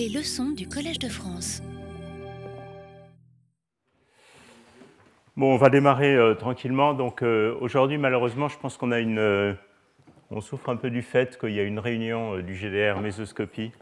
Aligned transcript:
Les 0.00 0.08
leçons 0.08 0.52
du 0.52 0.66
Collège 0.66 0.98
de 0.98 1.10
France. 1.10 1.62
Bon, 5.36 5.52
on 5.52 5.56
va 5.58 5.68
démarrer 5.68 6.16
euh, 6.16 6.32
tranquillement. 6.32 6.94
Donc 6.94 7.22
euh, 7.22 7.54
aujourd'hui, 7.60 7.98
malheureusement, 7.98 8.48
je 8.48 8.56
pense 8.56 8.78
qu'on 8.78 8.92
a 8.92 9.00
une, 9.00 9.18
euh, 9.18 9.52
on 10.30 10.40
souffre 10.40 10.70
un 10.70 10.76
peu 10.76 10.88
du 10.88 11.02
fait 11.02 11.38
qu'il 11.38 11.50
y 11.50 11.60
a 11.60 11.64
une 11.64 11.78
réunion 11.78 12.38
du 12.38 12.54
GDR 12.54 12.98
Mésoscopie 13.02 13.72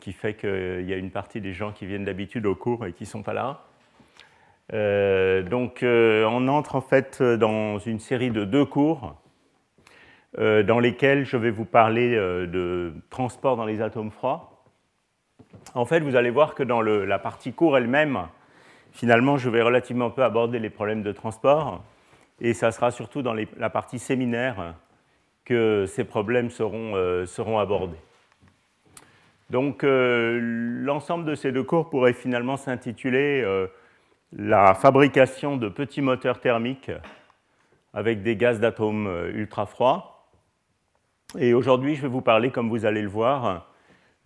qui 0.00 0.12
fait 0.12 0.34
qu'il 0.34 0.84
y 0.86 0.92
a 0.92 0.96
une 0.96 1.10
partie 1.10 1.40
des 1.40 1.54
gens 1.54 1.72
qui 1.72 1.86
viennent 1.86 2.04
d'habitude 2.04 2.44
au 2.44 2.54
cours 2.54 2.84
et 2.84 2.92
qui 2.92 3.04
ne 3.04 3.08
sont 3.08 3.22
pas 3.22 3.32
là. 3.32 3.64
donc 5.48 5.78
on 5.82 6.48
entre 6.48 6.74
en 6.76 6.82
fait 6.82 7.22
dans 7.22 7.78
une 7.78 8.00
série 8.00 8.30
de 8.30 8.44
deux 8.44 8.66
cours 8.66 9.16
dans 10.36 10.78
lesquels 10.78 11.24
je 11.24 11.38
vais 11.38 11.50
vous 11.50 11.64
parler 11.64 12.14
de 12.14 12.92
transport 13.08 13.56
dans 13.56 13.64
les 13.64 13.80
atomes 13.80 14.10
froids. 14.10 14.51
En 15.74 15.84
fait, 15.84 16.00
vous 16.00 16.16
allez 16.16 16.30
voir 16.30 16.54
que 16.54 16.62
dans 16.62 16.80
la 16.80 17.18
partie 17.18 17.52
cours 17.52 17.76
elle-même, 17.76 18.26
Finalement, 18.92 19.38
je 19.38 19.48
vais 19.48 19.62
relativement 19.62 20.10
peu 20.10 20.22
aborder 20.22 20.58
les 20.58 20.70
problèmes 20.70 21.02
de 21.02 21.12
transport, 21.12 21.82
et 22.40 22.52
ça 22.52 22.70
sera 22.72 22.90
surtout 22.90 23.22
dans 23.22 23.34
la 23.34 23.70
partie 23.70 23.98
séminaire 23.98 24.74
que 25.44 25.86
ces 25.86 26.04
problèmes 26.04 26.50
seront, 26.50 26.92
euh, 26.94 27.58
abordés. 27.58 27.96
Donc, 29.50 29.82
euh, 29.82 30.38
l'ensemble 30.40 31.24
de 31.24 31.34
ces 31.34 31.52
deux 31.52 31.62
cours 31.62 31.90
pourrait 31.90 32.12
finalement 32.12 32.56
s'intituler 32.56 33.42
euh, 33.42 33.66
La 34.32 34.74
fabrication 34.74 35.56
de 35.56 35.68
petits 35.68 36.02
moteurs 36.02 36.40
thermiques 36.40 36.90
avec 37.92 38.22
des 38.22 38.36
gaz 38.36 38.60
d'atomes 38.60 39.10
ultra 39.34 39.66
froids. 39.66 40.28
Et 41.38 41.52
aujourd'hui, 41.54 41.94
je 41.96 42.02
vais 42.02 42.08
vous 42.08 42.22
parler, 42.22 42.50
comme 42.50 42.70
vous 42.70 42.86
allez 42.86 43.02
le 43.02 43.08
voir, 43.08 43.70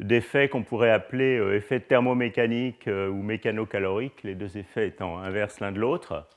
d'effets 0.01 0.49
qu'on 0.49 0.63
pourrait 0.63 0.91
appeler 0.91 1.39
euh, 1.39 1.57
effets 1.57 1.81
thermomécaniques 1.81 2.89
euh, 2.89 3.09
ou 3.09 3.23
mécano-caloriques, 3.23 4.23
les 4.23 4.35
deux 4.35 4.59
effets 4.59 4.89
étant 4.89 5.19
inverses 5.19 5.61
l'un 5.61 5.73
de 5.73 5.81
l'autre. 5.81 6.29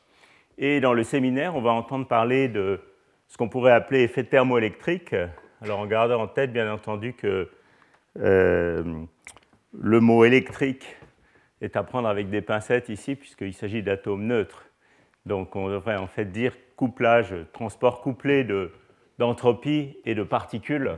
Et 0.57 0.79
dans 0.79 0.93
le 0.93 1.03
séminaire, 1.03 1.55
on 1.55 1.61
va 1.61 1.71
entendre 1.71 2.07
parler 2.07 2.47
de 2.47 2.79
ce 3.27 3.37
qu'on 3.37 3.49
pourrait 3.49 3.71
appeler 3.71 4.03
effet 4.03 4.23
thermoélectrique. 4.23 5.15
Alors 5.61 5.79
en 5.79 5.87
gardant 5.87 6.21
en 6.21 6.27
tête, 6.27 6.51
bien 6.51 6.71
entendu, 6.71 7.13
que 7.13 7.49
euh, 8.17 8.83
le 9.77 9.99
mot 9.99 10.25
électrique 10.25 10.97
est 11.61 11.75
à 11.75 11.83
prendre 11.83 12.07
avec 12.07 12.29
des 12.29 12.41
pincettes 12.41 12.89
ici, 12.89 13.15
puisqu'il 13.15 13.53
s'agit 13.53 13.83
d'atomes 13.83 14.25
neutres. 14.25 14.65
Donc 15.25 15.55
on 15.55 15.69
devrait 15.69 15.97
en 15.97 16.07
fait 16.07 16.25
dire 16.25 16.53
couplage, 16.75 17.35
transport 17.51 18.01
couplé 18.01 18.47
d'entropie 19.17 19.97
et 20.05 20.15
de 20.15 20.23
particules 20.23 20.97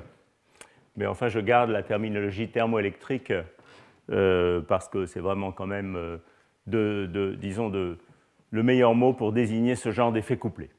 mais 0.96 1.06
enfin, 1.06 1.30
je 1.30 1.40
garde 1.40 1.70
la 1.70 1.84
terminologie 1.84 2.50
thermoélectrique 2.50 3.34
euh, 4.12 4.62
parce 4.62 4.90
que 4.90 5.06
c'est 5.06 5.20
vraiment 5.20 5.52
quand 5.52 5.68
même, 5.68 5.96
euh, 6.68 7.36
disons, 7.36 7.70
le 7.70 8.64
meilleur 8.64 8.94
mot 8.94 9.14
pour 9.14 9.32
désigner 9.32 9.76
ce 9.76 9.92
genre 9.92 10.12
d'effet 10.12 10.38
couplé. 10.38 10.70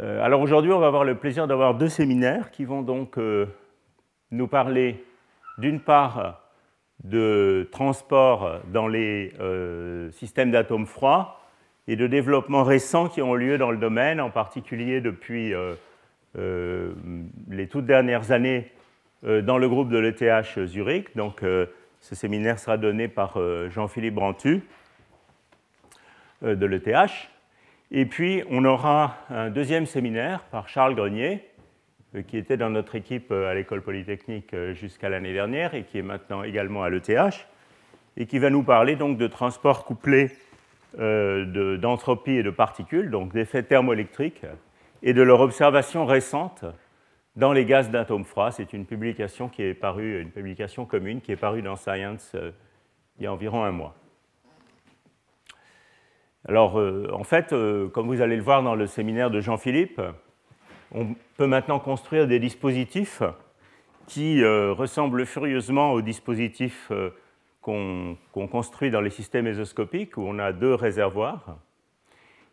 Euh, 0.00 0.24
alors 0.24 0.40
aujourd'hui, 0.40 0.72
on 0.72 0.80
va 0.80 0.86
avoir 0.86 1.04
le 1.04 1.16
plaisir 1.16 1.46
d'avoir 1.46 1.74
deux 1.74 1.88
séminaires 1.88 2.50
qui 2.50 2.64
vont 2.64 2.82
donc 2.82 3.18
nous 4.30 4.48
parler 4.48 5.04
d'une 5.58 5.80
part 5.80 6.40
de 7.04 7.68
transport 7.70 8.60
dans 8.72 8.88
les 8.88 9.32
systèmes 10.10 10.50
d'atomes 10.50 10.86
froids 10.86 11.38
et 11.86 11.96
de 11.96 12.06
développements 12.06 12.64
récents 12.64 13.08
qui 13.08 13.22
ont 13.22 13.34
lieu 13.34 13.58
dans 13.58 13.70
le 13.70 13.76
domaine, 13.76 14.20
en 14.20 14.30
particulier 14.30 15.00
depuis 15.00 15.52
les 16.34 17.66
toutes 17.68 17.86
dernières 17.86 18.32
années 18.32 18.70
euh, 19.24 19.40
dans 19.40 19.58
le 19.58 19.68
groupe 19.68 19.88
de 19.88 19.98
l'ETH 19.98 20.66
Zurich. 20.66 21.16
Donc, 21.16 21.42
euh, 21.42 21.66
ce 22.00 22.14
séminaire 22.14 22.58
sera 22.58 22.76
donné 22.76 23.06
par 23.06 23.38
Jean-Philippe 23.70 24.14
Brantu 24.14 24.62
de 26.42 26.66
l'ETH. 26.66 27.30
Et 27.92 28.06
puis, 28.06 28.42
on 28.50 28.64
aura 28.64 29.18
un 29.30 29.50
deuxième 29.50 29.86
séminaire 29.86 30.42
par 30.50 30.68
Charles 30.68 30.96
Grenier, 30.96 31.46
qui 32.26 32.38
était 32.38 32.56
dans 32.56 32.70
notre 32.70 32.96
équipe 32.96 33.30
à 33.30 33.54
l'école 33.54 33.82
polytechnique 33.82 34.52
jusqu'à 34.72 35.10
l'année 35.10 35.32
dernière 35.32 35.76
et 35.76 35.84
qui 35.84 35.98
est 35.98 36.02
maintenant 36.02 36.42
également 36.42 36.82
à 36.82 36.90
l'ETH, 36.90 37.46
et 38.16 38.26
qui 38.26 38.40
va 38.40 38.50
nous 38.50 38.64
parler 38.64 38.96
donc 38.96 39.16
de 39.16 39.28
transport 39.28 39.84
couplé 39.84 40.32
d'entropie 40.98 42.32
et 42.32 42.42
de 42.42 42.50
particules, 42.50 43.10
donc 43.10 43.32
d'effets 43.32 43.62
thermoélectriques 43.62 44.44
et 45.02 45.12
de 45.12 45.22
leur 45.22 45.40
observation 45.40 46.06
récente 46.06 46.64
dans 47.36 47.52
les 47.52 47.64
gaz 47.64 47.90
d'atomes 47.90 48.24
froids. 48.24 48.50
C'est 48.50 48.72
une 48.72 48.86
publication 48.86 49.48
qui 49.48 49.62
est 49.62 49.74
parue, 49.74 50.20
une 50.20 50.30
publication 50.30 50.84
commune 50.86 51.20
qui 51.20 51.32
est 51.32 51.36
parue 51.36 51.62
dans 51.62 51.76
Science 51.76 52.32
euh, 52.34 52.52
il 53.18 53.24
y 53.24 53.26
a 53.26 53.32
environ 53.32 53.62
un 53.62 53.72
mois. 53.72 53.94
Alors, 56.48 56.78
euh, 56.78 57.08
en 57.12 57.24
fait, 57.24 57.52
euh, 57.52 57.88
comme 57.88 58.06
vous 58.06 58.20
allez 58.20 58.36
le 58.36 58.42
voir 58.42 58.62
dans 58.62 58.74
le 58.74 58.86
séminaire 58.86 59.30
de 59.30 59.40
Jean-Philippe, 59.40 60.00
on 60.92 61.14
peut 61.36 61.46
maintenant 61.46 61.78
construire 61.78 62.26
des 62.26 62.38
dispositifs 62.38 63.22
qui 64.06 64.44
ressemblent 64.44 65.24
furieusement 65.24 65.92
aux 65.92 66.02
dispositifs 66.02 66.92
qu'on 67.62 68.18
construit 68.34 68.90
dans 68.90 69.00
les 69.00 69.08
systèmes 69.08 69.46
ésoscopiques, 69.46 70.18
où 70.18 70.22
on 70.26 70.38
a 70.38 70.52
deux 70.52 70.74
réservoirs, 70.74 71.56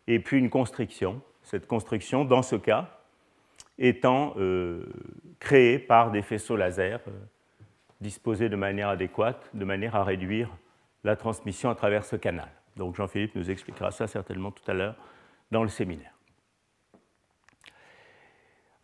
et 0.06 0.20
puis 0.20 0.38
une 0.38 0.48
constriction 0.48 1.20
cette 1.50 1.66
construction, 1.66 2.24
dans 2.24 2.42
ce 2.42 2.54
cas, 2.54 3.00
étant 3.76 4.34
euh, 4.36 4.86
créée 5.40 5.80
par 5.80 6.12
des 6.12 6.22
faisceaux 6.22 6.54
laser 6.54 7.00
euh, 7.08 7.10
disposés 8.00 8.48
de 8.48 8.54
manière 8.54 8.88
adéquate, 8.88 9.50
de 9.52 9.64
manière 9.64 9.96
à 9.96 10.04
réduire 10.04 10.48
la 11.02 11.16
transmission 11.16 11.68
à 11.68 11.74
travers 11.74 12.04
ce 12.04 12.14
canal. 12.14 12.48
Donc 12.76 12.94
Jean-Philippe 12.94 13.34
nous 13.34 13.50
expliquera 13.50 13.90
ça 13.90 14.06
certainement 14.06 14.52
tout 14.52 14.62
à 14.70 14.74
l'heure 14.74 14.94
dans 15.50 15.64
le 15.64 15.68
séminaire. 15.68 16.14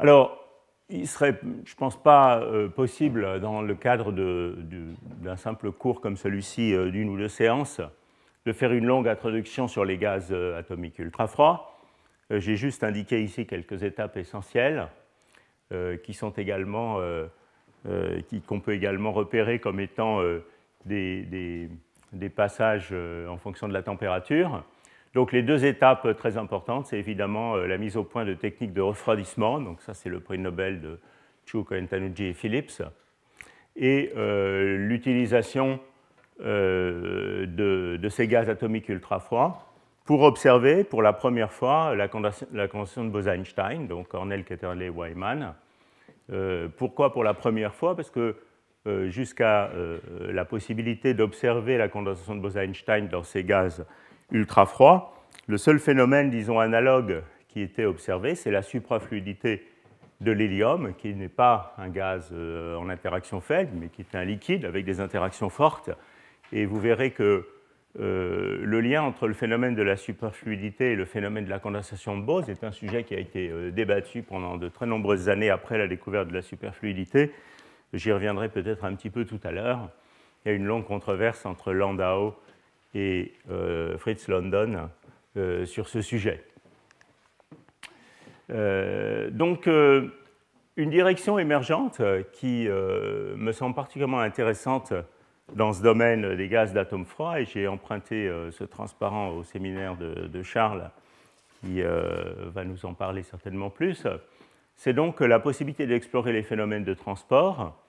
Alors, 0.01 0.37
il 0.89 1.07
serait, 1.07 1.39
je 1.65 1.73
ne 1.73 1.77
pense 1.77 2.03
pas, 2.03 2.41
euh, 2.41 2.69
possible, 2.69 3.39
dans 3.39 3.63
le 3.63 3.77
cadre 3.77 4.11
d'un 4.11 5.37
simple 5.37 5.71
cours 5.71 6.01
comme 6.01 6.17
celui-ci, 6.17 6.77
d'une 6.91 7.11
ou 7.11 7.17
deux 7.17 7.29
séances, 7.29 7.81
de 8.45 8.53
faire 8.53 8.73
une 8.73 8.87
longue 8.87 9.07
introduction 9.07 9.69
sur 9.69 9.85
les 9.85 9.99
gaz 9.99 10.33
atomiques 10.33 10.99
ultra-froids. 10.99 11.76
Euh, 12.33 12.41
j'ai 12.41 12.57
juste 12.57 12.83
indiqué 12.83 13.23
ici 13.23 13.47
quelques 13.47 13.83
étapes 13.83 14.17
essentielles 14.17 14.89
euh, 15.73 15.97
qui 15.97 16.15
sont 16.15 16.31
également, 16.31 16.99
euh, 17.01 17.27
qu'on 18.47 18.61
peut 18.61 18.73
également 18.73 19.13
repérer 19.13 19.59
comme 19.59 19.81
étant 19.81 20.21
des, 20.85 21.69
des, 22.13 22.29
passages 22.29 22.93
en 23.29 23.37
fonction 23.37 23.69
de 23.69 23.73
la 23.73 23.83
température. 23.83 24.65
Donc 25.15 25.33
les 25.33 25.43
deux 25.43 25.65
étapes 25.65 26.17
très 26.17 26.37
importantes, 26.37 26.87
c'est 26.87 26.99
évidemment 26.99 27.57
la 27.57 27.79
mise 27.79 27.97
au 27.97 28.05
point 28.05 28.25
de 28.25 28.35
techniques 28.35 28.73
de 28.73 28.81
refroidissement, 28.81 29.61
donc 29.61 29.81
ça 29.83 29.95
c'est 29.95 30.09
le 30.09 30.21
prix 30.21 30.39
Nobel 30.39 30.81
de 30.81 30.99
Chu, 31.47 31.63
Cohen-Tanuji 31.63 32.25
et 32.25 32.33
Phillips, 32.35 32.83
et 33.77 34.13
l'utilisation 34.17 35.79
de, 36.41 37.47
de, 38.01 38.09
ces 38.09 38.27
gaz 38.27 38.51
atomiques 38.51 38.89
ultra 38.89 39.21
froids 39.21 39.76
pour 40.07 40.23
observer 40.23 40.85
pour 40.85 41.03
la 41.03 41.13
première 41.13 41.53
fois 41.53 41.95
la 41.97 42.09
condensation, 42.09 43.05
de 43.05 43.11
Bose-Einstein, 43.11 43.89
donc 43.89 44.09
Cornell, 44.09 44.45
Ketterle, 44.45 44.89
Wyman. 44.89 45.55
Euh, 46.33 46.69
pourquoi 46.77 47.13
pour 47.13 47.25
la 47.25 47.35
première 47.35 47.75
fois? 47.75 47.97
Parce 47.97 48.11
que 48.11 48.37
euh, 48.87 49.11
jusqu'à 49.11 49.67
euh, 49.67 49.99
la 50.33 50.45
possibilité 50.45 51.13
d'observer 51.13 51.77
la 51.77 51.89
condensation 51.89 52.37
de 52.37 52.41
Bose-Einstein 52.41 53.09
dans 53.09 53.25
ces 53.25 53.43
gaz 53.43 53.85
ultra 54.31 54.65
froids, 54.65 55.13
le 55.49 55.59
seul 55.59 55.81
phénomène, 55.81 56.31
disons, 56.31 56.61
analogue 56.61 57.23
qui 57.49 57.61
était 57.61 57.85
observé, 57.85 58.37
c'est 58.37 58.53
la 58.53 58.63
suprafluidité 58.63 59.67
de 60.21 60.31
l'hélium, 60.31 60.95
qui 60.95 61.15
n'est 61.15 61.29
pas 61.29 61.75
un 61.79 61.89
gaz 61.89 62.33
en 62.33 62.89
interaction 62.89 63.41
faible, 63.41 63.73
mais 63.75 63.89
qui 63.89 64.01
est 64.01 64.15
un 64.17 64.25
liquide 64.25 64.65
avec 64.65 64.85
des 64.85 65.01
interactions 65.01 65.51
fortes. 65.51 65.91
Et 66.53 66.65
vous 66.65 66.81
verrez 66.81 67.11
que 67.11 67.47
euh, 67.99 68.59
le 68.63 68.81
lien 68.81 69.03
entre 69.03 69.27
le 69.27 69.33
phénomène 69.33 69.75
de 69.75 69.83
la 69.83 69.97
superfluidité 69.97 70.93
et 70.93 70.97
le 70.97 71.07
phénomène 71.07 71.47
de 71.47 71.51
la 71.51 71.59
condensation 71.59 72.19
de 72.19 72.23
Bose 72.23 72.51
est 72.51 72.63
un 72.63 72.73
sujet 72.73 73.05
qui 73.05 73.15
a 73.15 73.19
été 73.19 73.49
euh, 73.49 73.71
débattu 73.71 74.23
pendant 74.23 74.59
de 74.59 74.69
très 74.69 74.85
nombreuses 74.85 75.31
années 75.31 75.49
après 75.49 75.79
la 75.79 75.87
découverte 75.87 76.29
de 76.29 76.35
la 76.35 76.43
superfluidité. 76.43 77.33
J'y 77.95 78.13
reviendrai 78.13 78.51
peut-être 78.51 78.85
un 78.85 78.95
petit 78.95 79.09
peu 79.09 79.25
tout 79.25 79.41
à 79.45 79.51
l'heure. 79.51 79.89
Il 80.45 80.49
y 80.51 80.53
a 80.53 80.55
une 80.55 80.67
longue 80.67 80.85
controverse 80.85 81.47
entre 81.47 81.73
Landau 81.73 82.35
et 82.95 83.33
euh, 83.51 83.97
Fritz 83.97 84.29
London 84.29 84.91
sur 85.67 85.87
ce 85.89 86.01
sujet. 86.01 86.43
donc, 88.49 89.67
une 89.67 90.91
direction 90.91 91.39
émergente 91.39 92.01
qui 92.33 92.67
me 92.69 93.53
semble 93.53 93.75
particulièrement 93.75 94.21
intéressante 94.21 94.95
dans 95.55 95.73
ce 95.73 95.83
domaine 95.83 96.35
des 96.37 96.49
gaz 96.49 96.73
d'atomes 96.73 97.05
froids, 97.05 97.41
et 97.41 97.45
j'ai 97.45 97.69
emprunté 97.69 98.29
euh, 98.29 98.51
ce 98.51 98.65
transparent 98.65 99.29
au 99.29 99.45
séminaire 99.45 99.97
de, 99.97 100.43
Charles, 100.43 100.91
qui 101.61 101.83
euh, 101.83 102.51
va 102.53 102.65
nous 102.65 102.85
en 102.85 102.95
parler 102.95 103.23
certainement 103.23 103.71
plus. 103.71 104.07
C'est 104.77 104.93
donc 104.93 105.21
la 105.21 105.39
possibilité 105.39 105.87
d'explorer 105.87 106.33
les 106.33 106.43
phénomènes 106.43 106.85
de 106.85 106.95
transport 106.95 107.81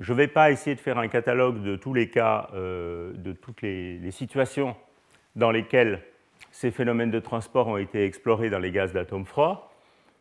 Je 0.00 0.12
ne 0.12 0.16
vais 0.16 0.28
pas 0.28 0.50
essayer 0.50 0.74
de 0.74 0.80
faire 0.80 0.98
un 0.98 1.08
catalogue 1.08 1.62
de 1.62 1.76
tous 1.76 1.92
les 1.92 2.08
cas, 2.08 2.48
de 2.54 3.32
toutes 3.32 3.60
les, 3.60 4.10
situations 4.10 4.74
dans 5.36 5.50
lesquelles 5.50 6.02
ces 6.50 6.70
phénomènes 6.70 7.10
de 7.10 7.20
transport 7.20 7.68
ont 7.68 7.76
été 7.76 8.06
explorés 8.06 8.48
dans 8.48 8.58
les 8.58 8.70
gaz 8.70 8.94
d'atomes 8.94 9.26
froids. 9.26 9.70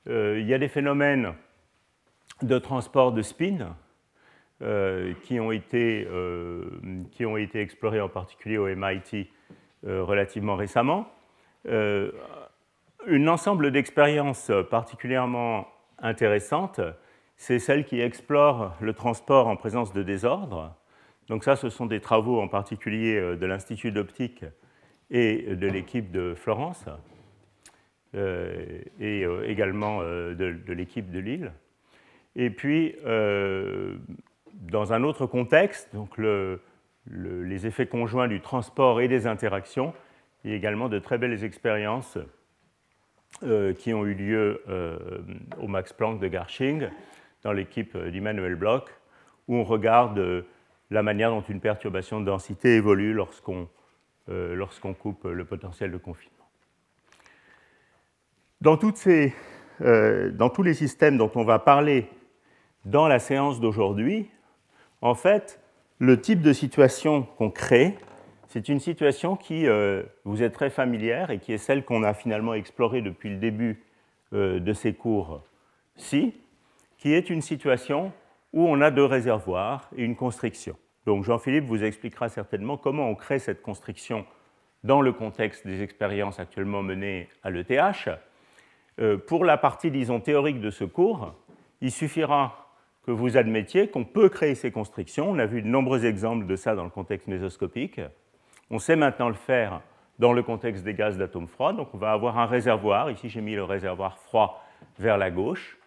il 0.07 0.45
y 0.45 0.53
a 0.53 0.57
des 0.57 0.67
phénomènes 0.67 1.33
de 2.41 2.57
transport 2.59 3.13
de 3.13 3.21
spin 3.21 3.75
qui, 5.23 5.39
ont 5.39 5.51
été, 5.51 6.07
qui 7.11 7.25
ont 7.25 7.37
été 7.37 7.61
explorés 7.61 8.01
en 8.01 8.09
particulier 8.09 8.57
au 8.57 8.67
MIT 8.67 9.29
relativement 9.83 10.55
récemment. 10.55 11.07
un 11.67 13.27
ensemble 13.27 13.71
d'expériences 13.71 14.51
particulièrement 14.69 15.67
intéressantes 15.99 16.81
c'est 17.41 17.57
celle 17.57 17.85
qui 17.85 17.99
explore 17.99 18.77
le 18.81 18.93
transport 18.93 19.47
en 19.47 19.55
présence 19.55 19.93
de 19.93 20.03
désordre. 20.03 20.75
Donc 21.27 21.43
ça, 21.43 21.55
ce 21.55 21.69
sont 21.69 21.87
des 21.87 21.99
travaux 21.99 22.39
en 22.39 22.47
particulier 22.47 23.15
euh, 23.15 23.35
de 23.35 23.47
l'Institut 23.47 23.91
d'optique 23.91 24.45
et 25.09 25.55
de 25.55 25.67
l'équipe 25.67 26.11
de 26.11 26.35
Florence, 26.35 26.85
euh, 28.13 28.83
et 28.99 29.25
euh, 29.25 29.49
également 29.49 30.01
de, 30.03 30.71
l'équipe 30.71 31.09
de 31.09 31.17
Lille. 31.17 31.51
Et 32.35 32.51
puis, 32.51 32.95
dans 34.53 34.94
un 34.94 35.03
autre 35.03 35.25
contexte, 35.25 35.89
donc 35.94 36.18
les 37.07 37.68
effets 37.68 37.88
conjoints 37.88 38.27
du 38.27 38.42
transport 38.42 39.01
et 39.01 39.07
des 39.07 39.27
interactions, 39.27 39.94
a 40.45 40.50
également 40.50 40.89
de 40.89 41.00
très 41.00 41.18
belles 41.18 41.44
expériences 41.44 42.18
qui 43.77 43.94
ont 43.94 44.06
eu 44.06 44.13
lieu 44.13 44.62
au 45.59 45.68
Max 45.68 45.94
Planck 45.94 46.19
de 46.19 46.27
Garching 46.27 46.89
dans 47.44 47.53
l'équipe 47.53 47.98
d'Emmanuel 47.98 48.56
Bloch, 48.56 48.89
où 49.48 49.56
on 49.56 49.63
regarde 49.63 50.18
euh, 50.19 50.44
la 50.89 51.03
manière 51.03 51.30
dont 51.30 51.42
une 51.42 51.59
perturbation 51.59 52.19
de 52.19 52.25
densité 52.25 52.75
évolue 52.75 53.13
lorsqu'on 53.13 53.68
euh, 54.30 54.65
coupe 55.00 55.24
le 55.25 55.45
potentiel 55.45 55.92
de 55.92 55.98
confinement. 55.98 56.38
Euh, 59.81 60.30
dans, 60.31 60.50
tous 60.50 60.63
les 60.63 60.74
systèmes 60.74 61.18
dont 61.18 61.31
on 61.36 61.44
va 61.44 61.59
parler 61.59 62.07
dans 62.86 63.07
la 63.07 63.19
séance 63.19 63.59
d'aujourd'hui, 63.59 64.30
en 65.01 65.15
fait, 65.15 65.59
le 66.00 66.19
type 66.19 66.42
de 66.42 66.53
situation 66.53 67.24
qu'on 67.24 67.50
crée, 67.51 67.95
c'est 68.48 68.69
une 68.69 68.80
situation 68.80 69.36
qui 69.36 69.65
vous 70.25 70.44
est 70.44 70.50
très 70.50 70.69
familière 70.69 71.30
et 71.31 71.39
qui 71.39 71.53
est 71.53 71.57
celle 71.57 71.86
qu'on 71.86 72.03
a 72.03 72.13
finalement 72.13 72.53
explorée 72.53 73.01
depuis 73.01 73.30
le 73.30 73.38
début 73.38 73.83
de 74.33 74.74
ces 74.74 74.94
cours-ci, 74.94 76.33
qui 76.98 77.13
est 77.13 77.30
une 77.30 77.42
situation 77.42 78.12
où 78.53 78.68
on 78.68 78.81
a 78.81 78.92
deux 78.92 79.06
réservoirs 79.06 79.89
et 79.95 80.03
une 80.03 80.15
constriction. 80.15 80.75
Donc 81.06 81.24
Jean-Philippe 81.24 81.65
vous 81.65 81.83
expliquera 81.83 82.30
certainement 82.30 82.77
comment 82.77 83.09
on 83.09 83.15
crée 83.15 83.39
cette 83.39 83.62
constriction 83.62 84.25
dans 84.83 85.01
le 85.01 85.13
contexte 85.13 85.65
des 85.65 85.81
expériences 85.81 86.39
actuellement 86.39 86.83
menées 86.83 87.30
à 87.44 87.50
l'ETH. 87.50 88.09
Euh, 89.00 89.18
pour 89.18 89.45
la 89.45 89.57
partie, 89.57 89.92
disons, 89.92 90.19
théorique 90.19 90.59
de 90.59 90.69
ce 90.69 90.83
cours, 90.83 91.33
il 91.81 91.92
suffira 91.92 92.70
que 93.06 93.12
vous 93.12 93.38
admettiez 93.38 93.88
qu'on 93.88 94.03
peut 94.03 94.30
créer 94.30 94.56
ces 94.56 94.71
constrictions. 94.71 95.30
On 95.30 95.39
a 95.39 95.45
vu 95.45 95.62
de 95.62 95.68
nombreux 95.68 96.06
exemples 96.06 96.45
de 96.45 96.56
ça 96.56 96.75
dans 96.75 96.83
le 96.83 96.89
contexte 96.89 97.27
mésoscopique. 97.27 98.00
On 98.69 98.80
sait 98.80 98.95
maintenant 98.95 99.27
le 99.27 99.36
faire 99.36 99.81
dans 100.19 100.33
le 100.33 100.44
contexte 100.44 100.83
des 100.83 100.94
gaz 100.94 101.18
d'atomes 101.18 101.48
froids. 101.48 101.74
Donc 101.74 101.94
on 101.94 101.98
va 101.98 102.12
avoir 102.12 102.38
un 102.38 102.45
réservoir. 102.45 103.09
Ici, 103.09 103.30
j'ai 103.30 103.42
mis 103.42 103.56
le 103.56 103.63
réservoir 103.63 104.18
froid 104.19 104.63
vers 105.00 105.18
la 105.18 105.31
gauche 105.31 105.77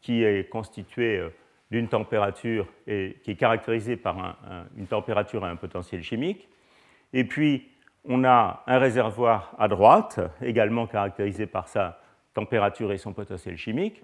qui 0.00 0.22
est 0.22 0.50
constitué 0.50 1.18
euh, 1.18 1.30
d'une 1.70 1.88
température 1.88 2.66
et 2.86 3.16
qui 3.22 3.32
est 3.32 3.36
caractérisée 3.36 3.96
par 3.96 4.36
une 4.76 4.86
température 4.86 5.44
et 5.46 5.48
un 5.48 5.56
potentiel 5.56 6.02
chimique. 6.02 6.48
Et 7.12 7.24
puis, 7.24 7.68
on 8.04 8.22
a 8.24 8.62
un 8.66 8.78
réservoir 8.78 9.54
à 9.58 9.66
droite, 9.66 10.20
également 10.42 10.86
caractérisé 10.86 11.46
par 11.46 11.68
sa 11.68 12.00
température 12.34 12.92
et 12.92 12.98
son 12.98 13.12
potentiel 13.12 13.56
chimique. 13.56 14.02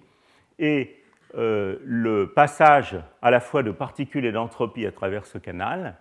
Et 0.59 0.97
euh, 1.35 1.79
le 1.85 2.33
passage 2.33 2.97
à 3.23 3.31
la 3.31 3.41
fois 3.41 3.63
de 3.63 3.71
particules 3.71 4.25
et 4.25 4.33
d'entropie 4.33 4.87
à 4.87 4.93
travers 4.93 5.27
ce 5.27 5.39
canal 5.39 5.97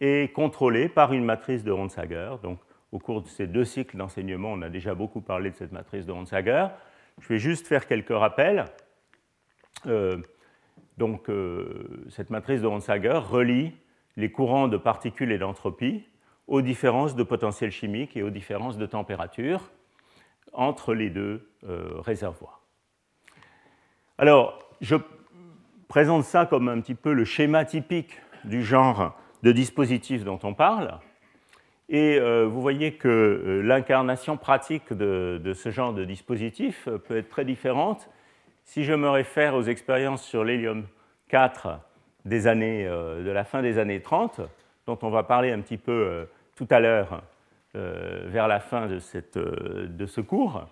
est 0.00 0.32
contrôlé 0.32 0.88
par 0.88 1.12
une 1.12 1.24
matrice 1.24 1.62
de 1.62 1.70
Ronsager. 1.70 2.32
Donc, 2.42 2.58
au 2.90 2.98
cours 2.98 3.22
de 3.22 3.28
ces 3.28 3.46
deux 3.46 3.64
cycles 3.64 3.96
d'enseignement, 3.96 4.52
on 4.52 4.62
a 4.62 4.68
déjà 4.68 4.94
beaucoup 4.94 5.20
parlé 5.20 5.50
de 5.50 5.56
cette 5.56 5.72
matrice 5.72 6.04
de 6.04 6.12
Ronsager. 6.12 6.66
Je 7.20 7.28
vais 7.28 7.38
juste 7.38 7.68
faire 7.68 7.86
quelques 7.86 8.10
rappels. 8.10 8.64
Euh, 9.86 10.18
donc, 10.98 11.28
euh, 11.28 12.04
cette 12.10 12.30
matrice 12.30 12.60
de 12.60 12.66
Ronsager 12.66 13.12
relie 13.12 13.72
les 14.16 14.32
courants 14.32 14.68
de 14.68 14.76
particules 14.76 15.30
et 15.30 15.38
d'entropie 15.38 16.04
aux 16.48 16.60
différences 16.60 17.14
de 17.14 17.22
potentiel 17.22 17.70
chimique 17.70 18.16
et 18.16 18.22
aux 18.22 18.30
différences 18.30 18.76
de 18.76 18.86
température 18.86 19.70
entre 20.52 20.92
les 20.92 21.08
deux 21.08 21.48
réservoirs. 21.62 22.62
Alors, 24.18 24.71
je 24.82 24.96
présente 25.88 26.24
ça 26.24 26.44
comme 26.44 26.68
un 26.68 26.80
petit 26.80 26.94
peu 26.94 27.14
le 27.14 27.24
schéma 27.24 27.64
typique 27.64 28.20
du 28.44 28.62
genre 28.62 29.16
de 29.42 29.52
dispositif 29.52 30.24
dont 30.24 30.38
on 30.42 30.52
parle. 30.52 30.98
Et 31.88 32.18
vous 32.20 32.62
voyez 32.62 32.94
que 32.94 33.60
l'incarnation 33.64 34.38
pratique 34.38 34.92
de, 34.92 35.52
ce 35.54 35.70
genre 35.70 35.92
de 35.92 36.04
dispositif 36.04 36.88
peut 37.06 37.16
être 37.16 37.28
très 37.28 37.44
différente 37.44 38.08
si 38.64 38.84
je 38.84 38.92
me 38.92 39.08
réfère 39.08 39.54
aux 39.54 39.62
expériences 39.62 40.22
sur 40.22 40.44
l'hélium 40.44 40.86
4 41.28 41.80
des 42.24 42.46
années, 42.46 42.86
euh, 42.86 43.24
de 43.24 43.30
la 43.30 43.44
fin 43.44 43.62
des 43.62 43.78
années 43.78 44.00
30, 44.00 44.40
dont 44.86 44.98
on 45.02 45.10
va 45.10 45.22
parler 45.22 45.50
un 45.50 45.60
petit 45.60 45.78
peu 45.78 45.92
euh, 45.92 46.24
tout 46.56 46.66
à 46.70 46.80
l'heure 46.80 47.22
euh, 47.74 48.24
vers 48.26 48.48
la 48.48 48.60
fin 48.60 48.86
de, 48.86 48.98
de, 49.86 50.06
ce 50.06 50.20
cours, 50.20 50.66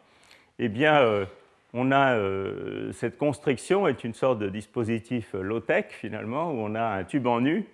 eh 0.58 0.68
bien, 0.68 1.26
on 1.72 1.93
a 1.93 2.19
cette 2.93 3.17
constriction 3.17 3.87
est 3.87 4.05
une 4.05 4.14
sorte 4.14 4.38
de 4.38 4.49
dispositif 4.49 5.34
low-tech 5.34 5.87
finalement, 5.90 6.50
où 6.50 6.56
on 6.56 6.75
a 6.75 6.82
un 6.82 7.05
tube 7.05 7.26
en 7.26 7.40
nu 7.40 7.67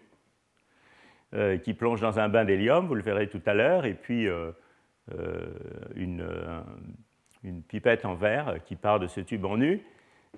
qui 1.63 1.75
plonge 1.75 2.01
dans 2.01 2.19
un 2.19 2.29
bain 2.29 2.45
d'hélium, 2.45 2.87
vous 2.87 2.95
le 2.95 3.03
verrez 3.03 3.29
tout 3.29 3.41
à 3.47 3.55
l'heure, 3.55 3.85
et 3.87 3.95
puis 3.95 4.27
une, 5.97 6.29
une, 7.43 7.63
pipette 7.63 8.05
en 8.05 8.15
verre 8.15 8.59
qui 8.65 8.77
part 8.77 9.01
de 9.01 9.07
ce 9.07 9.21
tube 9.21 9.45
en 9.45 9.57
nu. 9.57 9.83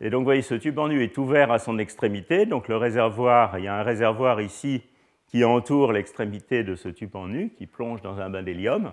Et 0.00 0.10
donc, 0.10 0.20
vous 0.20 0.26
voyez, 0.26 0.42
ce 0.42 0.54
tube 0.54 0.78
en 0.78 0.88
nu 0.88 1.02
est 1.02 1.18
ouvert 1.18 1.50
à 1.50 1.58
son 1.58 1.78
extrémité. 1.78 2.46
Donc, 2.46 2.68
le 2.68 2.76
réservoir, 2.76 3.58
il 3.58 3.64
y 3.64 3.68
a 3.68 3.76
un 3.76 3.82
réservoir 3.82 4.40
ici 4.40 4.82
qui 5.26 5.44
entoure 5.44 5.92
l'extrémité 5.92 6.62
de 6.62 6.74
ce 6.74 6.88
tube 6.88 7.14
en 7.16 7.28
nu, 7.28 7.50
qui 7.50 7.66
plonge 7.66 8.00
dans 8.00 8.20
un 8.20 8.30
bain 8.30 8.42
d'hélium. 8.42 8.92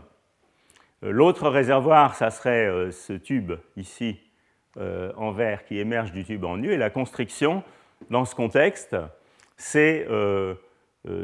Euh, 1.04 1.12
l'autre 1.12 1.50
réservoir, 1.50 2.16
ça 2.16 2.32
serait 2.32 2.68
euh, 2.68 2.92
ce 2.92 3.14
tube 3.14 3.54
ici 3.78 4.20
euh, 4.78 5.12
en 5.16 5.32
verre 5.32 5.66
qui 5.66 5.80
émerge 5.80 6.12
du 6.12 6.24
tube 6.24 6.44
en 6.44 6.58
nu. 6.58 6.72
Et 6.72 6.78
la 6.78 6.90
constriction, 6.90 7.64
dans 8.10 8.26
ce 8.26 8.36
contexte, 8.36 8.96
c'est 9.58 10.08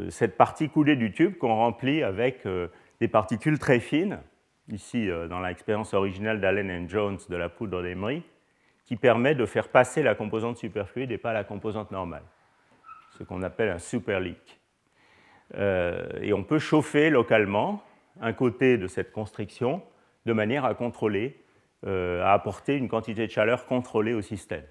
cette 0.08 0.36
partie 0.36 0.70
coulée 0.70 0.96
du 0.96 1.12
tube 1.12 1.36
qu'on 1.36 1.54
remplit 1.54 2.02
avec 2.02 2.46
des 3.00 3.08
particules 3.08 3.58
très 3.58 3.78
fines. 3.78 4.20
Ici, 4.68 5.08
dans 5.28 5.40
l'expérience 5.40 5.92
originale 5.92 6.40
d'Allen 6.40 6.70
et 6.70 6.88
Jones 6.88 7.18
de 7.28 7.36
la 7.36 7.50
poudre 7.50 7.82
d'Emery, 7.82 8.22
qui 8.86 8.96
permet 8.96 9.34
de 9.34 9.46
faire 9.46 9.68
passer 9.68 10.02
la 10.02 10.14
composante 10.14 10.56
superfluide 10.56 11.12
et 11.12 11.18
pas 11.18 11.32
la 11.32 11.44
composante 11.44 11.90
normale, 11.90 12.24
ce 13.18 13.24
qu'on 13.24 13.42
appelle 13.42 13.70
un 13.70 13.78
super 13.78 14.20
leak. 14.20 14.60
Euh, 15.54 16.08
et 16.20 16.32
on 16.32 16.42
peut 16.42 16.58
chauffer 16.58 17.10
localement 17.10 17.82
un 18.20 18.32
côté 18.32 18.78
de 18.78 18.86
cette 18.86 19.12
constriction 19.12 19.82
de 20.26 20.32
manière 20.32 20.64
à 20.64 20.74
contrôler, 20.74 21.36
euh, 21.36 21.40
à 21.86 22.32
apporter 22.32 22.76
une 22.76 22.88
quantité 22.88 23.26
de 23.26 23.32
chaleur 23.32 23.66
contrôlée 23.66 24.14
au 24.14 24.22
système. 24.22 24.64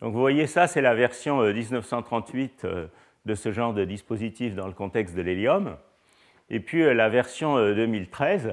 Donc 0.00 0.12
vous 0.12 0.20
voyez 0.20 0.46
ça, 0.46 0.66
c'est 0.66 0.80
la 0.80 0.94
version 0.94 1.42
1938 1.42 2.64
euh, 2.64 2.86
de 3.24 3.34
ce 3.34 3.52
genre 3.52 3.72
de 3.72 3.84
dispositif 3.84 4.54
dans 4.54 4.66
le 4.66 4.72
contexte 4.72 5.14
de 5.14 5.22
l'hélium. 5.22 5.76
Et 6.50 6.58
puis 6.60 6.82
la 6.92 7.08
version 7.08 7.56
2013, 7.56 8.52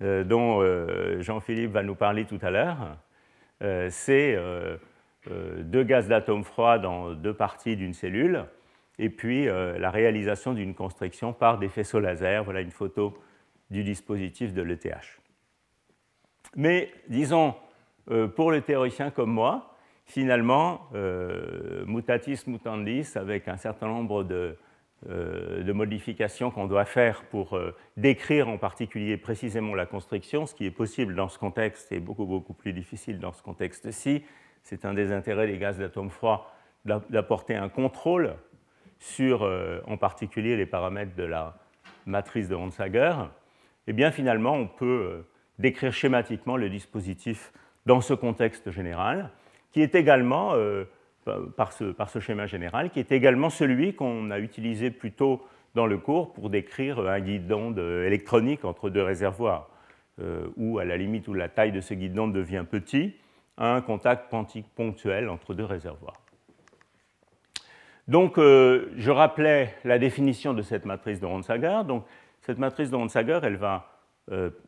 dont 0.00 0.62
Jean-Philippe 1.20 1.72
va 1.72 1.82
nous 1.82 1.96
parler 1.96 2.24
tout 2.24 2.38
à 2.40 2.50
l'heure, 2.50 2.96
euh, 3.62 3.88
c'est 3.90 4.34
euh, 4.36 4.76
euh, 5.30 5.62
deux 5.62 5.82
gaz 5.82 6.08
d'atomes 6.08 6.44
froids 6.44 6.78
dans 6.78 7.12
deux 7.12 7.34
parties 7.34 7.76
d'une 7.76 7.92
cellule, 7.92 8.46
et 8.98 9.08
puis 9.08 9.46
la 9.46 9.90
réalisation 9.90 10.52
d'une 10.52 10.74
constriction 10.74 11.32
par 11.32 11.56
des 11.58 11.70
faisceaux 11.70 12.00
laser. 12.00 12.44
Voilà 12.44 12.60
une 12.60 12.70
photo 12.70 13.16
du 13.70 13.82
dispositif 13.82 14.52
de 14.52 14.60
l'ETH. 14.60 15.19
Mais 16.56 16.90
disons, 17.08 17.54
pour 18.34 18.50
le 18.50 18.60
théoricien 18.60 19.10
comme 19.10 19.30
moi, 19.30 19.74
finalement, 20.04 20.88
mutatis 21.86 22.42
mutandis, 22.46 23.16
avec 23.16 23.46
un 23.46 23.56
certain 23.56 23.86
nombre 23.86 24.24
de 24.24 24.56
euh, 25.08 25.72
modifications 25.72 26.50
qu'on 26.50 26.66
doit 26.66 26.84
faire 26.84 27.22
pour 27.30 27.56
euh, 27.56 27.74
décrire 27.96 28.50
en 28.50 28.58
particulier 28.58 29.16
précisément 29.16 29.74
la 29.74 29.86
constriction, 29.86 30.44
ce 30.44 30.54
qui 30.54 30.66
est 30.66 30.70
possible 30.70 31.14
dans 31.14 31.30
ce 31.30 31.38
contexte 31.38 31.90
et 31.90 32.00
beaucoup, 32.00 32.26
beaucoup 32.26 32.52
plus 32.52 32.74
difficile 32.74 33.18
dans 33.18 33.32
ce 33.32 33.42
contexte-ci. 33.42 34.22
C'est 34.62 34.84
un 34.84 34.92
des 34.92 35.10
intérêts 35.10 35.46
des 35.46 35.56
gaz 35.56 35.78
d'atomes 35.78 36.10
froids 36.10 36.52
d'apporter 36.84 37.56
un 37.56 37.70
contrôle 37.70 38.34
sur 38.98 39.42
en 39.86 39.96
particulier 39.98 40.56
les 40.56 40.64
paramètres 40.64 41.14
de 41.14 41.24
la 41.24 41.58
matrice 42.06 42.48
de 42.48 42.54
Ronsager, 42.54 43.12
eh 43.86 43.92
bien 43.92 44.10
finalement 44.10 44.54
on 44.54 44.66
peut 44.66 45.24
décrire 45.60 45.92
schématiquement 45.92 46.56
le 46.56 46.68
dispositif 46.68 47.52
dans 47.86 48.00
ce 48.00 48.14
contexte 48.14 48.70
général, 48.70 49.30
qui 49.72 49.82
est 49.82 49.94
également, 49.94 50.54
par 51.56 51.72
ce, 51.72 51.84
par, 51.92 52.10
ce, 52.10 52.18
schéma 52.18 52.46
général, 52.46 52.90
qui 52.90 52.98
est 52.98 53.12
également 53.12 53.50
celui 53.50 53.94
qu'on 53.94 54.30
a 54.30 54.38
utilisé 54.38 54.90
plus 54.90 55.12
tôt 55.12 55.42
dans 55.74 55.86
le 55.86 55.98
cours 55.98 56.32
pour 56.32 56.50
décrire 56.50 56.98
un 57.00 57.20
guide 57.20 57.46
d'onde 57.46 57.78
électronique 57.78 58.64
entre 58.64 58.90
deux 58.90 59.02
réservoirs, 59.02 59.68
euh, 60.20 60.48
où 60.56 60.78
à 60.78 60.84
la 60.84 60.96
limite 60.96 61.28
où 61.28 61.34
la 61.34 61.48
taille 61.48 61.72
de 61.72 61.80
ce 61.80 61.94
guide 61.94 62.12
d'onde 62.12 62.32
devient 62.32 62.64
petit, 62.68 63.14
un 63.56 63.80
contact 63.80 64.30
quantique 64.30 64.66
ponctuel 64.74 65.28
entre 65.28 65.54
deux 65.54 65.64
réservoirs. 65.64 66.20
Donc, 68.08 68.38
euh, 68.38 68.90
je 68.96 69.10
rappelais 69.10 69.74
la 69.84 69.98
définition 69.98 70.52
de 70.52 70.62
cette 70.62 70.84
matrice 70.84 71.20
de 71.20 71.26
Ronsager. 71.26 71.82
Donc, 71.86 72.04
cette 72.40 72.58
matrice 72.58 72.90
de 72.90 72.96
Ronsager, 72.96 73.38
elle 73.42 73.56
va 73.56 73.76
euh, 73.76 73.99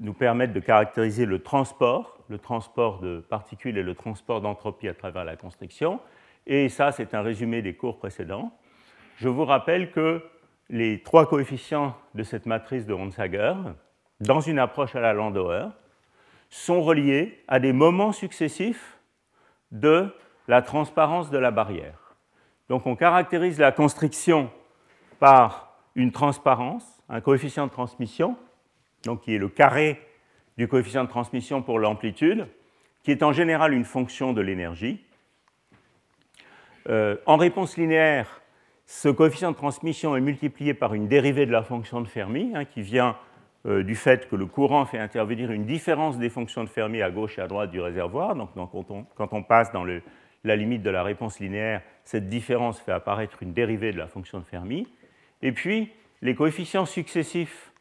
nous 0.00 0.14
permettre 0.14 0.52
de 0.52 0.60
caractériser 0.60 1.24
le 1.24 1.40
transport, 1.40 2.18
le 2.28 2.38
transport 2.38 3.00
de 3.00 3.20
particules 3.20 3.78
et 3.78 3.82
le 3.82 3.94
transport 3.94 4.40
d'entropie 4.40 4.88
à 4.88 4.94
travers 4.94 5.24
la 5.24 5.36
constriction. 5.36 6.00
Et 6.46 6.68
ça, 6.68 6.90
c'est 6.90 7.14
un 7.14 7.22
résumé 7.22 7.62
des 7.62 7.74
cours 7.74 7.98
précédents. 7.98 8.52
Je 9.16 9.28
vous 9.28 9.44
rappelle 9.44 9.92
que 9.92 10.22
les 10.68 11.02
trois 11.02 11.28
coefficients 11.28 11.96
de 12.14 12.22
cette 12.22 12.46
matrice 12.46 12.86
de 12.86 12.92
Ronsager, 12.92 13.54
dans 14.20 14.40
une 14.40 14.58
approche 14.58 14.96
à 14.96 15.00
la 15.00 15.12
Landauer, 15.12 15.68
sont 16.50 16.82
reliés 16.82 17.42
à 17.46 17.60
des 17.60 17.72
moments 17.72 18.12
successifs 18.12 18.98
de 19.70 20.14
la 20.48 20.62
transparence 20.62 21.30
de 21.30 21.38
la 21.38 21.50
barrière. 21.50 22.16
Donc 22.68 22.86
on 22.86 22.96
caractérise 22.96 23.58
la 23.58 23.72
constriction 23.72 24.50
par 25.18 25.76
une 25.94 26.10
transparence, 26.10 27.02
un 27.08 27.20
coefficient 27.20 27.66
de 27.66 27.72
transmission, 27.72 28.36
donc 29.04 29.22
qui 29.22 29.34
est 29.34 29.38
le 29.38 29.48
carré 29.48 30.00
du 30.58 30.68
coefficient 30.68 31.04
de 31.04 31.08
transmission 31.08 31.62
pour 31.62 31.78
l'amplitude, 31.78 32.46
qui 33.02 33.10
est 33.10 33.22
en 33.22 33.32
général 33.32 33.72
une 33.72 33.84
fonction 33.84 34.32
de 34.32 34.40
l'énergie. 34.40 35.04
Euh, 36.88 37.16
en 37.26 37.36
réponse 37.36 37.76
linéaire, 37.76 38.42
ce 38.86 39.08
coefficient 39.08 39.52
de 39.52 39.56
transmission 39.56 40.16
est 40.16 40.20
multiplié 40.20 40.74
par 40.74 40.94
une 40.94 41.08
dérivée 41.08 41.46
de 41.46 41.52
la 41.52 41.62
fonction 41.62 42.00
de 42.00 42.08
Fermi, 42.08 42.52
hein, 42.54 42.64
qui 42.64 42.82
vient 42.82 43.16
euh, 43.64 43.82
du 43.82 43.94
fait 43.94 44.28
que 44.28 44.36
le 44.36 44.46
courant 44.46 44.84
fait 44.84 44.98
intervenir 44.98 45.50
une 45.52 45.64
différence 45.64 46.18
des 46.18 46.28
fonctions 46.28 46.64
de 46.64 46.68
Fermi 46.68 47.00
à 47.00 47.10
gauche 47.10 47.38
et 47.38 47.42
à 47.42 47.46
droite 47.46 47.70
du 47.70 47.80
réservoir. 47.80 48.34
Donc, 48.34 48.50
quand, 48.54 49.32
on, 49.32 49.42
passe 49.42 49.72
dans 49.72 49.84
la 49.84 50.56
limite 50.56 50.82
de 50.82 50.90
la 50.90 51.02
réponse 51.02 51.38
linéaire, 51.38 51.82
cette 52.04 52.28
différence 52.28 52.80
fait 52.80 52.92
apparaître 52.92 53.42
une 53.42 53.52
dérivée 53.52 53.92
de 53.92 53.98
la 53.98 54.08
fonction 54.08 54.40
de 54.40 54.44
Fermi. 54.44 54.88
Et 55.42 55.52
puis, 55.52 55.92
les 56.20 56.34
coefficients 56.34 56.86
successifs 56.86 57.71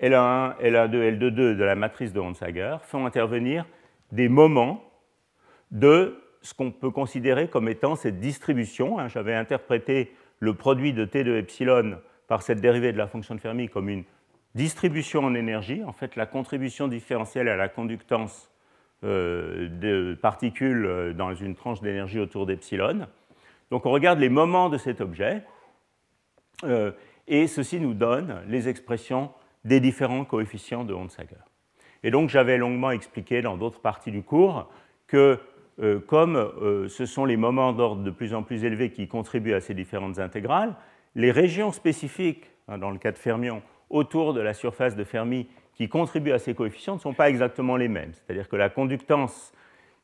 L1, 0.00 0.56
L2, 0.60 1.18
L2, 1.18 1.30
de 1.30 1.64
la 1.64 1.74
matrice 1.74 2.12
de 2.12 2.20
Ronsager 2.20 2.76
font 2.82 3.06
intervenir 3.06 3.66
des 4.12 4.28
moments 4.28 4.82
de 5.70 6.16
ce 6.42 6.54
qu'on 6.54 6.70
peut 6.70 6.90
considérer 6.90 7.48
comme 7.48 7.68
étant 7.68 7.96
cette 7.96 8.18
distribution. 8.18 8.98
Hein. 8.98 9.08
J'avais 9.08 9.34
interprété 9.34 10.12
le 10.38 10.54
produit 10.54 10.92
de 10.92 11.04
T 11.04 11.22
de 11.22 11.36
epsilon 11.36 11.98
par 12.28 12.42
cette 12.42 12.60
dérivée 12.60 12.92
de 12.92 12.98
la 12.98 13.06
fonction 13.06 13.34
de 13.34 13.40
Fermi 13.40 13.68
comme 13.68 13.88
une 13.88 14.04
distribution 14.54 15.24
en 15.24 15.34
énergie, 15.34 15.84
en 15.84 15.92
fait 15.92 16.16
la 16.16 16.26
contribution 16.26 16.88
différentielle 16.88 17.48
à 17.48 17.56
la 17.56 17.68
conductance 17.68 18.50
euh, 19.04 19.68
de 19.68 20.14
particules 20.14 20.86
euh, 20.86 21.12
dans 21.12 21.34
une 21.34 21.54
tranche 21.54 21.80
d'énergie 21.80 22.18
autour 22.18 22.46
d'epsilon. 22.46 23.06
Donc 23.70 23.86
on 23.86 23.90
regarde 23.90 24.18
les 24.18 24.28
moments 24.28 24.68
de 24.68 24.78
cet 24.78 25.00
objet, 25.00 25.42
euh, 26.64 26.90
et 27.28 27.46
ceci 27.46 27.80
nous 27.80 27.94
donne 27.94 28.42
les 28.48 28.68
expressions 28.68 29.30
des 29.64 29.80
différents 29.80 30.24
coefficients 30.24 30.84
de 30.84 30.94
Honsager. 30.94 31.36
Et 32.02 32.10
donc 32.10 32.30
j'avais 32.30 32.56
longuement 32.56 32.90
expliqué 32.90 33.42
dans 33.42 33.56
d'autres 33.56 33.80
parties 33.80 34.10
du 34.10 34.22
cours 34.22 34.70
que 35.06 35.38
euh, 35.80 35.98
comme 35.98 36.36
euh, 36.36 36.88
ce 36.88 37.06
sont 37.06 37.24
les 37.24 37.36
moments 37.36 37.72
d'ordre 37.72 38.02
de 38.02 38.10
plus 38.10 38.34
en 38.34 38.42
plus 38.42 38.64
élevés 38.64 38.90
qui 38.90 39.08
contribuent 39.08 39.54
à 39.54 39.60
ces 39.60 39.74
différentes 39.74 40.18
intégrales, 40.18 40.74
les 41.14 41.30
régions 41.30 41.72
spécifiques, 41.72 42.50
hein, 42.68 42.78
dans 42.78 42.90
le 42.90 42.98
cas 42.98 43.12
de 43.12 43.18
fermion, 43.18 43.62
autour 43.88 44.34
de 44.34 44.40
la 44.40 44.54
surface 44.54 44.94
de 44.94 45.04
Fermi 45.04 45.48
qui 45.74 45.88
contribuent 45.88 46.32
à 46.32 46.38
ces 46.38 46.54
coefficients 46.54 46.94
ne 46.94 47.00
sont 47.00 47.14
pas 47.14 47.30
exactement 47.30 47.76
les 47.76 47.88
mêmes. 47.88 48.12
C'est-à-dire 48.12 48.48
que 48.48 48.56
la 48.56 48.68
conductance 48.68 49.52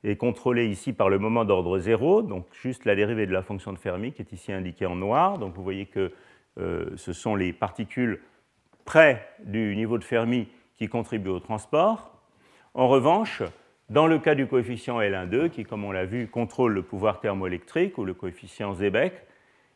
est 0.05 0.17
contrôlée 0.17 0.67
ici 0.67 0.93
par 0.93 1.09
le 1.09 1.19
moment 1.19 1.45
d'ordre 1.45 1.79
0, 1.79 2.23
donc 2.23 2.47
juste 2.53 2.85
la 2.85 2.95
dérivée 2.95 3.27
de 3.27 3.33
la 3.33 3.43
fonction 3.43 3.73
de 3.73 3.79
Fermi 3.79 4.13
qui 4.13 4.23
est 4.23 4.33
ici 4.33 4.53
indiquée 4.53 4.87
en 4.87 4.97
noir. 4.97 5.39
Donc 5.39 5.55
vous 5.55 5.63
voyez 5.63 5.87
que 5.87 6.13
euh, 6.59 6.91
ce 6.97 7.13
sont 7.13 7.35
les 7.37 7.53
particules 7.53 8.21
près 8.87 9.29
du 9.45 9.77
niveau 9.77 9.99
de 9.99 10.05
Fermi 10.05 10.49
qui 10.79 10.89
contribuent 10.89 11.29
au 11.29 11.41
transport. 11.41 12.11
En 12.73 12.89
revanche, 12.89 13.43
dans 13.91 14.07
le 14.07 14.19
cas 14.19 14.35
du 14.35 14.47
coefficient 14.47 14.99
L1,2, 15.01 15.51
qui, 15.51 15.65
comme 15.65 15.85
on 15.85 15.93
l'a 15.93 16.07
vu, 16.07 16.29
contrôle 16.29 16.73
le 16.73 16.83
pouvoir 16.83 17.21
thermoélectrique, 17.21 17.99
ou 17.99 18.05
le 18.05 18.15
coefficient 18.15 18.73
Zeebeck, 18.75 19.13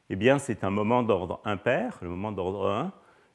eh 0.09 0.17
bien, 0.17 0.39
c'est 0.39 0.65
un 0.65 0.71
moment 0.71 1.03
d'ordre 1.03 1.41
impair, 1.45 1.99
le 2.03 2.09
moment 2.09 2.33
d'ordre 2.33 2.69
1. 2.69 2.93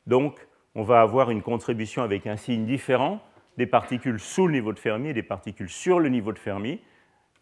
Donc, 0.08 0.48
on 0.76 0.84
va 0.84 1.02
avoir 1.02 1.30
une 1.30 1.42
contribution 1.42 2.04
avec 2.04 2.28
un 2.28 2.36
signe 2.36 2.66
différent 2.66 3.22
des 3.58 3.66
particules 3.66 4.20
sous 4.20 4.48
le 4.48 4.54
niveau 4.54 4.74
de 4.74 4.80
Fermi 4.80 5.10
et 5.10 5.14
des 5.14 5.24
particules 5.24 5.70
sur 5.70 6.00
le 6.00 6.10
niveau 6.10 6.34
de 6.34 6.40
Fermi, 6.40 6.82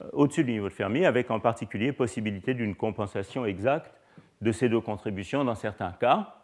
euh, 0.01 0.09
au-dessus 0.13 0.43
du 0.43 0.51
niveau 0.51 0.69
de 0.69 0.73
Fermi, 0.73 1.05
avec 1.05 1.31
en 1.31 1.39
particulier 1.39 1.91
possibilité 1.91 2.53
d'une 2.53 2.75
compensation 2.75 3.45
exacte 3.45 3.91
de 4.41 4.51
ces 4.51 4.69
deux 4.69 4.81
contributions 4.81 5.43
dans 5.43 5.55
certains 5.55 5.91
cas. 5.91 6.42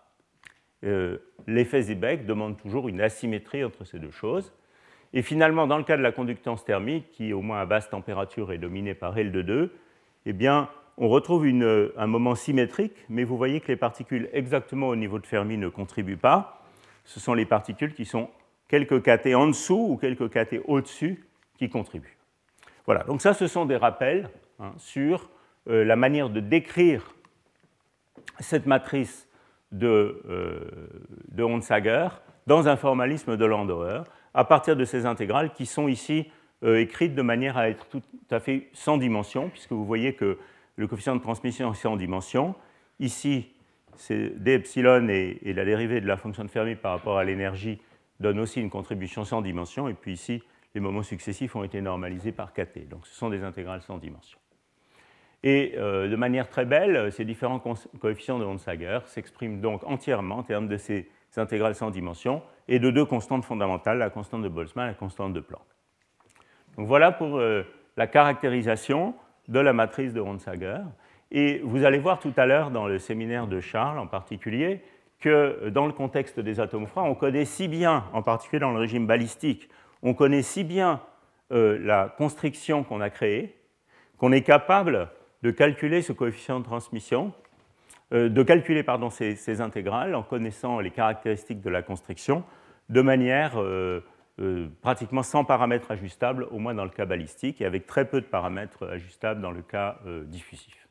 Euh, 0.84 1.18
l'effet 1.48 1.82
Zeebeck 1.82 2.26
demande 2.26 2.58
toujours 2.58 2.88
une 2.88 3.02
asymétrie 3.02 3.64
entre 3.64 3.84
ces 3.84 4.00
deux 4.00 4.12
choses. 4.12 4.54
Et 5.14 5.22
finalement, 5.22 5.68
dans 5.68 5.78
le 5.78 5.84
cas 5.84 5.98
de 5.98 6.04
la 6.04 6.12
conductance 6.12 6.64
thermique, 6.64 7.12
qui 7.12 7.34
au 7.34 7.42
moins 7.42 7.60
à 7.60 7.66
basse 7.66 7.90
température 7.90 8.52
est 8.52 8.58
dominée 8.58 8.94
par 8.94 9.18
L 9.18 9.32
de 9.32 9.42
2, 9.42 9.74
eh 10.26 10.34
bien, 10.34 10.70
on 10.98 11.08
retrouve 11.08 11.46
un 11.48 12.08
moment 12.08 12.36
symétrique, 12.36 12.94
mais 13.08 13.24
vous 13.24 13.38
voyez 13.38 13.62
que 13.62 13.70
les 13.70 13.78
particules 13.78 14.30
exactement 14.34 14.90
au 14.90 14.96
niveau 14.96 15.18
de 15.18 15.26
Fermi 15.26 15.58
ne 15.58 15.70
contribuent 15.70 16.18
pas. 16.18 16.62
Ce 17.06 17.20
sont 17.20 17.34
les 17.34 17.46
particules 17.46 17.94
qui 17.94 18.06
sont 18.06 18.30
quelques 18.68 19.02
kT 19.02 19.34
en 19.34 19.48
dessous 19.48 19.88
ou 19.92 19.98
quelques 19.98 20.30
kT 20.30 20.62
au-dessus 20.68 21.24
qui 21.58 21.70
contribuent. 21.70 22.18
Voilà, 22.86 23.04
donc 23.04 23.22
ça, 23.22 23.34
ce 23.34 23.48
sont 23.48 23.66
des 23.66 23.78
rappels 23.78 24.30
hein, 24.60 24.74
sur 24.78 25.30
euh, 25.70 25.86
la 25.86 25.96
manière 25.96 26.30
de 26.30 26.42
décrire 26.42 27.16
cette 28.40 28.66
matrice 28.66 29.29
de, 29.72 30.22
euh, 30.30 30.60
de 31.32 32.20
dans 32.48 32.68
un 32.68 32.76
formalisme 32.76 33.38
de 33.38 33.46
Landauer 33.46 34.04
à 34.34 34.44
partir 34.44 34.76
de 34.76 34.86
ces 34.86 35.06
intégrales 35.06 35.54
qui 35.54 35.66
sont 35.66 35.88
ici 35.88 36.28
euh, 36.64 36.80
écrites 36.80 37.16
de 37.16 37.22
manière 37.22 37.58
à 37.58 37.70
être 37.70 37.88
tout 37.88 38.02
à 38.32 38.40
fait 38.40 38.70
sans 38.74 38.98
dimension, 38.98 39.50
puisque 39.50 39.72
vous 39.72 39.86
voyez 39.86 40.14
que 40.14 40.38
le 40.76 40.88
coefficient 40.88 41.16
de 41.16 41.22
transmission 41.22 41.72
est 41.72 41.76
sans 41.76 41.96
dimension. 41.96 42.56
Ici, 43.00 43.52
c'est 43.96 44.30
d 44.42 44.54
epsilon 44.54 45.08
et, 45.10 45.40
la 45.54 45.66
dérivée 45.66 46.02
de 46.02 46.08
la 46.08 46.18
fonction 46.18 46.44
de 46.44 46.50
Fermi 46.50 46.76
par 46.76 46.94
rapport 46.94 47.18
à 47.18 47.24
l'énergie 47.24 47.80
donne 48.20 48.40
aussi 48.40 48.60
une 48.60 48.70
contribution 48.70 49.24
sans 49.24 49.42
dimension, 49.42 49.88
et 49.88 49.94
puis 49.94 50.14
ici, 50.14 50.44
les 50.76 50.82
moments 50.82 51.04
successifs 51.04 51.56
ont 51.56 51.64
été 51.64 51.82
normalisés 51.82 52.32
par 52.32 52.54
kt. 52.54 52.88
Donc 52.90 53.08
ce 53.08 53.16
sont 53.16 53.30
des 53.30 53.44
intégrales 53.44 53.82
sans 53.82 53.98
dimension. 53.98 54.38
Et 55.44 55.76
euh, 55.78 56.10
de 56.10 56.16
manière 56.16 56.50
très 56.50 56.66
belle, 56.66 57.12
ces 57.12 57.24
différents 57.26 57.60
coefficients 58.00 58.40
de 58.40 58.46
Honsager 58.46 59.00
s'expriment 59.06 59.62
donc 59.62 59.84
entièrement 59.86 60.40
en 60.40 60.44
termes 60.44 60.68
de 60.68 60.78
ces 60.78 61.10
intégrales 61.38 61.76
sans 61.76 61.92
dimension, 61.92 62.42
et 62.68 62.80
de 62.80 62.92
deux 62.92 63.06
constantes 63.06 63.46
fondamentales, 63.46 63.98
la 63.98 64.10
constante 64.10 64.42
de 64.42 64.50
Boltzmann 64.50 64.88
et 64.88 64.92
la 64.92 64.96
constante 64.96 65.34
de 65.34 65.40
Planck. 65.40 65.64
Donc 66.78 66.88
voilà 66.88 67.12
pour 67.12 67.38
euh, 67.38 67.64
la 67.98 68.08
caractérisation 68.08 69.16
de 69.48 69.60
la 69.60 69.74
matrice 69.74 70.14
de 70.14 70.20
Ronsager. 70.20 70.78
Et 71.32 71.62
vous 71.64 71.84
allez 71.84 72.00
voir 72.00 72.20
tout 72.20 72.34
à 72.38 72.46
l'heure 72.46 72.72
dans 72.72 72.88
le 72.88 73.00
séminaire 73.00 73.48
de 73.48 73.60
Charles 73.60 74.00
en 74.00 74.08
particulier 74.08 74.82
que 75.20 75.30
euh, 75.30 75.70
dans 75.70 75.88
le 75.88 75.94
contexte 75.94 76.40
des 76.40 76.60
atomes 76.60 76.88
froids, 76.88 77.04
on 77.04 77.16
connaît 77.16 77.46
si 77.46 77.68
bien, 77.68 78.06
en 78.14 78.22
particulier 78.22 78.60
dans 78.60 78.72
le 78.72 78.80
régime 78.80 79.08
balistique, 79.08 79.70
on 80.04 80.14
connaît 80.14 80.44
si 80.44 80.64
bien 80.64 81.02
euh, 81.52 81.78
la 81.82 82.14
constriction 82.18 82.84
qu'on 82.84 83.02
a 83.02 83.10
créée 83.10 83.56
qu'on 84.18 84.32
est 84.34 84.42
capable 84.42 85.10
de 85.44 85.52
calculer 85.52 86.02
ce 86.02 86.14
coefficient 86.14 86.60
de 86.60 86.66
transmission, 86.66 87.34
de 88.12 88.44
calculer 88.44 88.82
pardon, 88.82 89.10
ces, 89.10 89.36
ces, 89.36 89.62
intégrales 89.62 90.16
en 90.16 90.24
connaissant 90.24 90.80
les 90.80 90.90
caractéristiques 90.90 91.62
de 91.62 91.70
la 91.70 91.84
constriction 91.84 92.44
de 92.90 93.02
manière 93.02 93.62
euh, 93.62 94.04
euh, 94.40 94.68
pratiquement 94.82 95.24
sans 95.24 95.46
paramètres 95.46 95.92
ajustables, 95.92 96.48
au 96.52 96.60
moins 96.60 96.74
dans 96.74 96.84
le 96.84 96.90
cas 96.90 97.06
balistique, 97.06 97.62
et 97.62 97.66
avec 97.66 97.86
très 97.86 98.06
peu 98.06 98.20
de 98.22 98.26
paramètres 98.26 98.88
ajustables 98.88 99.42
dans 99.42 99.52
le 99.52 99.62
cas 99.62 100.00
euh, 100.06 100.24
diffusif. 100.26 100.88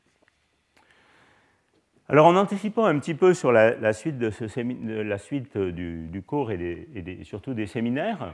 Alors 2.07 2.25
en 2.25 2.35
anticipant 2.35 2.85
un 2.85 2.97
petit 2.97 3.13
peu 3.13 3.35
sur 3.35 3.51
la, 3.51 3.93
suite, 3.93 4.17
de 4.17 5.01
la 5.01 5.17
suite 5.19 5.55
du, 5.57 6.23
cours 6.25 6.51
et, 6.51 7.19
surtout 7.21 7.53
des 7.53 7.67
séminaires, 7.67 8.33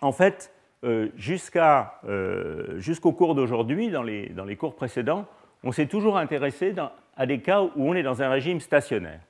en 0.00 0.12
fait, 0.12 0.50
jusqu'au 2.76 3.12
cours 3.12 3.34
d'aujourd'hui, 3.34 3.90
dans 3.90 4.02
les, 4.02 4.28
dans 4.28 4.44
les, 4.44 4.56
cours 4.56 4.74
précédents, 4.74 5.26
on 5.62 5.72
s'est 5.72 5.86
toujours 5.86 6.18
intéressé 6.18 6.74
à 7.16 7.26
des 7.26 7.40
cas 7.40 7.62
où 7.62 7.70
on 7.76 7.94
est 7.94 8.02
dans 8.02 8.22
un 8.22 8.28
régime 8.28 8.60
stationnaire. 8.60 9.20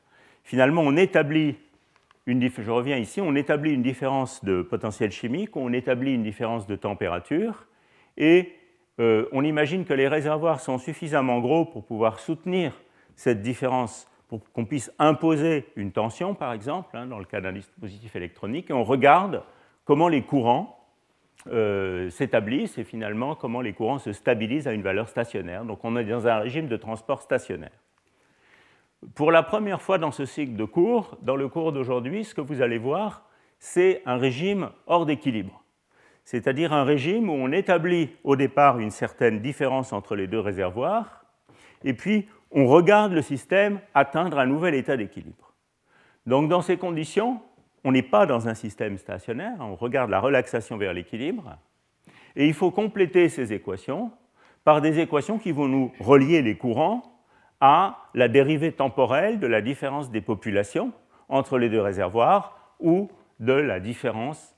Finalement, 0.42 0.82
on 0.82 0.96
établit 0.96 1.56
une 2.26 2.40
je 2.49 2.70
reviens 2.70 2.96
ici, 2.96 3.20
on 3.20 3.34
établit 3.34 3.73
une 3.73 3.82
différence 3.82 4.44
de 4.44 4.62
potentiel 4.62 5.11
chimique, 5.11 5.56
on 5.56 5.73
établit 5.73 6.14
une 6.14 6.23
différence 6.23 6.66
de 6.66 6.75
température, 6.76 7.66
et 8.16 8.52
euh, 9.00 9.26
on 9.32 9.44
imagine 9.44 9.84
que 9.84 9.92
les 9.92 10.08
réservoirs 10.08 10.61
sont 10.61 10.78
suffisamment 10.78 11.40
gros 11.40 11.64
pour 11.66 11.84
pouvoir 11.84 12.20
soutenir 12.20 12.73
cette 13.14 13.42
différence, 13.42 14.08
pour 14.28 14.40
qu'on 14.52 14.64
puisse 14.64 14.90
imposer 14.99 15.66
une 15.76 15.92
tension, 15.92 16.34
par 16.34 16.52
exemple, 16.52 16.96
hein, 16.96 17.06
dans 17.06 17.18
le 17.18 17.25
cas 17.26 17.40
d'un 17.40 17.52
dispositif 17.52 18.16
électronique, 18.16 18.70
et 18.70 18.73
on 18.73 18.84
regarde 18.84 19.42
comment 19.84 20.08
les 20.08 20.23
courants 20.23 20.84
euh, 21.53 22.09
s'établissent 22.09 22.79
et 22.79 22.85
finalement 22.85 23.35
comment 23.35 23.61
les 23.61 23.75
courants 23.75 23.99
se 23.99 24.12
stabilisent 24.12 24.67
à 24.67 24.73
une 24.73 24.83
valeur 24.83 25.09
stationnaire. 25.09 25.64
Donc 25.64 25.85
on 25.85 25.97
est 25.97 26.05
dans 26.05 26.26
un 26.26 26.38
régime 26.38 26.69
de 26.69 26.76
transport 26.76 27.21
stationnaire. 27.21 27.79
Pour 29.14 29.31
la 29.31 29.43
première 29.43 29.83
fois 29.83 29.99
dans 29.99 30.11
ce 30.11 30.25
cycle 30.25 30.57
de 30.57 30.64
cours, 30.64 31.19
dans 31.21 31.37
le 31.37 31.49
cours 31.49 31.73
d'aujourd'hui, 31.73 32.25
ce 32.25 32.35
que 32.35 32.41
vous 32.41 32.62
allez 32.62 32.79
voir, 32.79 33.29
c'est 33.59 34.03
un 34.07 34.17
régime 34.17 34.71
hors 34.87 35.05
d'équilibre. 35.05 35.62
C'est-à-dire 36.25 36.73
un 36.73 36.85
régime 36.85 37.29
où 37.29 37.35
on 37.35 37.53
établit 37.53 38.11
au 38.25 38.37
départ 38.37 38.79
une 38.79 38.91
certaine 38.91 39.41
différence 39.41 39.93
entre 39.93 40.17
les 40.17 40.26
deux 40.26 40.41
réservoirs, 40.41 41.26
et 41.83 41.93
puis 41.93 42.26
on 42.50 42.67
regarde 42.67 43.12
le 43.12 43.21
système 43.21 43.81
atteindre 43.93 44.38
un 44.38 44.47
nouvel 44.47 44.75
état 44.75 44.97
d'équilibre. 44.97 45.53
Donc 46.25 46.49
dans 46.49 46.62
ces 46.62 46.79
conditions, 46.79 47.43
on 47.85 47.93
n'est 47.93 48.03
pas 48.03 48.26
dans 48.26 48.49
un 48.49 48.55
système 48.55 48.99
stationnaire, 48.99 49.57
on 49.61 49.76
regarde 49.76 50.11
la 50.11 50.21
relaxation 50.21 50.76
vers 50.76 50.93
l'équilibre, 50.93 51.57
et 52.37 52.47
il 52.47 52.55
faut 52.55 52.71
compléter 52.71 53.29
ces 53.29 53.53
équations 53.53 54.11
par 54.64 54.81
des 54.81 54.99
équations 54.99 55.38
qui 55.38 55.53
vont 55.53 55.69
nous 55.69 55.93
relier 56.00 56.43
les 56.43 56.57
courants 56.57 57.03
à 57.61 57.99
la 58.14 58.29
dérivée 58.29 58.73
temporelle 58.73 59.38
de 59.38 59.47
la 59.47 59.61
différence 59.61 60.11
des 60.11 60.21
populations 60.21 60.93
entre 61.29 61.59
les 61.59 61.69
deux 61.69 61.81
réservoirs 61.81 62.75
ou 62.81 63.11
de 63.41 63.53
la 63.53 63.81
différence 63.81 64.57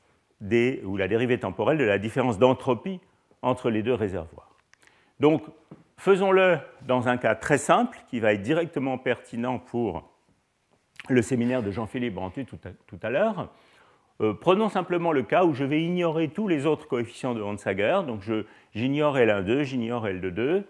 ou 0.85 0.97
la 0.97 1.09
dérivée 1.09 1.39
temporelle 1.39 1.79
de 1.79 1.85
la 1.85 1.99
différence 1.99 2.39
d'entropie 2.39 3.01
entre 3.43 3.71
les 3.71 3.83
deux 3.83 3.95
réservoirs. 3.95 4.55
Donc, 5.19 5.43
faisons-le 5.97 6.59
dans 6.83 7.09
un 7.09 7.17
cas 7.17 7.35
très 7.35 7.59
simple 7.59 7.99
qui 8.09 8.21
va 8.21 8.33
être 8.33 8.43
directement 8.43 8.99
pertinent 8.99 9.59
pour 9.59 10.11
le 11.09 11.23
séminaire 11.23 11.63
de 11.63 11.71
Jean-Philippe 11.71 12.15
Brantu 12.15 12.45
tout 12.45 12.99
à, 13.03 13.11
l'heure. 13.11 13.51
Euh, 14.21 14.33
prenons 14.33 14.69
simplement 14.69 15.13
le 15.13 15.23
cas 15.23 15.45
où 15.45 15.55
je 15.55 15.65
vais 15.65 15.83
ignorer 15.83 16.29
tous 16.29 16.49
les 16.49 16.67
autres 16.67 16.89
coefficients 16.89 17.35
de 17.35 17.43
Hansager. 17.43 18.01
Donc 18.07 18.23
j'ignore 18.75 19.17
L1,2, 19.17 19.63
j'ignore 19.63 20.07
L2,2. 20.07 20.65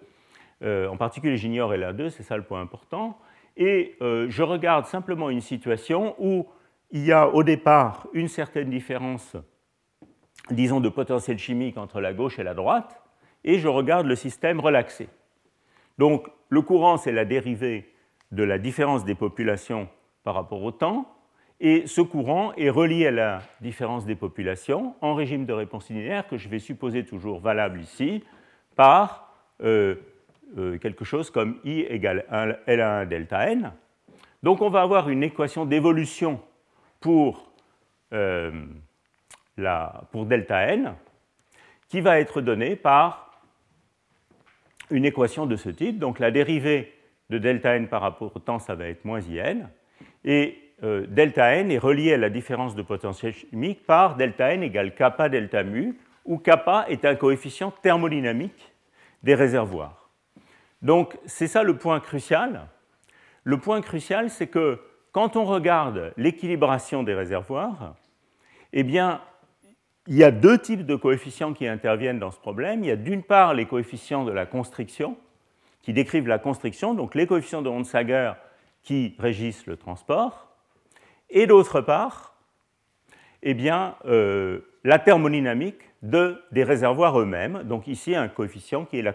Euh, 0.62 0.88
en 0.88 0.96
particulier, 0.96 1.36
j'ignore 1.36 1.72
L1,2, 1.72 2.10
c'est 2.10 2.22
ça 2.22 2.36
le 2.36 2.42
point 2.42 2.60
important. 2.60 3.18
Et 3.56 3.96
euh, 4.02 4.26
je 4.28 4.42
regarde 4.42 4.86
simplement 4.86 5.30
une 5.30 5.40
situation 5.40 6.14
où 6.18 6.46
il 6.90 7.04
y 7.04 7.12
a 7.12 7.28
au 7.28 7.42
départ 7.42 8.06
une 8.12 8.28
certaine 8.28 8.70
différence, 8.70 9.36
disons, 10.50 10.80
de 10.80 10.88
potentiel 10.88 11.38
chimique 11.38 11.78
entre 11.78 12.00
la 12.00 12.12
gauche 12.12 12.38
et 12.38 12.42
la 12.42 12.54
droite, 12.54 13.00
et 13.44 13.58
je 13.58 13.68
regarde 13.68 14.06
le 14.06 14.16
système 14.16 14.60
relaxé. 14.60 15.08
Donc 15.98 16.28
le 16.48 16.62
courant, 16.62 16.96
c'est 16.96 17.12
la 17.12 17.24
dérivée 17.24 17.92
de 18.32 18.42
la 18.42 18.58
différence 18.58 19.04
des 19.04 19.14
populations 19.14 19.88
par 20.26 20.34
rapport 20.34 20.64
au 20.64 20.72
temps, 20.72 21.06
et 21.60 21.86
ce 21.86 22.00
courant 22.00 22.52
est 22.54 22.68
relié 22.68 23.06
à 23.06 23.10
la 23.12 23.42
différence 23.60 24.04
des 24.04 24.16
populations 24.16 24.96
en 25.00 25.14
régime 25.14 25.46
de 25.46 25.52
réponse 25.52 25.88
linéaire 25.88 26.26
que 26.26 26.36
je 26.36 26.48
vais 26.48 26.58
supposer 26.58 27.04
toujours 27.04 27.38
valable 27.38 27.80
ici 27.80 28.24
par 28.74 29.32
euh, 29.62 29.94
euh, 30.58 30.78
quelque 30.78 31.04
chose 31.04 31.30
comme 31.30 31.60
I 31.64 31.82
égale 31.88 32.24
L1 32.66 33.06
delta 33.06 33.52
n. 33.52 33.72
Donc 34.42 34.62
on 34.62 34.68
va 34.68 34.82
avoir 34.82 35.08
une 35.10 35.22
équation 35.22 35.64
d'évolution 35.64 36.40
pour, 36.98 37.48
euh, 38.12 38.50
pour 40.10 40.26
delta 40.26 40.66
n 40.72 40.92
qui 41.88 42.00
va 42.00 42.18
être 42.18 42.40
donnée 42.40 42.74
par 42.74 43.30
une 44.90 45.04
équation 45.04 45.46
de 45.46 45.54
ce 45.54 45.68
type. 45.68 46.00
Donc 46.00 46.18
la 46.18 46.32
dérivée 46.32 46.92
de 47.30 47.38
delta 47.38 47.76
n 47.76 47.86
par 47.86 48.02
rapport 48.02 48.34
au 48.34 48.40
temps, 48.40 48.58
ça 48.58 48.74
va 48.74 48.88
être 48.88 49.04
moins 49.04 49.20
IN. 49.20 49.70
Et 50.24 50.58
euh, 50.82 51.06
delta 51.06 51.54
n 51.54 51.70
est 51.70 51.78
relié 51.78 52.14
à 52.14 52.16
la 52.18 52.30
différence 52.30 52.74
de 52.74 52.82
potentiel 52.82 53.32
chimique 53.32 53.86
par 53.86 54.16
delta 54.16 54.52
n 54.52 54.62
égale 54.62 54.94
kappa 54.94 55.28
delta 55.28 55.62
mu, 55.62 55.96
où 56.24 56.38
kappa 56.38 56.86
est 56.88 57.04
un 57.04 57.14
coefficient 57.14 57.70
thermodynamique 57.70 58.72
des 59.22 59.34
réservoirs. 59.34 60.10
Donc 60.82 61.16
c'est 61.26 61.46
ça 61.46 61.62
le 61.62 61.76
point 61.78 62.00
crucial. 62.00 62.68
Le 63.44 63.58
point 63.58 63.80
crucial, 63.80 64.28
c'est 64.28 64.48
que 64.48 64.80
quand 65.12 65.36
on 65.36 65.44
regarde 65.44 66.12
l'équilibration 66.16 67.02
des 67.02 67.14
réservoirs, 67.14 67.94
eh 68.72 68.82
bien, 68.82 69.20
il 70.06 70.16
y 70.16 70.24
a 70.24 70.30
deux 70.30 70.58
types 70.58 70.84
de 70.84 70.96
coefficients 70.96 71.52
qui 71.52 71.66
interviennent 71.66 72.18
dans 72.18 72.30
ce 72.30 72.38
problème. 72.38 72.84
Il 72.84 72.88
y 72.88 72.90
a 72.90 72.96
d'une 72.96 73.22
part 73.22 73.54
les 73.54 73.66
coefficients 73.66 74.24
de 74.24 74.32
la 74.32 74.46
constriction, 74.46 75.16
qui 75.80 75.92
décrivent 75.92 76.28
la 76.28 76.38
constriction, 76.38 76.94
donc 76.94 77.14
les 77.14 77.26
coefficients 77.26 77.62
de 77.62 77.68
Onsager 77.68 78.32
qui 78.86 79.16
régissent 79.18 79.66
le 79.66 79.76
transport, 79.76 80.46
et 81.28 81.46
d'autre 81.46 81.80
part, 81.80 82.36
eh 83.42 83.52
bien, 83.52 83.96
euh, 84.06 84.60
la 84.84 85.00
thermodynamique 85.00 85.80
de, 86.02 86.40
des 86.52 86.62
réservoirs 86.62 87.18
eux-mêmes. 87.18 87.64
Donc 87.64 87.88
ici, 87.88 88.14
un 88.14 88.28
coefficient 88.28 88.84
qui 88.84 89.00
est, 89.00 89.02
la, 89.02 89.12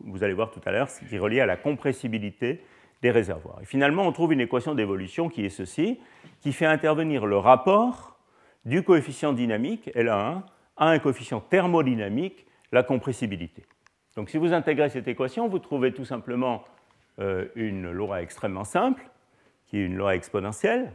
vous 0.00 0.22
allez 0.22 0.34
voir 0.34 0.50
tout 0.50 0.60
à 0.66 0.72
l'heure, 0.72 0.88
qui 0.88 1.16
est 1.16 1.18
relié 1.18 1.40
à 1.40 1.46
la 1.46 1.56
compressibilité 1.56 2.60
des 3.00 3.10
réservoirs. 3.10 3.58
Et 3.62 3.64
finalement, 3.64 4.06
on 4.06 4.12
trouve 4.12 4.34
une 4.34 4.42
équation 4.42 4.74
d'évolution 4.74 5.30
qui 5.30 5.44
est 5.44 5.50
ceci, 5.50 5.98
qui 6.40 6.52
fait 6.52 6.66
intervenir 6.66 7.24
le 7.24 7.38
rapport 7.38 8.18
du 8.66 8.82
coefficient 8.82 9.32
dynamique, 9.32 9.90
L1, 9.94 10.42
à 10.76 10.88
un 10.88 10.98
coefficient 10.98 11.40
thermodynamique, 11.40 12.46
la 12.72 12.82
compressibilité. 12.82 13.64
Donc 14.16 14.28
si 14.28 14.36
vous 14.36 14.52
intégrez 14.52 14.90
cette 14.90 15.08
équation, 15.08 15.48
vous 15.48 15.58
trouvez 15.58 15.92
tout 15.92 16.04
simplement 16.04 16.64
euh, 17.20 17.46
une 17.54 17.90
loi 17.90 18.22
extrêmement 18.22 18.64
simple, 18.64 19.04
une 19.82 19.96
loi 19.96 20.14
exponentielle, 20.14 20.92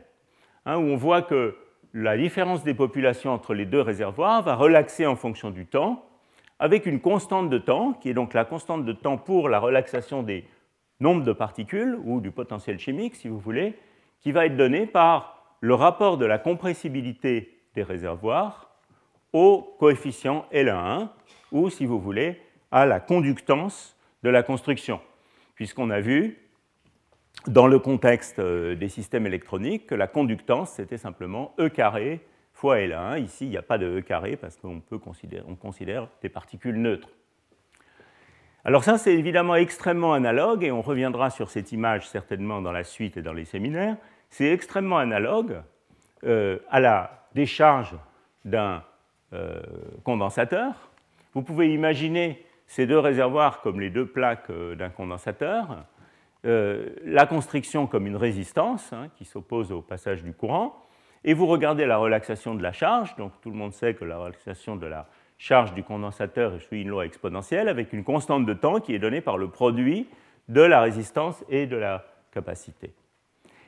hein, 0.66 0.78
où 0.78 0.82
on 0.82 0.96
voit 0.96 1.22
que 1.22 1.56
la 1.94 2.18
différence 2.18 2.64
des 2.64 2.74
populations 2.74 3.32
entre 3.32 3.54
les 3.54 3.66
deux 3.66 3.82
réservoirs 3.82 4.44
va 4.44 4.56
relaxer 4.56 5.06
en 5.06 5.16
fonction 5.16 5.50
du 5.50 5.66
temps, 5.66 6.06
avec 6.60 6.86
une 6.86 7.00
constante 7.00 7.50
de 7.50 7.58
temps, 7.58 7.94
qui 7.94 8.10
est 8.10 8.14
donc 8.14 8.34
la 8.34 8.46
constante 8.46 8.86
de 8.86 8.94
temps 8.94 9.18
pour 9.18 9.50
la 9.50 9.60
relaxation 9.60 10.24
des 10.24 10.46
nombres 11.00 11.24
de 11.24 11.34
particules, 11.34 11.98
ou 12.04 12.20
du 12.20 12.32
potentiel 12.32 12.80
chimique, 12.80 13.16
si 13.16 13.28
vous 13.28 13.40
voulez, 13.40 13.76
qui 14.20 14.32
va 14.32 14.46
être 14.46 14.58
donnée 14.58 14.86
par 14.86 15.56
le 15.62 15.74
rapport 15.74 16.18
de 16.18 16.26
la 16.26 16.38
compressibilité 16.38 17.58
des 17.76 17.84
réservoirs 17.84 18.70
au 19.32 19.76
coefficient 19.80 20.46
L1, 20.52 21.10
ou, 21.52 21.70
si 21.70 21.86
vous 21.86 22.00
voulez, 22.00 22.42
à 22.72 22.86
la 22.86 23.00
conductance 23.00 23.96
de 24.24 24.30
la 24.30 24.44
construction, 24.44 25.00
puisqu'on 25.56 25.90
a 25.90 26.02
vu 26.02 26.38
dans 27.48 27.68
le 27.68 27.80
contexte 27.80 28.40
euh, 28.40 28.76
des 28.76 28.90
systèmes 28.90 29.26
électroniques 29.26 29.88
que 29.88 29.96
la 29.96 30.08
conductance, 30.08 30.72
c'était 30.72 30.98
simplement 30.98 31.54
E 31.60 31.70
carré 31.70 32.22
fois 32.54 32.78
L1. 32.78 33.22
Ici, 33.22 33.46
il 33.46 33.50
n'y 33.50 33.58
a 33.58 33.62
pas 33.62 33.78
de 33.78 34.00
E 34.00 34.02
carré 34.02 34.36
parce 34.36 34.58
qu'on 34.58 34.82
considère, 34.82 35.44
on 35.48 35.56
considère 35.56 36.08
des 36.22 36.30
particules 36.30 36.76
neutres. 36.76 37.10
Alors 38.66 38.84
ça, 38.84 38.98
c'est 38.98 39.14
évidemment 39.14 39.56
extrêmement 39.56 40.14
analogue, 40.14 40.66
et 40.66 40.72
on 40.72 40.82
reviendra 40.82 41.30
sur 41.30 41.50
cette 41.50 41.72
image 41.72 42.10
certainement 42.10 42.62
dans 42.62 42.74
la 42.74 42.84
suite 42.84 43.16
et 43.16 43.22
dans 43.22 43.32
les 43.32 43.46
séminaires. 43.46 43.96
C'est 44.30 44.52
extrêmement 44.52 44.98
analogue 44.98 45.62
euh, 46.26 46.60
à 46.70 46.82
la 46.82 47.26
décharge 47.34 47.96
d'un 48.44 48.84
euh, 49.32 49.62
condensateur. 50.04 50.92
Vous 51.34 51.42
pouvez 51.42 51.74
imaginer 51.74 52.46
ces 52.68 52.86
deux 52.86 53.00
réservoirs 53.00 53.62
comme 53.62 53.80
les 53.80 53.90
deux 53.90 54.06
plaques 54.06 54.52
d'un 54.52 54.90
condensateur. 54.90 55.86
Euh, 56.46 56.90
la 57.04 57.26
constriction 57.26 57.86
comme 57.86 58.08
une 58.08 58.16
résistance 58.16 58.94
hein, 58.94 59.10
qui 59.16 59.26
s'oppose 59.26 59.72
au 59.72 59.82
passage 59.82 60.24
du 60.24 60.34
courant, 60.34 60.86
et 61.26 61.34
vous 61.34 61.48
regardez 61.48 61.86
la 61.86 61.98
relaxation 61.98 62.56
de 62.56 62.64
la 62.64 62.72
charge, 62.72 63.16
donc 63.18 63.34
tout 63.42 63.50
le 63.50 63.58
monde 63.58 63.74
sait 63.74 63.94
que 63.94 64.06
la 64.06 64.18
relaxation 64.18 64.78
de 64.78 64.88
la 64.88 65.08
charge 65.38 65.74
du 65.74 65.84
condensateur 65.84 66.62
suit 66.62 66.82
une 66.82 66.90
loi 66.90 67.06
exponentielle 67.06 67.68
avec 67.68 67.92
une 67.92 68.06
constante 68.06 68.46
de 68.46 68.54
temps 68.54 68.80
qui 68.80 68.96
est 68.96 69.00
donnée 69.00 69.20
par 69.20 69.38
le 69.38 69.50
produit 69.50 70.08
de 70.48 70.62
la 70.62 70.80
résistance 70.80 71.44
et 71.50 71.68
de 71.68 71.76
la 71.76 72.06
capacité. 72.32 72.94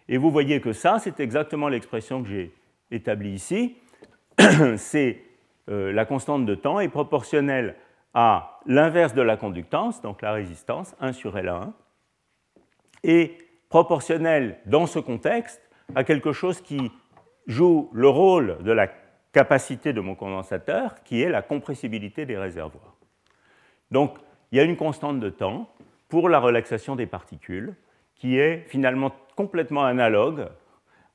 Et 0.08 0.18
vous 0.18 0.32
voyez 0.32 0.62
que 0.62 0.74
ça, 0.74 1.00
c'est 1.00 1.20
exactement 1.20 1.68
l'expression 1.68 2.24
que 2.24 2.30
j'ai 2.30 2.54
établie 2.90 3.32
ici. 3.32 3.76
c'est 4.78 5.22
euh, 5.70 5.92
la 5.92 6.06
constante 6.06 6.46
de 6.46 6.56
temps 6.56 6.80
est 6.80 6.90
proportionnelle 6.90 7.76
à 8.14 8.60
l'inverse 8.66 9.14
de 9.14 9.22
la 9.22 9.38
conductance, 9.38 10.02
donc 10.02 10.22
la 10.22 10.34
résistance, 10.34 10.96
1 11.00 11.14
sur 11.14 11.36
L1, 11.36 11.72
est 13.04 13.38
proportionnel 13.70 14.60
dans 14.66 14.86
ce 14.86 15.00
contexte 15.00 15.62
à 15.96 16.04
quelque 16.04 16.34
chose 16.34 16.62
qui 16.62 16.92
joue 17.48 17.90
le 17.94 18.08
rôle 18.08 18.58
de 18.64 18.72
la 18.72 18.88
capacité 19.34 19.94
de 19.94 20.02
mon 20.02 20.16
condensateur, 20.16 21.04
qui 21.04 21.22
est 21.22 21.30
la 21.30 21.42
compressibilité 21.42 22.26
des 22.26 22.38
réservoirs. 22.38 22.96
Donc, 23.90 24.18
il 24.52 24.58
y 24.58 24.62
a 24.62 24.64
une 24.64 24.76
constante 24.78 25.20
de 25.20 25.30
temps 25.30 25.70
pour 26.10 26.28
la 26.28 26.40
relaxation 26.40 26.96
des 26.96 27.06
particules 27.06 27.76
qui 28.16 28.38
est 28.38 28.66
finalement 28.68 29.12
complètement 29.36 29.86
analogue 29.86 30.48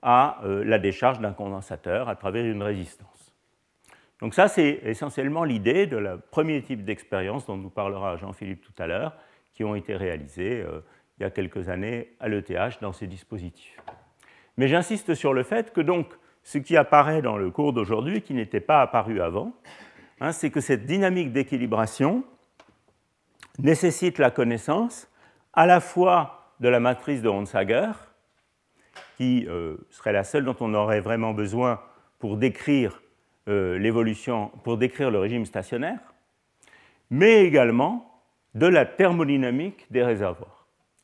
à 0.02 0.40
euh, 0.44 0.64
la 0.64 0.78
décharge 0.78 1.20
d'un 1.20 1.32
condensateur 1.32 2.08
à 2.08 2.16
travers 2.16 2.44
une 2.44 2.62
résistance. 2.62 3.34
Donc 4.20 4.34
ça, 4.34 4.48
c'est 4.48 4.80
essentiellement 4.84 5.44
l'idée 5.44 5.86
de 5.86 5.98
le 5.98 6.18
premier 6.18 6.62
type 6.62 6.84
d'expérience 6.84 7.46
dont 7.46 7.56
nous 7.56 7.70
parlera 7.70 8.16
Jean-Philippe 8.16 8.62
tout 8.62 8.82
à 8.82 8.86
l'heure, 8.86 9.14
qui 9.52 9.64
ont 9.64 9.74
été 9.74 9.94
réalisées 9.94 10.62
euh, 10.62 10.80
il 11.18 11.22
y 11.22 11.26
a 11.26 11.30
quelques 11.30 11.68
années 11.68 12.14
à 12.20 12.28
l'ETH 12.28 12.80
dans 12.80 12.92
ces 12.92 13.06
dispositifs. 13.06 13.80
Mais 14.56 14.68
j'insiste 14.68 15.14
sur 15.14 15.32
le 15.32 15.42
fait 15.42 15.72
que 15.72 15.80
donc 15.80 16.06
ce 16.42 16.58
qui 16.58 16.76
apparaît 16.76 17.22
dans 17.22 17.36
le 17.36 17.50
cours 17.50 17.72
d'aujourd'hui, 17.72 18.22
qui 18.22 18.34
n'était 18.34 18.60
pas 18.60 18.80
apparu 18.80 19.20
avant, 19.20 19.52
hein, 20.20 20.32
c'est 20.32 20.50
que 20.50 20.60
cette 20.60 20.86
dynamique 20.86 21.32
d'équilibration 21.32 22.24
nécessite 23.58 24.18
la 24.18 24.30
connaissance 24.30 25.10
à 25.52 25.66
la 25.66 25.80
fois 25.80 26.52
de 26.60 26.68
la 26.68 26.80
matrice 26.80 27.22
de 27.22 27.28
Honsager, 27.28 27.90
qui 29.16 29.46
euh, 29.48 29.76
serait 29.90 30.12
la 30.12 30.24
seule 30.24 30.44
dont 30.44 30.56
on 30.60 30.74
aurait 30.74 31.00
vraiment 31.00 31.32
besoin 31.32 31.80
pour 32.18 32.36
décrire 32.36 33.02
euh, 33.48 33.78
l'évolution, 33.78 34.50
pour 34.64 34.78
décrire 34.78 35.10
le 35.10 35.18
régime 35.18 35.46
stationnaire, 35.46 35.98
mais 37.10 37.44
également 37.44 38.22
de 38.54 38.66
la 38.66 38.86
thermodynamique 38.86 39.86
des 39.90 40.02
réservoirs. 40.02 40.55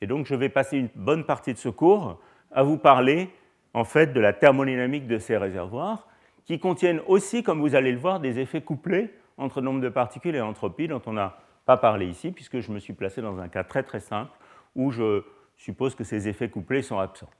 Et 0.03 0.07
donc 0.07 0.27
je 0.27 0.35
vais 0.35 0.49
passer 0.49 0.77
une 0.77 0.89
bonne 0.97 1.25
partie 1.25 1.55
de 1.55 1.59
ce 1.59 1.69
cours 1.69 2.19
à 2.51 2.65
vous 2.65 2.77
parler 2.77 3.31
en 3.73 3.85
fait 3.85 4.13
de 4.13 4.21
la 4.21 4.33
thermodynamique 4.33 5.07
de 5.07 5.19
ces 5.19 5.37
réservoirs, 5.37 6.09
qui 6.45 6.59
contiennent 6.59 7.01
aussi, 7.07 7.43
comme 7.43 7.61
vous 7.61 7.75
allez 7.75 7.93
le 7.93 7.99
voir, 7.99 8.21
des 8.21 8.41
effets 8.41 8.61
couplés 8.61 9.11
entre 9.39 9.63
nombre 9.63 9.81
de 9.81 9.89
particules 9.89 10.35
et 10.35 10.41
entropie, 10.41 10.89
dont 10.89 11.01
on 11.07 11.13
n'a 11.13 11.39
pas 11.65 11.77
parlé 11.77 12.07
ici, 12.07 12.33
puisque 12.33 12.59
je 12.59 12.73
me 12.73 12.81
suis 12.81 12.93
placé 12.93 13.23
dans 13.23 13.39
un 13.39 13.49
cas 13.49 13.63
très 13.63 13.85
très 13.85 14.01
simple, 14.01 14.33
où 14.75 14.91
je 14.91 15.23
suppose 15.57 15.95
que 15.95 16.05
ces 16.05 16.29
effets 16.29 16.51
couplés 16.51 16.83
sont 16.83 16.99
absents. 16.99 17.31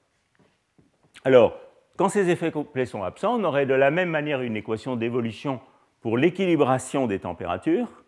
Alors, 1.25 1.57
quand 1.97 2.09
ces 2.09 2.29
effets 2.29 2.51
couplés 2.51 2.85
sont 2.85 3.03
absents, 3.03 3.39
on 3.39 3.43
aurait 3.43 3.65
de 3.65 3.73
la 3.73 3.91
même 3.91 4.09
manière 4.09 4.41
une 4.41 4.55
équation 4.55 4.95
d'évolution 4.95 5.59
pour 6.01 6.17
l'équilibration 6.17 7.07
des 7.07 7.19
températures. 7.19 8.02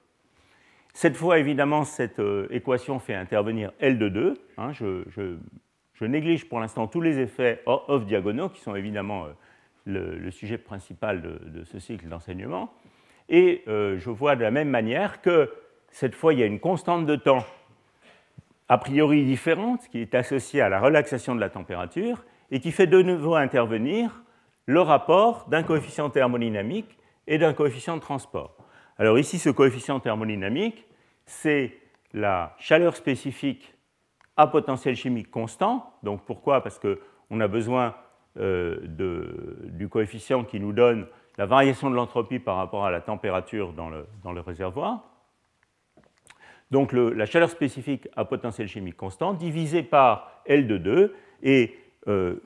Cette 0.95 1.17
fois, 1.17 1.39
évidemment, 1.39 1.83
cette 1.83 2.19
euh, 2.19 2.47
équation 2.51 2.99
fait 2.99 3.15
intervenir 3.15 3.73
L 3.81 3.99
de 3.99 4.07
2. 4.07 4.33
Hein, 4.57 4.71
je, 4.71 6.05
néglige 6.05 6.47
pour 6.47 6.61
l'instant 6.61 6.87
tous 6.87 7.01
les 7.01 7.19
effets 7.19 7.61
off-diagonaux, 7.65 8.47
qui 8.47 8.61
sont 8.61 8.75
évidemment 8.75 9.25
euh, 9.25 10.17
le, 10.17 10.31
sujet 10.31 10.57
principal 10.57 11.21
de, 11.21 11.65
ce 11.65 11.79
cycle 11.79 12.07
d'enseignement. 12.07 12.71
Et 13.27 13.63
euh, 13.67 13.99
je 13.99 14.09
vois 14.09 14.37
de 14.37 14.43
la 14.43 14.51
même 14.51 14.69
manière 14.69 15.21
que 15.21 15.51
cette 15.91 16.15
fois, 16.15 16.33
il 16.33 16.39
y 16.39 16.43
a 16.43 16.45
une 16.45 16.61
constante 16.61 17.05
de 17.05 17.17
temps 17.17 17.43
a 18.69 18.77
priori 18.77 19.25
différente 19.25 19.89
qui 19.89 19.99
est 19.99 20.15
associée 20.15 20.61
à 20.61 20.69
la 20.69 20.79
relaxation 20.79 21.35
de 21.35 21.41
la 21.41 21.49
température 21.49 22.23
et 22.51 22.61
qui 22.61 22.71
fait 22.71 22.87
de 22.87 23.01
nouveau 23.01 23.35
intervenir 23.35 24.23
le 24.65 24.79
rapport 24.79 25.49
d'un 25.49 25.63
coefficient 25.63 26.09
thermodynamique 26.09 26.97
et 27.27 27.37
d'un 27.37 27.53
coefficient 27.53 27.97
de 27.97 28.01
transport. 28.01 28.54
Alors 28.97 29.19
ici, 29.19 29.39
ce 29.39 29.49
coefficient 29.49 29.99
thermodynamique, 29.99 30.85
c'est 31.25 31.77
la 32.13 32.55
chaleur 32.59 32.95
spécifique 32.95 33.73
à 34.37 34.47
potentiel 34.47 34.95
chimique 34.95 35.29
constant. 35.29 35.93
Donc 36.03 36.25
pourquoi? 36.25 36.61
Parce 36.61 36.79
qu'on 36.79 37.39
a 37.39 37.47
besoin 37.47 37.95
euh, 38.37 38.79
du 39.65 39.89
coefficient 39.89 40.43
qui 40.43 40.59
nous 40.59 40.71
donne 40.71 41.07
la 41.37 41.45
variation 41.45 41.89
de 41.89 41.95
l'entropie 41.95 42.39
par 42.39 42.55
rapport 42.55 42.85
à 42.85 42.91
la 42.91 43.01
température 43.01 43.73
dans 43.73 43.89
le, 43.89 44.39
réservoir. 44.41 45.03
Donc 46.71 46.93
la 46.93 47.25
chaleur 47.25 47.49
spécifique 47.49 48.07
à 48.15 48.25
potentiel 48.25 48.67
chimique 48.67 48.97
constant 48.97 49.33
divisée 49.33 49.83
par 49.83 50.41
L 50.45 50.67
de 50.67 50.77
2 50.77 51.15
et 51.43 51.77
euh, 52.07 52.37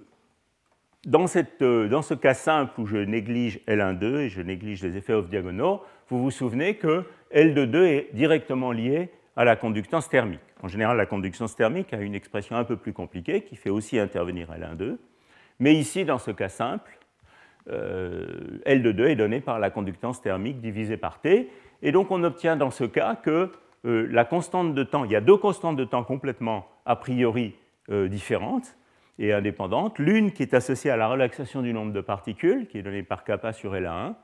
dans, 1.06 1.26
euh, 1.62 1.88
dans, 1.88 2.02
ce 2.02 2.14
cas 2.14 2.34
simple 2.34 2.80
où 2.82 2.86
je 2.86 2.98
néglige 2.98 3.60
L1,2 3.68 4.18
et 4.18 4.30
je 4.30 4.42
néglige 4.42 4.84
les 4.84 4.98
effets 4.98 5.14
off-diagonaux, 5.14 5.82
vous 6.10 6.24
vous 6.24 6.32
souvenez 6.32 6.76
que 6.76 7.06
L 7.32 7.54
2 7.54 7.86
est 7.86 8.10
directement 8.14 8.72
lié 8.72 9.10
à 9.36 9.46
la 9.46 9.56
conductance 9.56 10.10
thermique. 10.10 10.40
En 10.62 10.68
général, 10.68 10.98
la 10.98 11.06
conductance 11.06 11.56
thermique 11.56 11.94
a 11.94 12.02
une 12.02 12.16
expression 12.16 12.56
un 12.56 12.64
peu 12.64 12.76
plus 12.76 12.94
compliquée 12.94 13.42
qui 13.42 13.56
fait 13.56 13.70
aussi 13.70 14.00
intervenir 14.00 14.50
L1,2. 14.52 14.98
Mais 15.60 15.76
ici, 15.76 16.06
dans 16.06 16.18
ce 16.18 16.32
cas 16.32 16.50
simple, 16.50 16.98
euh, 17.70 18.60
L 18.66 18.82
2 18.82 19.08
est 19.08 19.16
donné 19.16 19.40
par 19.40 19.60
la 19.60 19.70
conductance 19.70 20.22
thermique 20.22 20.60
divisée 20.60 20.98
par 20.98 21.22
T. 21.22 21.50
Et 21.82 21.92
donc, 21.92 22.12
on 22.12 22.24
obtient 22.24 22.56
dans 22.58 22.72
ce 22.72 22.84
cas 22.84 23.16
que 23.16 23.52
la 23.84 24.26
constante 24.26 24.76
de 24.76 24.84
temps, 24.84 25.06
il 25.06 25.12
y 25.12 25.16
a 25.16 25.22
deux 25.22 25.38
constantes 25.38 25.78
de 25.78 25.86
temps 25.86 26.04
complètement 26.04 26.68
a 26.86 26.98
priori 26.98 27.56
différentes 27.90 28.76
et 29.20 29.32
indépendantes, 29.32 30.00
l'une 30.00 30.34
qui 30.34 30.44
est 30.44 30.54
associée 30.54 30.92
à 30.92 30.98
la 30.98 31.08
relaxation 31.08 31.62
du 31.62 31.72
nombre 31.72 31.94
de 31.94 32.02
particules, 32.02 32.68
qui 32.68 32.78
est 32.78 32.82
donnée 32.82 33.04
par 33.04 33.24
kappa 33.24 33.54
sur 33.54 33.74
L1, 33.74 34.16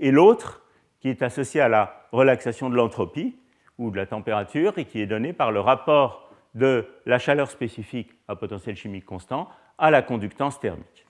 et 0.00 0.10
l'autre 0.10 0.61
qui 1.02 1.08
est 1.08 1.22
associée 1.22 1.60
à 1.60 1.68
la 1.68 2.06
relaxation 2.12 2.70
de 2.70 2.76
l'entropie 2.76 3.36
ou 3.76 3.90
de 3.90 3.96
la 3.96 4.06
température 4.06 4.78
et 4.78 4.84
qui 4.84 5.00
est 5.00 5.06
donnée 5.06 5.32
par 5.32 5.50
le 5.50 5.58
rapport 5.60 6.30
de 6.54 6.86
la 7.06 7.18
chaleur 7.18 7.50
spécifique 7.50 8.10
à 8.28 8.36
potentiel 8.36 8.76
chimique 8.76 9.04
constant 9.04 9.48
à 9.78 9.90
la 9.90 10.00
conductance 10.00 10.60
thermique. 10.60 11.06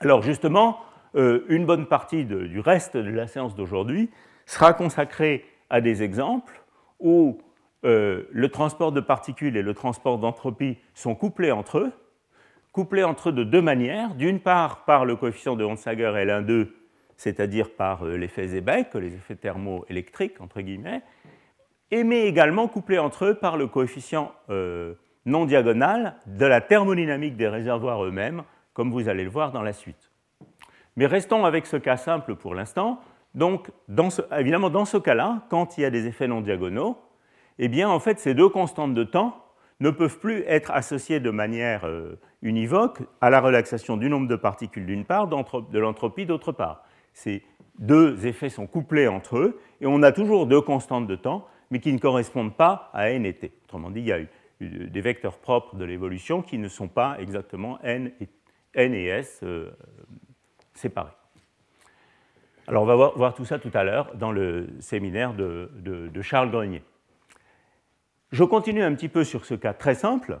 Alors 0.00 0.22
justement, 0.22 0.78
euh, 1.14 1.44
une 1.48 1.64
bonne 1.64 1.86
partie 1.86 2.26
du 2.26 2.60
reste 2.60 2.98
de 2.98 3.10
la 3.10 3.26
séance 3.26 3.54
d'aujourd'hui 3.54 4.10
sera 4.44 4.74
consacrée 4.74 5.44
à 5.70 5.80
des 5.80 6.02
exemples 6.02 6.62
où 6.98 7.40
euh, 7.86 8.24
le 8.30 8.48
transport 8.50 8.92
de 8.92 9.00
particules 9.00 9.56
et 9.56 9.62
le 9.62 9.72
transport 9.72 10.18
d'entropie 10.18 10.76
sont 10.92 11.14
couplés 11.14 11.50
entre 11.50 11.78
eux, 11.78 11.92
couplés 12.72 13.04
entre 13.04 13.30
eux 13.30 13.32
de 13.32 13.44
deux 13.44 13.62
manières. 13.62 14.14
D'une 14.16 14.40
part, 14.40 14.84
par 14.84 15.06
le 15.06 15.16
coefficient 15.16 15.56
de 15.56 15.64
Honsager 15.64 16.04
L1,2, 16.04 16.68
c'est-à-dire 17.20 17.68
par 17.72 18.06
euh, 18.06 18.16
l'effet 18.16 18.48
Seebeck, 18.48 18.94
les 18.94 19.14
effets 19.14 19.36
thermoélectriques, 19.36 20.40
entre 20.40 20.62
guillemets, 20.62 21.02
et 21.90 22.02
mais 22.02 22.26
également 22.26 22.66
couplés 22.66 22.98
entre 22.98 23.26
eux 23.26 23.34
par 23.34 23.58
le 23.58 23.66
coefficient 23.66 24.32
euh, 24.48 24.94
non 25.26 25.44
diagonal 25.44 26.16
de 26.24 26.46
la 26.46 26.62
thermodynamique 26.62 27.36
des 27.36 27.48
réservoirs 27.48 28.02
eux-mêmes, 28.06 28.42
comme 28.72 28.90
vous 28.90 29.10
allez 29.10 29.22
le 29.22 29.28
voir 29.28 29.52
dans 29.52 29.60
la 29.60 29.74
suite. 29.74 30.10
Mais 30.96 31.04
restons 31.04 31.44
avec 31.44 31.66
ce 31.66 31.76
cas 31.76 31.98
simple 31.98 32.36
pour 32.36 32.54
l'instant. 32.54 33.02
Donc, 33.34 33.70
évidemment, 34.38 34.70
dans 34.70 34.86
ce 34.86 34.96
cas-là, 34.96 35.42
quand 35.50 35.76
il 35.76 35.82
y 35.82 35.84
a 35.84 35.90
des 35.90 36.06
effets 36.06 36.26
non 36.26 36.40
diagonaux, 36.40 36.96
eh 37.58 37.68
bien, 37.68 37.90
en 37.90 38.00
fait, 38.00 38.18
ces 38.18 38.32
deux 38.32 38.48
constantes 38.48 38.94
de 38.94 39.04
temps 39.04 39.44
ne 39.80 39.90
peuvent 39.90 40.18
plus 40.18 40.42
être 40.46 40.70
associées 40.70 41.20
de 41.20 41.30
manière 41.30 41.86
euh, 41.86 42.18
univoque 42.40 43.02
à 43.20 43.28
la 43.28 43.42
relaxation 43.42 43.98
du 43.98 44.08
nombre 44.08 44.26
de 44.26 44.36
particules 44.36 44.86
d'une 44.86 45.04
part, 45.04 45.26
de 45.28 45.78
l'entropie 45.78 46.24
d'autre 46.24 46.52
part. 46.52 46.82
Ces 47.20 47.42
deux 47.78 48.26
effets 48.26 48.48
sont 48.48 48.66
couplés 48.66 49.06
entre 49.06 49.36
eux 49.36 49.60
et 49.82 49.86
on 49.86 50.02
a 50.02 50.10
toujours 50.10 50.46
deux 50.46 50.62
constantes 50.62 51.06
de 51.06 51.16
temps, 51.16 51.46
mais 51.70 51.78
qui 51.78 51.92
ne 51.92 51.98
correspondent 51.98 52.56
pas 52.56 52.90
à 52.94 53.10
n 53.10 53.26
et 53.26 53.34
t. 53.34 53.52
Autrement 53.64 53.90
dit, 53.90 54.00
il 54.00 54.06
y 54.06 54.12
a 54.12 54.20
des 54.60 55.00
vecteurs 55.02 55.36
propres 55.36 55.76
de 55.76 55.84
l'évolution 55.84 56.40
qui 56.40 56.56
ne 56.56 56.68
sont 56.68 56.88
pas 56.88 57.16
exactement 57.18 57.78
n 57.82 58.10
et, 58.74 59.06
s 59.06 59.40
euh, 59.42 59.70
séparés. 60.72 61.12
Alors 62.66 62.84
on 62.84 62.86
va 62.86 62.94
voir, 62.94 63.34
tout 63.34 63.44
ça 63.44 63.58
tout 63.58 63.70
à 63.74 63.84
l'heure 63.84 64.14
dans 64.14 64.32
le 64.32 64.68
séminaire 64.80 65.34
de 65.34 66.22
Charles 66.22 66.50
Grenier. 66.50 66.82
Je 68.32 68.44
continue 68.44 68.82
un 68.82 68.94
petit 68.94 69.08
peu 69.08 69.24
sur 69.24 69.44
ce 69.44 69.54
cas 69.54 69.74
très 69.74 69.94
simple. 69.94 70.38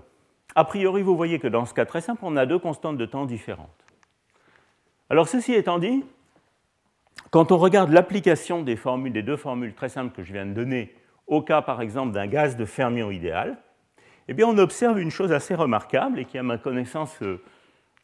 A 0.54 0.64
priori, 0.64 1.02
vous 1.02 1.16
voyez 1.16 1.38
que 1.40 1.48
dans 1.48 1.66
ce 1.66 1.74
cas 1.74 1.84
très 1.84 2.00
simple, 2.00 2.20
on 2.24 2.36
a 2.36 2.46
deux 2.46 2.58
constantes 2.58 2.96
de 2.96 3.06
temps 3.06 3.26
différentes. 3.26 3.84
Alors, 5.10 5.28
ceci 5.28 5.54
étant 5.54 5.80
dit, 5.80 6.04
quand 7.30 7.52
on 7.52 7.58
regarde 7.58 7.90
l'application 7.90 8.62
des, 8.62 8.78
des 9.10 9.22
deux 9.22 9.36
formules 9.36 9.74
très 9.74 9.88
simples 9.88 10.14
que 10.14 10.22
je 10.22 10.32
viens 10.32 10.46
de 10.46 10.52
donner 10.52 10.94
au 11.26 11.42
cas, 11.42 11.62
par 11.62 11.80
exemple, 11.80 12.12
d'un 12.12 12.26
gaz 12.26 12.56
de 12.56 12.64
fermion 12.64 13.10
idéal, 13.10 13.58
eh 14.26 14.34
bien, 14.34 14.46
on 14.46 14.58
observe 14.58 14.98
une 14.98 15.10
chose 15.10 15.32
assez 15.32 15.54
remarquable 15.54 16.18
et 16.18 16.24
qui, 16.24 16.38
à 16.38 16.42
ma 16.42 16.58
connaissance, 16.58 17.16
euh, 17.22 17.40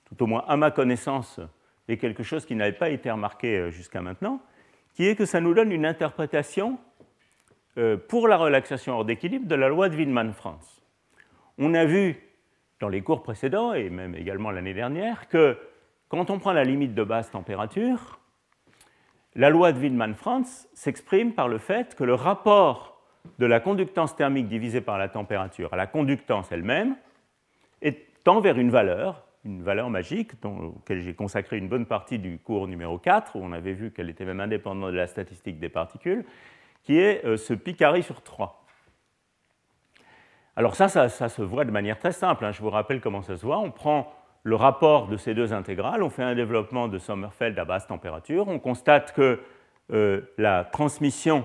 tout 0.04 0.22
au 0.22 0.26
moins 0.26 0.44
à 0.46 0.56
ma 0.56 0.70
connaissance, 0.70 1.40
est 1.88 1.98
quelque 1.98 2.22
chose 2.22 2.46
qui 2.46 2.54
n'avait 2.54 2.72
pas 2.72 2.90
été 2.90 3.10
remarqué 3.10 3.58
euh, 3.58 3.70
jusqu'à 3.70 4.00
maintenant, 4.00 4.40
qui 4.94 5.06
est 5.06 5.16
que 5.16 5.26
ça 5.26 5.40
nous 5.40 5.54
donne 5.54 5.72
une 5.72 5.86
interprétation 5.86 6.78
euh, 7.78 7.96
pour 7.96 8.28
la 8.28 8.36
relaxation 8.36 8.94
hors 8.94 9.04
d'équilibre 9.04 9.46
de 9.46 9.54
la 9.54 9.68
loi 9.68 9.88
de 9.88 9.96
Wienemann-France. 9.96 10.82
On 11.58 11.74
a 11.74 11.84
vu 11.84 12.16
dans 12.80 12.88
les 12.88 13.02
cours 13.02 13.22
précédents, 13.22 13.72
et 13.72 13.90
même 13.90 14.14
également 14.14 14.50
l'année 14.50 14.74
dernière, 14.74 15.28
que 15.28 15.58
quand 16.08 16.30
on 16.30 16.38
prend 16.38 16.52
la 16.52 16.64
limite 16.64 16.94
de 16.94 17.04
basse 17.04 17.30
température, 17.30 18.20
la 19.36 19.50
loi 19.50 19.72
de 19.72 19.78
Wienemann-France 19.78 20.66
s'exprime 20.74 21.32
par 21.32 21.46
le 21.46 21.58
fait 21.58 21.94
que 21.94 22.02
le 22.02 22.14
rapport 22.14 23.00
de 23.38 23.46
la 23.46 23.60
conductance 23.60 24.16
thermique 24.16 24.48
divisée 24.48 24.80
par 24.80 24.98
la 24.98 25.08
température 25.08 25.72
à 25.72 25.76
la 25.76 25.86
conductance 25.86 26.50
elle-même 26.50 26.96
tend 28.26 28.40
vers 28.40 28.58
une 28.58 28.70
valeur, 28.70 29.22
une 29.44 29.62
valeur 29.62 29.88
magique, 29.88 30.32
dont, 30.42 30.74
auquel 30.76 31.00
j'ai 31.00 31.14
consacré 31.14 31.58
une 31.58 31.68
bonne 31.68 31.86
partie 31.86 32.18
du 32.18 32.40
cours 32.40 32.66
numéro 32.66 32.98
4, 32.98 33.36
où 33.36 33.38
on 33.40 33.52
avait 33.52 33.72
vu 33.72 33.92
qu'elle 33.92 34.10
était 34.10 34.24
même 34.24 34.40
indépendante 34.40 34.90
de 34.90 34.96
la 34.96 35.06
statistique 35.06 35.60
des 35.60 35.68
particules, 35.68 36.24
qui 36.82 36.98
est 36.98 37.24
euh, 37.24 37.36
ce 37.36 37.54
pi 37.54 37.76
sur 38.02 38.22
3. 38.22 38.64
Alors 40.56 40.74
ça, 40.74 40.88
ça, 40.88 41.28
se 41.28 41.40
voit 41.40 41.64
de 41.64 41.70
manière 41.70 42.00
très 42.00 42.10
simple. 42.10 42.44
Hein. 42.44 42.50
Je 42.50 42.60
vous 42.60 42.70
rappelle 42.70 43.00
comment 43.00 43.22
ça 43.22 43.36
se 43.36 43.46
voit. 43.46 43.58
On 43.58 43.70
prend 43.70 44.12
le 44.46 44.54
rapport 44.54 45.08
de 45.08 45.16
ces 45.16 45.34
deux 45.34 45.52
intégrales, 45.52 46.04
on 46.04 46.08
fait 46.08 46.22
un 46.22 46.36
développement 46.36 46.86
de 46.86 46.98
Sommerfeld 46.98 47.58
à 47.58 47.64
basse 47.64 47.88
température, 47.88 48.46
on 48.46 48.60
constate 48.60 49.12
que 49.12 49.40
euh, 49.92 50.20
la 50.38 50.62
transmission 50.62 51.44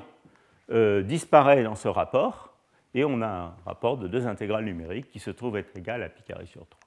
euh, 0.69 1.01
disparaît 1.01 1.63
dans 1.63 1.73
ce 1.73 1.87
rapport, 1.87 2.53
et 2.93 3.03
on 3.03 3.23
a 3.23 3.27
un 3.27 3.55
rapport 3.65 3.97
de 3.97 4.07
deux 4.07 4.27
intégrales 4.27 4.65
numériques 4.65 5.09
qui 5.09 5.17
se 5.17 5.31
trouve 5.31 5.57
être 5.57 5.75
égal 5.75 6.03
à 6.03 6.09
pi 6.09 6.21
sur 6.45 6.67
3. 6.67 6.79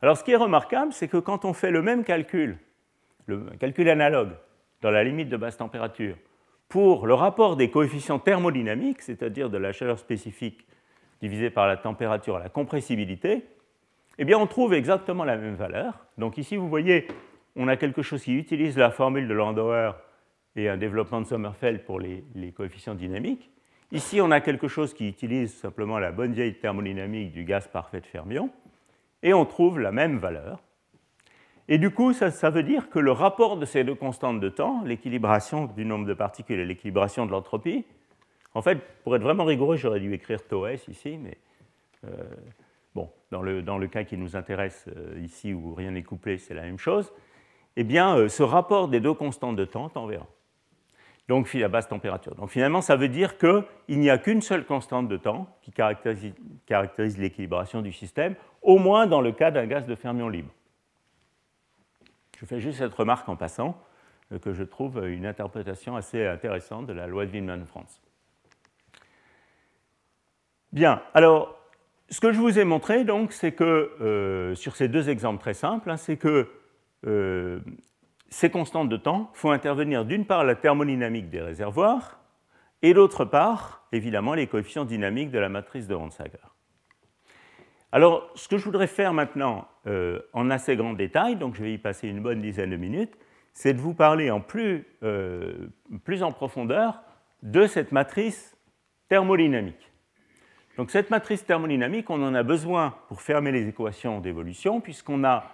Alors 0.00 0.16
ce 0.16 0.24
qui 0.24 0.30
est 0.30 0.36
remarquable, 0.36 0.94
c'est 0.94 1.06
que 1.06 1.18
quand 1.18 1.44
on 1.44 1.52
fait 1.52 1.70
le 1.70 1.82
même 1.82 2.02
calcul, 2.02 2.56
le 3.26 3.44
calcul 3.60 3.90
analogue 3.90 4.32
dans 4.80 4.90
la 4.90 5.04
limite 5.04 5.28
de 5.28 5.36
basse 5.36 5.58
température, 5.58 6.16
pour 6.70 7.06
le 7.06 7.12
rapport 7.12 7.56
des 7.56 7.70
coefficients 7.70 8.18
thermodynamiques, 8.18 9.02
c'est-à-dire 9.02 9.50
de 9.50 9.58
la 9.58 9.72
chaleur 9.72 9.98
spécifique 9.98 10.66
divisé 11.20 11.50
par 11.50 11.66
la 11.66 11.76
température 11.76 12.36
à 12.36 12.38
la 12.38 12.48
compressibilité, 12.48 13.44
eh 14.18 14.24
bien 14.24 14.38
on 14.38 14.46
trouve 14.46 14.74
exactement 14.74 15.24
la 15.24 15.36
même 15.36 15.54
valeur. 15.54 16.06
Donc 16.18 16.38
ici, 16.38 16.56
vous 16.56 16.68
voyez, 16.68 17.06
on 17.56 17.68
a 17.68 17.76
quelque 17.76 18.02
chose 18.02 18.22
qui 18.22 18.36
utilise 18.36 18.76
la 18.76 18.90
formule 18.90 19.28
de 19.28 19.34
Landauer 19.34 19.92
et 20.56 20.68
un 20.68 20.76
développement 20.76 21.20
de 21.20 21.26
Sommerfeld 21.26 21.84
pour 21.84 22.00
les, 22.00 22.52
coefficients 22.56 22.94
dynamiques. 22.94 23.50
Ici, 23.92 24.20
on 24.20 24.30
a 24.30 24.40
quelque 24.40 24.68
chose 24.68 24.94
qui 24.94 25.08
utilise 25.08 25.54
simplement 25.54 25.98
la 25.98 26.12
bonne 26.12 26.32
vieille 26.32 26.54
thermodynamique 26.54 27.32
du 27.32 27.44
gaz 27.44 27.68
parfait 27.68 28.00
de 28.00 28.06
fermion, 28.06 28.50
et 29.22 29.32
on 29.32 29.44
trouve 29.44 29.78
la 29.78 29.92
même 29.92 30.18
valeur. 30.18 30.60
Et 31.68 31.78
du 31.78 31.90
coup, 31.90 32.12
ça, 32.12 32.50
veut 32.50 32.62
dire 32.62 32.90
que 32.90 32.98
le 32.98 33.12
rapport 33.12 33.56
de 33.56 33.64
ces 33.64 33.84
deux 33.84 33.94
constantes 33.94 34.40
de 34.40 34.48
temps, 34.48 34.82
l'équilibration 34.84 35.66
du 35.66 35.84
nombre 35.84 36.06
de 36.06 36.14
particules 36.14 36.60
et 36.60 36.64
l'équilibration 36.64 37.26
de 37.26 37.32
l'entropie, 37.32 37.84
en 38.54 38.62
fait, 38.62 38.78
pour 39.02 39.14
être 39.16 39.22
vraiment 39.22 39.44
rigoureux, 39.44 39.76
j'aurais 39.76 40.00
dû 40.00 40.12
écrire 40.14 40.46
tau 40.46 40.66
s 40.66 40.86
ici, 40.88 41.18
mais 41.18 41.36
euh, 42.04 42.24
bon, 42.96 43.10
dans 43.30 43.42
le, 43.42 43.62
dans 43.62 43.76
le, 43.76 43.86
cas 43.86 44.04
qui 44.04 44.16
nous 44.16 44.36
intéresse 44.36 44.86
euh, 44.88 45.20
ici 45.20 45.52
où 45.52 45.74
rien 45.74 45.90
n'est 45.90 46.02
couplé, 46.02 46.38
c'est 46.38 46.54
la 46.54 46.62
même 46.62 46.78
chose. 46.78 47.12
Eh 47.76 47.84
bien, 47.84 48.16
euh, 48.16 48.28
ce 48.28 48.42
rapport 48.42 48.88
des 48.88 49.00
deux 49.00 49.12
constantes 49.12 49.54
de 49.54 49.66
temps 49.66 49.90
en 49.94 50.06
verra. 50.06 50.26
Donc, 51.28 51.54
à 51.54 51.68
basse 51.68 51.88
température. 51.88 52.34
Donc, 52.36 52.50
finalement, 52.50 52.80
ça 52.80 52.96
veut 52.96 53.08
dire 53.08 53.36
qu'il 53.36 53.98
n'y 53.98 54.08
a 54.10 54.16
qu'une 54.16 54.40
seule 54.40 54.64
constante 54.64 55.08
de 55.08 55.16
temps 55.16 55.46
qui 55.60 55.72
caractérise, 55.72 57.18
l'équilibration 57.18 57.82
du 57.82 57.92
système, 57.92 58.34
au 58.62 58.78
moins 58.78 59.06
dans 59.06 59.20
le 59.20 59.32
cas 59.32 59.50
d'un 59.50 59.66
gaz 59.66 59.86
de 59.86 59.94
fermion 59.94 60.28
libre. 60.28 60.52
Je 62.40 62.46
fais 62.46 62.60
juste 62.60 62.78
cette 62.78 62.94
remarque 62.94 63.28
en 63.28 63.36
passant, 63.36 63.76
que 64.40 64.52
je 64.52 64.62
trouve 64.62 65.04
une 65.04 65.26
interprétation 65.26 65.96
assez 65.96 66.24
intéressante 66.24 66.86
de 66.86 66.92
la 66.92 67.08
loi 67.08 67.26
de 67.26 67.32
Wieman-France. 67.32 68.00
Bien, 70.72 71.02
alors, 71.12 71.55
ce 72.08 72.20
que 72.20 72.32
je 72.32 72.38
vous 72.38 72.58
ai 72.58 72.64
montré, 72.64 73.04
donc, 73.04 73.32
c'est 73.32 73.52
que, 73.52 73.90
euh, 74.00 74.54
sur 74.54 74.76
ces 74.76 74.88
deux 74.88 75.08
exemples 75.08 75.40
très 75.40 75.54
simples, 75.54 75.90
hein, 75.90 75.96
c'est 75.96 76.16
que 76.16 76.48
euh, 77.06 77.58
ces 78.28 78.48
constantes 78.48 78.88
de 78.88 78.96
temps 78.96 79.30
font 79.34 79.50
intervenir 79.50 80.04
d'une 80.04 80.24
part 80.24 80.44
la 80.44 80.54
thermodynamique 80.54 81.30
des 81.30 81.40
réservoirs, 81.40 82.20
et 82.82 82.94
d'autre 82.94 83.24
part, 83.24 83.88
évidemment, 83.90 84.34
les 84.34 84.46
coefficients 84.46 84.84
dynamiques 84.84 85.30
de 85.30 85.38
la 85.38 85.48
matrice 85.48 85.88
de 85.88 85.94
Ronsager. 85.94 86.38
Alors, 87.90 88.30
ce 88.34 88.46
que 88.46 88.56
je 88.56 88.64
voudrais 88.64 88.86
faire 88.86 89.12
maintenant 89.12 89.66
euh, 89.86 90.20
en 90.32 90.50
assez 90.50 90.76
grand 90.76 90.92
détail, 90.92 91.36
donc 91.36 91.56
je 91.56 91.62
vais 91.62 91.72
y 91.72 91.78
passer 91.78 92.08
une 92.08 92.20
bonne 92.20 92.40
dizaine 92.40 92.70
de 92.70 92.76
minutes, 92.76 93.16
c'est 93.52 93.72
de 93.72 93.80
vous 93.80 93.94
parler 93.94 94.30
en 94.30 94.42
plus, 94.42 94.84
plus 96.04 96.22
en 96.22 96.30
profondeur 96.30 97.00
de 97.42 97.66
cette 97.66 97.90
matrice 97.90 98.54
thermodynamique. 99.08 99.90
Donc 100.76 100.90
cette 100.90 101.08
matrice 101.08 101.44
thermodynamique, 101.46 102.10
on 102.10 102.22
en 102.22 102.34
a 102.34 102.42
besoin 102.42 102.94
pour 103.08 103.22
fermer 103.22 103.50
les 103.50 103.66
équations 103.66 104.20
d'évolution, 104.20 104.82
puisqu'on 104.82 105.24
a 105.24 105.44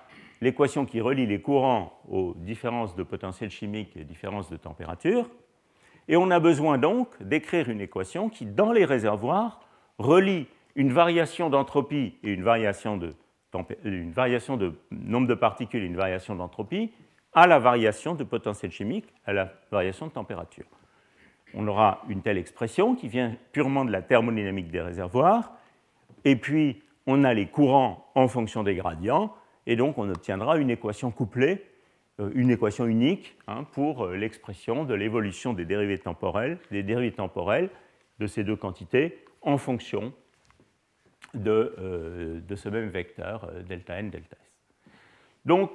l'équation 0.40 0.84
qui 0.84 1.00
relie 1.00 1.26
les 1.26 1.40
courants 1.40 2.00
aux 2.08 2.34
différences 2.36 2.96
de 2.96 3.04
potentiel 3.04 3.48
chimique 3.48 3.96
et 3.96 4.02
différences 4.02 4.50
de 4.50 4.56
température. 4.56 5.30
Et 6.08 6.16
on 6.16 6.32
a 6.32 6.40
besoin 6.40 6.76
donc 6.76 7.08
d'écrire 7.22 7.70
une 7.70 7.80
équation 7.80 8.28
qui, 8.28 8.46
dans 8.46 8.72
les 8.72 8.84
réservoirs, 8.84 9.60
relie 9.98 10.48
une 10.74 10.92
variation 10.92 11.50
d'entropie 11.50 12.16
et 12.24 12.32
une 12.32 12.42
variation 12.42 12.96
de, 12.96 13.14
une 13.84 14.12
de 14.12 14.74
nombre 14.90 15.28
de 15.28 15.34
particules 15.34 15.84
et 15.84 15.86
une 15.86 15.96
variation 15.96 16.34
d'entropie 16.34 16.90
à 17.32 17.46
la 17.46 17.60
variation 17.60 18.16
de 18.16 18.24
potentiel 18.24 18.72
chimique, 18.72 19.06
à 19.24 19.32
la 19.32 19.52
variation 19.70 20.08
de 20.08 20.12
température 20.12 20.66
on 21.54 21.66
aura 21.66 22.02
une 22.08 22.22
telle 22.22 22.38
expression 22.38 22.94
qui 22.94 23.08
vient 23.08 23.36
purement 23.52 23.84
de 23.84 23.90
la 23.90 24.02
thermodynamique 24.02 24.70
des 24.70 24.80
réservoirs, 24.80 25.52
et 26.24 26.36
puis 26.36 26.82
on 27.06 27.24
a 27.24 27.34
les 27.34 27.46
courants 27.46 28.06
en 28.14 28.28
fonction 28.28 28.62
des 28.62 28.74
gradients, 28.74 29.34
et 29.66 29.76
donc 29.76 29.98
on 29.98 30.08
obtiendra 30.08 30.58
une 30.58 30.70
équation 30.70 31.10
couplée, 31.10 31.64
euh, 32.20 32.30
une 32.34 32.50
équation 32.50 32.86
unique 32.86 33.36
hein, 33.48 33.64
pour 33.72 34.04
euh, 34.04 34.16
l'expression 34.16 34.84
de 34.84 34.94
l'évolution 34.94 35.52
des 35.52 35.64
dérivés 35.64 35.98
temporelles, 35.98 36.58
des 36.70 36.82
dérivés 36.82 37.12
temporelles 37.12 37.70
de 38.18 38.26
ces 38.26 38.44
deux 38.44 38.56
quantités 38.56 39.24
en 39.40 39.58
fonction 39.58 40.12
de, 41.34 41.74
euh, 41.78 42.40
de 42.40 42.56
ce 42.56 42.68
même 42.68 42.88
vecteur 42.88 43.50
delta 43.66 43.98
n, 43.98 44.10
delta 44.10 44.36
s. 44.36 44.52
Donc, 45.44 45.70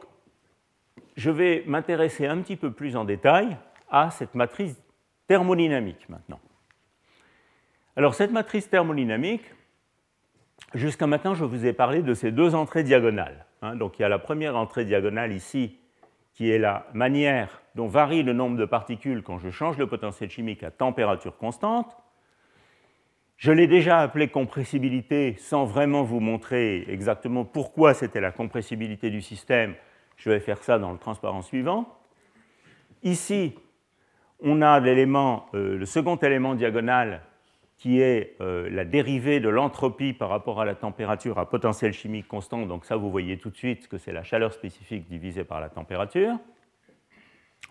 je 1.16 1.32
vais 1.32 1.64
m'intéresser 1.66 2.28
un 2.28 2.38
petit 2.42 2.56
peu 2.56 2.72
plus 2.72 2.96
en 2.96 3.04
détail 3.04 3.58
à 3.90 4.12
cette 4.12 4.36
matrice 4.36 4.80
thermodynamique 5.28 6.08
maintenant. 6.10 6.40
Alors 7.96 8.16
cette 8.16 8.32
matrice 8.32 8.70
thermodynamique, 8.70 9.44
jusqu'à 10.74 11.08
maintenant 11.08 11.34
je 11.34 11.46
vous 11.46 11.66
ai 11.66 11.74
parlé 11.74 12.02
de 12.02 12.14
ces 12.14 12.32
deux 12.32 12.56
entrées 12.56 12.84
diagonales. 12.84 13.46
Hein. 13.62 13.76
donc 13.76 13.98
il 13.98 14.04
y 14.04 14.06
a 14.06 14.10
la 14.10 14.20
première 14.20 14.56
entrée 14.56 14.86
diagonale 14.86 15.34
ici, 15.34 15.80
qui 16.34 16.52
est 16.52 16.60
la 16.60 16.86
manière 16.94 17.62
dont 17.74 17.88
varie 17.88 18.22
le 18.22 18.34
nombre 18.34 18.58
de 18.58 18.66
particules 18.66 19.24
quand 19.24 19.40
je 19.40 19.50
change 19.50 19.78
le 19.78 19.88
potentiel 19.88 20.30
chimique 20.30 20.62
à 20.64 20.70
température 20.70 21.38
constante. 21.38 21.98
Je 23.38 23.52
l'ai 23.52 23.68
déjà 23.68 24.00
appelé 24.00 24.28
compressibilité 24.28 25.36
sans 25.38 25.66
vraiment 25.66 26.04
vous 26.04 26.20
montrer 26.20 26.86
exactement 26.88 27.46
pourquoi 27.46 27.94
c'était 27.94 28.22
la 28.22 28.32
compressibilité 28.32 29.10
du 29.10 29.22
système. 29.22 29.76
Je 30.16 30.30
vais 30.30 30.40
faire 30.40 30.64
ça 30.64 30.80
dans 30.80 30.92
le 30.92 30.98
transparent 30.98 31.44
suivant. 31.44 31.88
Ici, 33.04 33.56
on 34.42 34.62
a 34.62 34.80
l'élément, 34.80 35.48
euh, 35.54 35.78
le 35.78 35.86
second 35.86 36.16
élément 36.18 36.56
diagonal 36.56 37.22
qui 37.78 38.02
est 38.02 38.36
euh, 38.42 38.70
la 38.72 38.86
dérivée 38.86 39.40
de 39.40 39.50
l'entropie 39.50 40.14
par 40.14 40.30
rapport 40.30 40.60
à 40.60 40.66
la 40.66 40.74
température 40.74 41.38
à 41.38 41.48
potentiel 41.48 41.94
chimique 41.94 42.28
constant. 42.28 42.66
Donc 42.66 42.86
ça, 42.86 42.96
vous 42.96 43.12
voyez 43.12 43.38
tout 43.38 43.52
de 43.52 43.56
suite 43.56 43.88
que 43.88 43.98
c'est 43.98 44.12
la 44.12 44.24
chaleur 44.24 44.52
spécifique 44.52 45.08
divisée 45.08 45.44
par 45.44 45.62
la 45.62 45.70
température. 45.70 46.38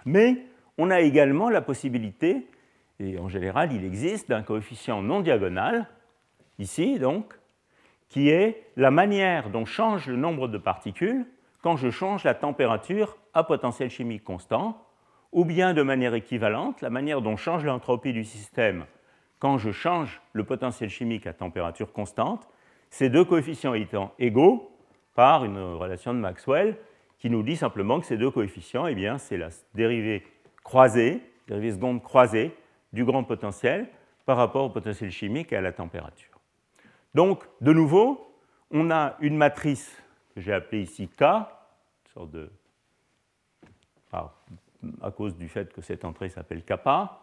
Mais 0.04 0.46
on 0.78 0.90
a 0.90 1.00
également 1.00 1.50
la 1.50 1.60
possibilité, 1.60 2.46
et 3.00 3.18
en 3.18 3.28
général 3.28 3.72
il 3.72 3.84
existe, 3.84 4.28
d'un 4.28 4.42
coefficient 4.42 5.02
non 5.02 5.20
diagonal, 5.20 5.88
ici 6.60 7.00
donc, 7.00 7.34
qui 8.08 8.28
est 8.28 8.62
la 8.76 8.92
manière 8.92 9.50
dont 9.50 9.64
change 9.64 10.06
le 10.06 10.16
nombre 10.16 10.46
de 10.46 10.58
particules 10.58 11.26
quand 11.62 11.76
je 11.76 11.90
change 11.90 12.22
la 12.22 12.34
température 12.34 13.16
à 13.34 13.42
potentiel 13.42 13.90
chimique 13.90 14.22
constant 14.22 14.85
ou 15.32 15.44
bien 15.44 15.74
de 15.74 15.82
manière 15.82 16.14
équivalente, 16.14 16.80
la 16.80 16.90
manière 16.90 17.22
dont 17.22 17.36
change 17.36 17.64
l'entropie 17.64 18.12
du 18.12 18.24
système 18.24 18.86
quand 19.38 19.58
je 19.58 19.70
change 19.70 20.20
le 20.32 20.44
potentiel 20.44 20.90
chimique 20.90 21.26
à 21.26 21.32
température 21.32 21.92
constante, 21.92 22.48
ces 22.90 23.10
deux 23.10 23.24
coefficients 23.24 23.74
étant 23.74 24.12
égaux 24.18 24.70
par 25.14 25.44
une 25.44 25.58
relation 25.58 26.14
de 26.14 26.18
Maxwell 26.18 26.76
qui 27.18 27.30
nous 27.30 27.42
dit 27.42 27.56
simplement 27.56 28.00
que 28.00 28.06
ces 28.06 28.16
deux 28.16 28.30
coefficients, 28.30 28.86
eh 28.86 29.18
c'est 29.18 29.36
la 29.36 29.48
dérivée 29.74 30.24
croisée, 30.62 31.22
dérivée 31.48 31.72
seconde 31.72 32.02
croisée 32.02 32.54
du 32.92 33.04
grand 33.04 33.24
potentiel 33.24 33.88
par 34.24 34.36
rapport 34.36 34.64
au 34.64 34.70
potentiel 34.70 35.10
chimique 35.10 35.52
et 35.52 35.56
à 35.56 35.60
la 35.60 35.72
température. 35.72 36.40
Donc, 37.14 37.44
de 37.60 37.72
nouveau, 37.72 38.34
on 38.70 38.90
a 38.90 39.16
une 39.20 39.36
matrice 39.36 39.96
que 40.34 40.40
j'ai 40.40 40.52
appelée 40.52 40.82
ici 40.82 41.08
K, 41.08 41.22
une 41.22 42.12
sorte 42.12 42.30
de 42.30 42.50
à 45.02 45.10
cause 45.10 45.36
du 45.36 45.48
fait 45.48 45.72
que 45.72 45.80
cette 45.80 46.04
entrée 46.04 46.28
s'appelle 46.28 46.62
kappa. 46.62 47.22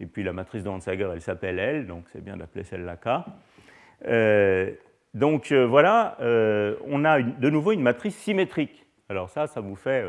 Et 0.00 0.06
puis 0.06 0.22
la 0.22 0.32
matrice 0.32 0.62
de 0.62 0.68
Hansager, 0.68 1.08
elle 1.12 1.20
s'appelle 1.20 1.58
L, 1.58 1.86
donc 1.86 2.04
c'est 2.12 2.22
bien 2.22 2.36
d'appeler 2.36 2.64
celle-là 2.64 2.96
K. 2.96 3.24
Euh, 4.06 4.70
donc 5.14 5.50
euh, 5.50 5.66
voilà, 5.66 6.16
euh, 6.20 6.76
on 6.86 7.04
a 7.04 7.20
de 7.20 7.50
nouveau 7.50 7.72
une 7.72 7.82
matrice 7.82 8.16
symétrique. 8.16 8.86
Alors 9.08 9.30
ça, 9.30 9.46
ça 9.46 9.60
vous 9.60 9.74
fait 9.74 10.04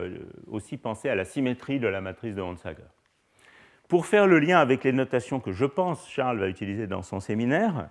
aussi 0.48 0.78
penser 0.78 1.10
à 1.10 1.16
la 1.16 1.26
symétrie 1.26 1.80
de 1.80 1.88
la 1.88 2.02
matrice 2.02 2.36
de 2.36 2.42
Hansager. 2.42 2.84
Pour 3.88 4.06
faire 4.06 4.28
le 4.28 4.40
lien 4.40 4.60
avec 4.60 4.84
les 4.84 4.92
notations 4.92 5.40
que 5.40 5.52
je 5.52 5.66
pense 5.66 6.08
Charles 6.08 6.38
va 6.38 6.48
utiliser 6.48 6.86
dans 6.86 7.02
son 7.02 7.20
séminaire, 7.20 7.90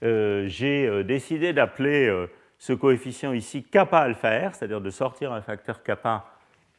j'ai 0.00 1.02
décidé 1.04 1.52
d'appeler 1.52 2.26
ce 2.56 2.72
coefficient 2.72 3.32
ici 3.32 3.64
kappa 3.64 3.98
alpha 3.98 4.48
r, 4.48 4.54
c'est-à-dire 4.54 4.80
de 4.80 4.90
sortir 4.90 5.32
un 5.32 5.42
facteur 5.42 5.82
kappa 5.82 6.24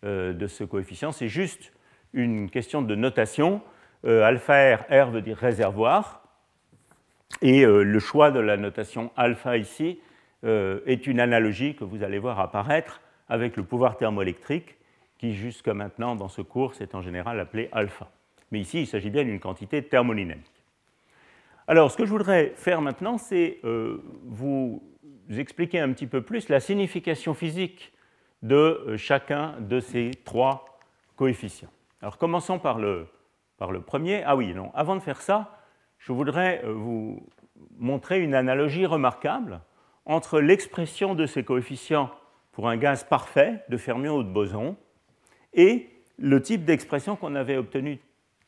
de 0.05 0.47
ce 0.47 0.63
coefficient. 0.63 1.11
C'est 1.11 1.27
juste 1.27 1.73
une 2.13 2.49
question 2.49 2.81
de 2.81 2.95
notation. 2.95 3.61
Euh, 4.05 4.23
alpha 4.23 4.75
R, 4.75 4.85
R 4.89 5.11
veut 5.11 5.21
dire 5.21 5.37
réservoir. 5.37 6.21
Et 7.41 7.65
le 7.65 7.99
choix 7.99 8.31
de 8.31 8.39
la 8.39 8.55
notation 8.55 9.11
alpha 9.17 9.57
ici 9.57 9.99
est 10.43 11.07
une 11.07 11.19
analogie 11.19 11.75
que 11.75 11.83
vous 11.83 12.03
allez 12.03 12.19
voir 12.19 12.39
apparaître 12.39 13.01
avec 13.29 13.57
le 13.57 13.63
pouvoir 13.63 13.97
thermoélectrique 13.97 14.77
qui 15.17 15.33
jusqu'à 15.33 15.73
maintenant 15.73 16.15
dans 16.15 16.27
ce 16.27 16.41
cours 16.41 16.75
c'est 16.75 16.95
en 16.95 17.01
général 17.01 17.39
appelé 17.39 17.69
alpha. 17.71 18.09
Mais 18.51 18.59
ici 18.59 18.81
il 18.81 18.87
s'agit 18.87 19.09
bien 19.09 19.23
d'une 19.23 19.39
quantité 19.39 19.81
thermodynamique. 19.83 20.45
Alors 21.67 21.91
ce 21.91 21.97
que 21.97 22.05
je 22.05 22.11
voudrais 22.11 22.53
faire 22.55 22.81
maintenant 22.81 23.17
c'est 23.17 23.59
euh, 23.63 24.03
vous 24.23 24.83
expliquer 25.29 25.79
un 25.79 25.91
petit 25.93 26.07
peu 26.07 26.21
plus 26.21 26.49
la 26.49 26.59
signification 26.59 27.33
physique 27.33 27.91
de 28.41 28.55
euh, 28.55 28.97
chacun 28.97 29.55
de 29.59 29.79
ces 29.79 30.11
trois 30.23 30.79
coefficients. 31.15 31.69
Alors 32.01 32.17
commençons 32.17 32.59
par 32.59 32.77
le, 32.77 33.07
premier. 33.85 34.23
Ah 34.25 34.35
oui, 34.35 34.53
non, 34.53 34.71
avant 34.73 34.95
de 34.95 35.01
faire 35.01 35.21
ça, 35.21 35.59
je 35.97 36.11
voudrais 36.11 36.61
euh, 36.63 36.71
vous 36.73 37.25
montrer 37.77 38.21
une 38.21 38.35
analogie 38.35 38.85
remarquable 38.85 39.61
entre 40.05 40.39
l'expression 40.39 41.15
de 41.15 41.25
ces 41.25 41.43
coefficients 41.43 42.11
pour 42.51 42.69
un 42.69 42.77
gaz 42.77 43.03
parfait 43.03 43.63
de 43.69 43.77
fermion 43.77 44.17
ou 44.17 44.23
de 44.23 44.29
boson 44.29 44.75
et 45.53 45.89
le 46.17 46.41
type 46.41 46.63
d'expression 46.63 47.15
qu'on 47.15 47.35
avait 47.35 47.57
obtenu 47.57 47.99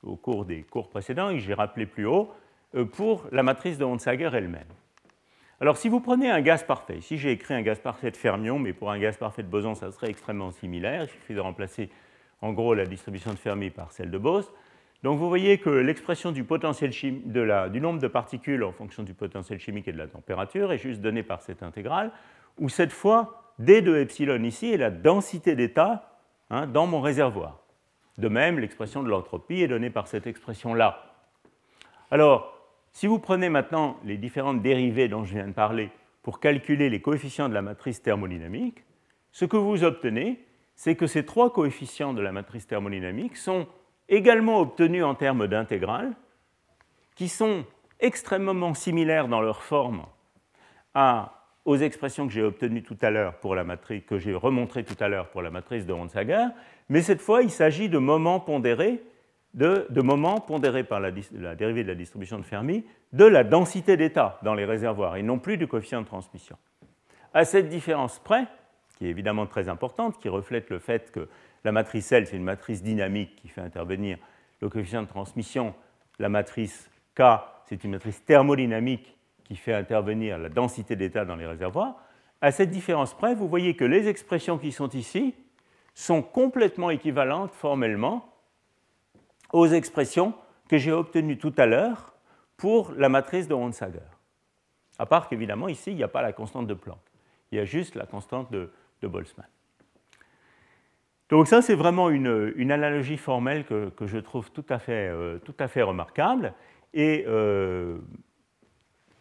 au 0.03 0.15
cours 0.15 0.45
des 0.45 0.63
cours 0.63 0.89
précédents 0.89 1.29
et 1.29 1.35
que 1.35 1.39
j'ai 1.39 1.53
rappelé 1.53 1.85
plus 1.85 2.05
haut 2.05 2.31
euh, 2.75 2.85
pour 2.85 3.25
la 3.31 3.43
matrice 3.43 3.77
de 3.77 3.85
Honsager 3.85 4.29
elle-même. 4.33 4.67
Alors 5.59 5.77
si 5.77 5.89
vous 5.89 5.99
prenez 5.99 6.29
un 6.29 6.41
gaz 6.41 6.63
parfait, 6.63 6.97
ici 6.97 7.17
j'ai 7.17 7.31
écrit 7.31 7.53
un 7.53 7.61
gaz 7.61 7.79
parfait 7.79 8.11
de 8.11 8.17
fermion, 8.17 8.59
mais 8.59 8.73
pour 8.73 8.91
un 8.91 8.99
gaz 8.99 9.17
parfait 9.17 9.43
de 9.43 9.47
boson, 9.47 9.75
ça 9.75 9.91
serait 9.91 10.09
extrêmement 10.09 10.51
similaire. 10.51 11.03
Il 11.03 11.09
suffit 11.09 11.33
de 11.33 11.39
remplacer 11.39 11.89
en 12.41 12.53
gros 12.53 12.73
la 12.73 12.85
distribution 12.85 13.31
de 13.31 13.39
Fermi 13.39 13.71
par 13.71 13.91
celle 13.91 14.11
de 14.11 14.17
Bose. 14.17 14.51
Donc 15.03 15.17
vous 15.17 15.27
voyez 15.27 15.57
que 15.57 15.69
l'expression 15.69 16.31
du, 16.31 16.43
du 16.43 17.81
nombre 17.81 17.99
de 17.99 18.07
particules 18.07 18.63
en 18.63 18.71
fonction 18.71 19.03
du 19.03 19.13
potentiel 19.13 19.59
chimique 19.59 19.87
et 19.87 19.91
de 19.91 19.97
la 19.97 20.07
température 20.07 20.71
est 20.71 20.77
juste 20.77 21.01
donnée 21.01 21.23
par 21.23 21.41
cette 21.41 21.63
intégrale, 21.63 22.11
où 22.59 22.69
cette 22.69 22.91
fois, 22.91 23.53
d 23.59 23.81
de 23.81 23.97
epsilon 23.97 24.43
ici 24.43 24.71
est 24.71 24.77
la 24.77 24.91
densité 24.91 25.55
d'état 25.55 26.17
Hein, 26.49 26.65
dans 26.67 26.87
mon 26.87 27.01
réservoir. 27.01 27.59
De 28.17 28.29
même, 28.29 28.59
l'expression 28.59 29.03
de 29.03 29.09
l'entropie 29.09 29.61
est 29.61 29.67
donnée 29.67 29.89
par 29.89 30.07
cette 30.07 30.27
expression-là. 30.27 31.13
Alors, 32.09 32.56
si 32.97 33.05
vous 33.05 33.19
prenez 33.19 33.47
maintenant 33.49 33.99
les 34.05 34.17
différentes 34.17 34.63
dérivées 34.63 35.07
dont 35.07 35.23
je 35.23 35.35
viens 35.35 35.47
de 35.47 35.53
parler 35.53 35.91
pour 36.23 36.39
calculer 36.39 36.89
les 36.89 36.99
coefficients 36.99 37.47
de 37.47 37.53
la 37.53 37.61
matrice 37.61 38.01
thermodynamique, 38.01 38.85
ce 39.31 39.45
que 39.45 39.55
vous 39.55 39.83
obtenez, 39.83 40.43
c'est 40.73 40.95
que 40.95 41.05
ces 41.05 41.23
trois 41.23 41.53
coefficients 41.53 42.15
de 42.15 42.23
la 42.23 42.31
matrice 42.31 42.65
thermodynamique 42.65 43.37
sont 43.37 43.67
également 44.09 44.59
obtenus 44.59 45.03
en 45.03 45.13
termes 45.13 45.45
d'intégrales, 45.45 46.13
qui 47.13 47.29
sont 47.29 47.65
extrêmement 47.99 48.73
similaires 48.73 49.27
dans 49.27 49.41
leur 49.41 49.61
forme 49.61 50.07
aux 51.65 51.77
expressions 51.77 52.25
que 52.25 52.33
j'ai 52.33 52.41
obtenues 52.41 52.81
tout 52.81 52.97
à 53.03 53.11
l'heure 53.11 53.35
pour 53.35 53.53
la 53.53 53.63
matrice, 53.63 54.01
que 54.07 54.17
j'ai 54.17 54.33
remontrées 54.33 54.83
tout 54.83 54.97
à 54.99 55.07
l'heure 55.07 55.29
pour 55.29 55.43
la 55.43 55.51
matrice 55.51 55.85
de 55.85 55.93
Ronsager, 55.93 56.47
mais 56.89 57.03
cette 57.03 57.21
fois, 57.21 57.43
il 57.43 57.51
s'agit 57.51 57.89
de 57.89 57.99
moments 57.99 58.39
pondérés, 58.39 59.03
de, 59.57 60.01
moments 60.01 60.39
pondérés 60.39 60.83
par 60.83 60.99
la, 60.99 61.11
dérivée 61.11 61.83
de 61.83 61.87
la 61.87 61.95
distribution 61.95 62.37
de 62.37 62.43
Fermi, 62.43 62.85
de 63.11 63.25
la 63.25 63.43
densité 63.43 63.97
d'état 63.97 64.39
dans 64.43 64.53
les 64.53 64.65
réservoirs, 64.65 65.15
et 65.15 65.23
non 65.23 65.39
plus 65.39 65.57
du 65.57 65.67
coefficient 65.67 66.01
de 66.01 66.05
transmission. 66.05 66.57
À 67.33 67.43
cette 67.43 67.67
différence 67.67 68.19
près, 68.19 68.45
qui 68.97 69.07
est 69.07 69.09
évidemment 69.09 69.47
très 69.47 69.67
importante, 69.67 70.19
qui 70.19 70.29
reflète 70.29 70.69
le 70.69 70.77
fait 70.79 71.11
que 71.11 71.27
la 71.63 71.71
matrice 71.71 72.11
L, 72.11 72.27
c'est 72.27 72.35
une 72.35 72.43
matrice 72.43 72.83
dynamique 72.83 73.35
qui 73.35 73.47
fait 73.47 73.61
intervenir 73.61 74.19
le 74.61 74.69
coefficient 74.69 75.01
de 75.01 75.07
transmission, 75.07 75.73
la 76.19 76.29
matrice 76.29 76.89
K, 77.15 77.23
c'est 77.65 77.83
une 77.83 77.91
matrice 77.91 78.23
thermodynamique 78.25 79.17
qui 79.43 79.55
fait 79.55 79.73
intervenir 79.73 80.37
la 80.37 80.49
densité 80.49 80.95
d'état 80.95 81.25
dans 81.25 81.35
les 81.35 81.47
réservoirs, 81.47 81.95
à 82.41 82.51
cette 82.51 82.69
différence 82.69 83.15
près, 83.15 83.33
vous 83.33 83.47
voyez 83.47 83.75
que 83.75 83.85
les 83.85 84.07
expressions 84.07 84.59
qui 84.59 84.71
sont 84.71 84.89
ici 84.89 85.33
sont 85.95 86.21
complètement 86.21 86.91
équivalentes 86.91 87.53
formellement 87.53 88.36
aux 89.53 89.67
expressions 89.67 90.33
que 90.67 90.77
j'ai 90.77 90.91
obtenues 90.91 91.37
tout 91.37 91.53
à 91.57 91.65
l'heure 91.65 92.13
pour 92.57 92.91
la 92.97 93.09
matrice 93.09 93.47
de 93.47 93.53
Ronsager. 93.53 93.99
À 94.99 95.05
part 95.05 95.29
qu'évidemment, 95.29 95.67
ici, 95.67 95.91
il 95.91 95.95
n'y 95.95 96.03
a 96.03 96.07
pas 96.07 96.21
la 96.21 96.33
constante 96.33 96.67
de 96.67 96.73
Planck. 96.73 96.99
Il 97.51 97.57
y 97.57 97.61
a 97.61 97.65
juste 97.65 97.95
la 97.95 98.05
constante 98.05 98.51
de, 98.51 98.69
Boltzmann. 99.01 99.47
Donc 101.29 101.47
ça, 101.47 101.61
c'est 101.61 101.75
vraiment 101.75 102.09
une, 102.09 102.71
analogie 102.71 103.17
formelle 103.17 103.63
que, 103.65 103.91
je 104.05 104.17
trouve 104.17 104.51
tout 104.51 104.65
à 104.69 104.79
fait, 104.79 105.09
euh, 105.09 105.37
tout 105.39 105.55
à 105.59 105.67
fait 105.67 105.83
remarquable. 105.83 106.53
Et 106.93 107.25
euh, 107.27 107.99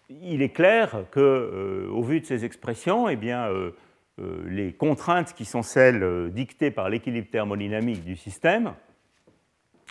il 0.09 0.41
est 0.41 0.51
clair 0.51 1.05
qu'au 1.13 1.21
euh, 1.21 2.03
vu 2.03 2.21
de 2.21 2.27
ces 2.27 2.45
expressions, 2.45 3.09
eh 3.09 3.17
bien, 3.17 3.49
les 4.47 4.73
contraintes 4.73 5.35
qui 5.35 5.45
sont 5.45 5.63
celles 5.63 6.31
dictées 6.33 6.71
par 6.71 6.89
l'équilibre 6.89 7.29
thermodynamique 7.31 8.03
du 8.03 8.17
système 8.17 8.73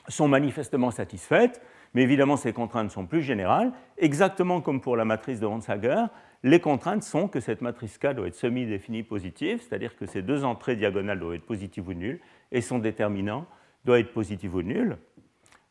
sont 0.07 0.27
manifestement 0.27 0.91
satisfaites, 0.91 1.61
mais 1.93 2.03
évidemment 2.03 2.37
ces 2.37 2.53
contraintes 2.53 2.91
sont 2.91 3.05
plus 3.05 3.21
générales. 3.21 3.71
Exactement 3.97 4.61
comme 4.61 4.81
pour 4.81 4.95
la 4.95 5.05
matrice 5.05 5.39
de 5.39 5.45
Ronsager, 5.45 6.03
les 6.43 6.59
contraintes 6.59 7.03
sont 7.03 7.27
que 7.27 7.39
cette 7.39 7.61
matrice 7.61 7.97
K 7.97 8.13
doit 8.13 8.27
être 8.27 8.35
semi-définie 8.35 9.03
positive, 9.03 9.61
c'est-à-dire 9.61 9.95
que 9.95 10.05
ces 10.05 10.21
deux 10.21 10.43
entrées 10.43 10.75
diagonales 10.75 11.19
doivent 11.19 11.35
être 11.35 11.45
positives 11.45 11.87
ou 11.87 11.93
nulles, 11.93 12.19
et 12.51 12.61
son 12.61 12.79
déterminant 12.79 13.45
doit 13.83 13.99
être 13.99 14.13
positif 14.13 14.53
ou 14.53 14.61
nul. 14.61 14.97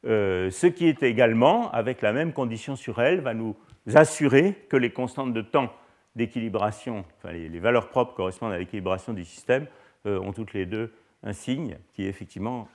ce 0.04 0.66
qui 0.66 0.86
est 0.86 1.02
également, 1.02 1.70
avec 1.70 2.02
la 2.02 2.12
même 2.12 2.32
condition 2.32 2.74
sur 2.76 3.00
L, 3.00 3.20
va 3.20 3.34
nous 3.34 3.54
assurer 3.94 4.54
que 4.68 4.76
les 4.76 4.90
constantes 4.90 5.32
de 5.32 5.42
temps 5.42 5.72
d'équilibration, 6.16 7.04
enfin 7.18 7.32
les, 7.32 7.58
valeurs 7.58 7.88
propres 7.88 8.14
correspondent 8.14 8.52
à 8.52 8.58
l'équilibration 8.58 9.12
du 9.12 9.24
système, 9.24 9.66
euh, 10.06 10.20
ont 10.20 10.32
toutes 10.32 10.52
les 10.52 10.66
deux 10.66 10.92
un 11.22 11.32
signe 11.32 11.78
qui 11.92 12.04
effectivement 12.04 12.68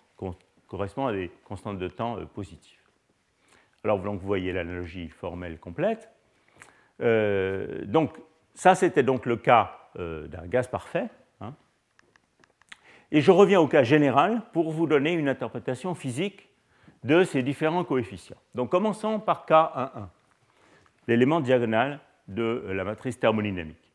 correspond 0.70 1.08
à 1.08 1.14
des 1.14 1.30
constantes 1.44 1.78
de 1.78 1.88
temps 1.88 2.18
euh, 2.18 2.26
positives. 2.26 2.80
Alors 3.84 3.98
vous 4.00 4.20
voyez 4.20 4.52
l'analogie 4.54 5.10
formelle 5.10 5.60
complète. 5.60 6.10
Euh, 7.02 7.86
donc 7.86 8.18
ça 8.54 8.76
c'était 8.76 9.04
donc 9.04 9.26
le 9.26 9.38
cas 9.38 9.76
d'un 9.96 10.46
gaz 10.46 10.68
parfait. 10.68 11.10
Hein. 11.42 11.54
Et 13.12 13.22
je 13.22 13.32
reviens 13.32 13.60
au 13.60 13.68
cas 13.68 13.84
général 13.84 14.44
pour 14.54 14.72
vous 14.72 14.86
donner 14.86 15.14
une 15.14 15.28
interprétation 15.28 15.96
physique 15.96 16.48
de 17.04 17.24
ces 17.24 17.42
différents 17.42 17.84
coefficients. 17.84 18.38
Donc 18.54 18.70
commençons 18.70 19.20
par 19.20 19.46
K11 19.48 20.08
l'élément 21.08 21.40
diagonal 21.40 22.00
de 22.28 22.64
la 22.70 22.84
matrice 22.84 23.20
thermodynamique. 23.20 23.92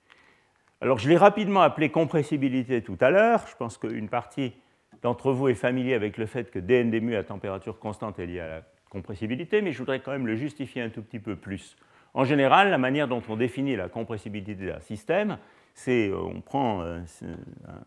Alors 0.81 0.99
je 0.99 1.09
l'ai 1.09 1.17
rapidement 1.17 1.63
appelé 1.63 1.91
compressibilité 1.91 2.83
tout 2.83 2.99
à 3.01 3.11
l'heure. 3.11 3.47
Je 3.47 3.57
pense 3.57 3.79
qu'une 3.79 4.09
partie 4.09 4.53
d'entre 5.05 5.31
vous 5.31 5.49
est 5.49 5.55
familier 5.55 5.95
avec 5.95 6.19
le 6.19 6.27
fait 6.27 6.51
que 6.51 6.59
dn 6.59 7.15
à 7.15 7.23
température 7.23 7.79
constante 7.79 8.19
est 8.19 8.27
lié 8.27 8.41
à 8.41 8.49
la 8.49 8.63
compressibilité, 8.91 9.63
mais 9.63 9.71
je 9.71 9.79
voudrais 9.79 10.01
quand 10.01 10.11
même 10.11 10.27
le 10.27 10.35
justifier 10.35 10.83
un 10.83 10.89
tout 10.89 11.03
petit 11.03 11.21
peu 11.21 11.37
plus. 11.37 11.77
En 12.13 12.25
général, 12.25 12.71
la 12.71 12.79
manière 12.79 13.07
dont 13.07 13.23
on 13.29 13.37
définit 13.37 13.77
la 13.77 13.89
compressibilité 13.89 14.67
d'un 14.67 14.81
système, 14.81 15.39
c'est 15.75 16.09
euh, 16.09 16.17
on 16.17 16.41
prend 16.41 16.83
euh, 16.83 17.01
un 17.69 17.85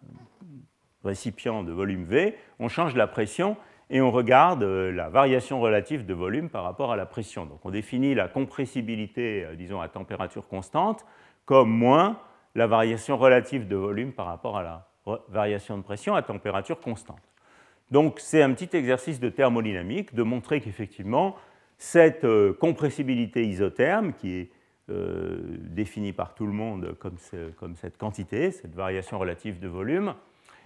récipient 1.04 1.64
de 1.64 1.72
volume 1.72 2.06
V, 2.06 2.36
on 2.60 2.68
change 2.68 2.96
la 2.96 3.08
pression 3.08 3.58
et 3.90 4.02
on 4.02 4.12
regarde 4.12 4.64
euh, 4.64 4.92
la 4.92 5.10
variation 5.10 5.60
relative 5.62 6.06
de 6.06 6.14
volume 6.14 6.50
par 6.50 6.64
rapport 6.64 6.92
à 6.92 6.96
la 6.96 7.06
pression. 7.06 7.46
Donc 7.46 7.60
on 7.64 7.72
définit 7.72 8.14
la 8.16 8.28
compressibilité, 8.28 9.46
euh, 9.46 9.56
disons, 9.56 9.82
à 9.82 9.88
température 9.88 10.48
constante 10.48 11.06
comme 11.46 11.70
moins 11.70 12.20
la 12.56 12.68
variation 12.68 13.18
relative 13.18 13.68
de 13.68 13.76
volume 13.76 14.12
par 14.12 14.26
rapport 14.26 14.58
à 14.58 14.64
la 14.64 14.88
variation 15.30 15.78
de 15.78 15.84
pression 15.84 16.16
à 16.16 16.22
température 16.22 16.80
constante. 16.80 17.22
Donc 17.92 18.20
c'est 18.20 18.42
un 18.42 18.54
petit 18.54 18.76
exercice 18.76 19.20
de 19.20 19.30
thermodynamique 19.30 20.14
de 20.14 20.24
montrer 20.24 20.62
qu'effectivement 20.62 21.36
cette 21.78 22.26
euh, 22.26 22.54
compressibilité 22.54 23.46
isotherme 23.46 24.14
qui 24.14 24.34
est 24.36 24.52
définie 24.90 26.14
par 26.14 26.34
tout 26.34 26.46
le 26.46 26.54
monde 26.54 26.96
comme, 27.00 27.18
cette 27.76 27.98
quantité, 27.98 28.52
cette 28.52 28.74
variation 28.74 29.20
relative 29.20 29.60
de 29.60 29.68
volume, 29.68 30.14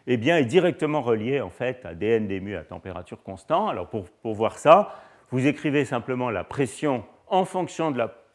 eh 0.07 0.18
bien, 0.18 0.38
est 0.38 0.45
directement 0.45 1.01
relié 1.01 1.41
en 1.41 1.49
fait 1.49 1.86
à 1.86 1.93
dn 1.93 2.28
mu 2.39 2.55
à 2.55 2.63
température 2.63 3.22
constante. 3.22 3.70
Alors 3.70 3.89
pour, 3.89 4.34
voir 4.34 4.57
ça, 4.57 4.95
vous 5.30 5.47
écrivez 5.47 5.86
simplement 5.86 6.30
la 6.30 6.43
pression 6.43 7.03
en 7.28 7.45
fonction 7.45 7.93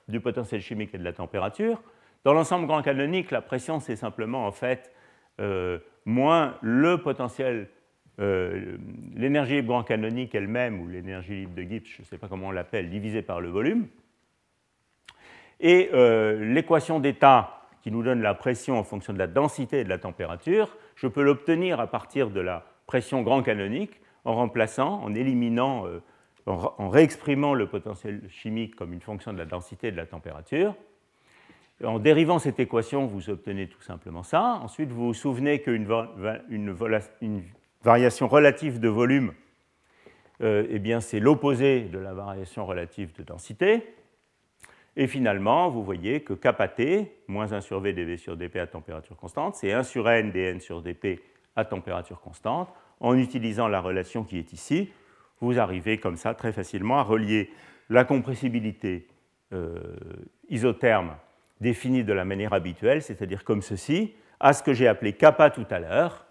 du 0.09 0.21
potentiel 0.21 0.61
chimique 0.61 0.95
et 0.95 0.99
de 0.99 1.05
la 1.05 1.13
température. 1.13 1.83
Dans 2.25 2.33
l'ensemble 2.33 2.67
grand 2.67 2.83
canonique, 2.83 3.31
la 3.31 3.43
pression 3.43 3.81
c'est 3.81 3.97
simplement 3.97 4.47
en 4.47 4.53
fait 4.53 4.93
euh, 5.41 5.79
moins 6.07 6.57
le 6.63 6.97
potentiel, 6.99 7.69
euh, 8.21 8.79
l'énergie 9.15 9.57
libre 9.57 9.69
grand 9.69 9.83
canonique 9.83 10.35
elle-même 10.35 10.81
ou 10.81 10.89
l'énergie 10.89 11.41
libre 11.41 11.55
de 11.55 11.63
Gibbs, 11.63 11.87
je 11.87 12.01
ne 12.01 12.07
sais 12.07 12.17
pas 12.17 12.29
comment 12.29 12.49
on 12.49 12.53
l'appelle, 12.53 12.89
divisé 12.89 13.21
par 13.21 13.41
le 13.41 13.51
volume. 13.51 13.89
Et 15.61 15.91
euh, 15.93 16.53
l'équation 16.53 17.01
d'état 17.01 17.61
qui 17.83 17.91
nous 17.91 18.03
donne 18.03 18.23
la 18.23 18.35
pression 18.35 18.79
en 18.79 18.85
fonction 18.85 19.13
de 19.13 19.19
la 19.19 19.27
densité 19.27 19.81
et 19.81 19.85
de 19.85 19.89
la 19.89 19.99
température, 19.99 20.77
je 20.95 21.07
peux 21.07 21.23
l'obtenir 21.23 21.81
à 21.81 21.87
partir 21.87 22.31
de 22.31 22.41
la 22.41 22.65
pression 22.87 23.23
grand 23.23 23.43
canonique 23.43 24.01
en 24.25 24.35
remplaçant, 24.35 25.03
en 25.03 25.15
éliminant 25.15 25.87
euh, 25.87 26.01
en 26.47 26.89
réexprimant 26.89 27.55
le 27.55 27.67
potentiel 27.67 28.23
chimique 28.29 28.77
comme 28.77 28.93
une 28.93 29.01
fonction 29.01 29.33
de 29.33 29.39
la 29.39 29.47
densité 29.47 29.89
et 29.89 29.93
de 29.93 29.97
la 29.97 30.07
température. 30.07 30.77
En 31.85 31.99
dérivant 31.99 32.39
cette 32.39 32.59
équation, 32.59 33.07
vous 33.07 33.29
obtenez 33.29 33.69
tout 33.69 33.83
simplement 33.83 34.23
ça. 34.23 34.61
Ensuite, 34.63 34.91
vous 34.91 35.09
vous 35.09 35.15
souvenez 35.15 35.61
qu'une 35.61 35.87
variation 37.83 38.29
relative 38.29 38.81
de 38.81 38.89
volume, 38.89 39.35
euh, 40.41 40.67
eh 40.71 40.79
bien, 40.79 41.01
c'est 41.01 41.21
l'opposé 41.21 41.83
de 41.83 41.99
la 41.99 42.15
variation 42.15 42.65
relative 42.65 43.13
de 43.15 43.23
densité. 43.23 43.83
Et 44.97 45.07
finalement, 45.07 45.69
vous 45.69 45.85
voyez 45.85 46.23
que 46.23 46.33
kappa 46.33 46.69
t, 46.69 47.13
moins 47.29 47.53
1 47.53 47.61
sur 47.61 47.81
V 47.81 47.93
dV 47.93 48.17
sur 48.17 48.39
dP 48.39 48.57
à 48.57 48.67
température 48.67 49.17
constante, 49.17 49.55
c'est 49.57 49.73
1 49.73 49.83
sur 49.83 50.09
N 50.09 50.33
dN 50.33 50.61
sur 50.61 50.81
dP 50.81 51.21
à 51.55 51.67
température 51.67 52.21
constante. 52.23 52.73
En 53.01 53.19
utilisant 53.19 53.69
la 53.69 53.83
relation 53.83 54.25
qui 54.25 54.39
est 54.39 54.55
ici, 54.55 54.91
vous 55.41 55.59
arrivez 55.59 55.99
comme 55.99 56.17
ça 56.17 56.33
très 56.33 56.53
facilement 56.53 56.99
à 56.99 57.03
relier 57.03 57.51
la 57.91 58.05
compressibilité 58.05 59.07
euh, 59.53 59.79
isotherme 60.49 61.13
définie 61.61 62.05
de 62.05 62.13
la 62.13 62.25
manière 62.25 62.53
habituelle, 62.53 63.03
c'est-à-dire 63.03 63.45
comme 63.45 63.63
ceci, 63.63 64.15
à 64.41 64.53
ce 64.53 64.63
que 64.63 64.73
j'ai 64.73 64.89
appelé 64.89 65.13
kappa 65.13 65.51
tout 65.51 65.67
à 65.71 65.79
l'heure. 65.79 66.27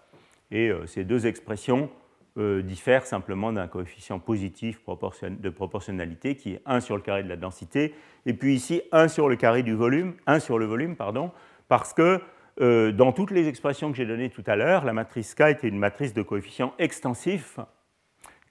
Et 0.50 0.68
euh, 0.68 0.86
ces 0.86 1.04
deux 1.04 1.26
expressions 1.26 1.90
euh, 2.38 2.62
diffèrent 2.62 3.06
simplement 3.06 3.52
d'un 3.52 3.66
coefficient 3.66 4.18
positif 4.18 4.80
de 4.86 5.50
proportionnalité 5.50 6.36
qui 6.36 6.54
est 6.54 6.62
1 6.66 6.80
sur 6.80 6.96
le 6.96 7.02
carré 7.02 7.22
de 7.22 7.28
la 7.28 7.36
densité, 7.36 7.94
et 8.26 8.34
puis 8.34 8.54
ici 8.54 8.82
1 8.92 9.08
sur 9.08 9.28
le 9.28 9.36
carré 9.36 9.62
du 9.62 9.74
volume, 9.74 10.14
1 10.26 10.40
sur 10.40 10.58
le 10.58 10.66
volume, 10.66 10.96
pardon, 10.96 11.32
parce 11.68 11.92
que 11.92 12.20
dans 12.58 13.12
toutes 13.12 13.32
les 13.32 13.48
expressions 13.48 13.90
que 13.90 13.98
j'ai 13.98 14.06
données 14.06 14.30
tout 14.30 14.44
à 14.46 14.56
l'heure, 14.56 14.86
la 14.86 14.94
matrice 14.94 15.34
K 15.34 15.42
était 15.42 15.68
une 15.68 15.78
matrice 15.78 16.14
de 16.14 16.22
coefficients 16.22 16.72
extensifs 16.78 17.58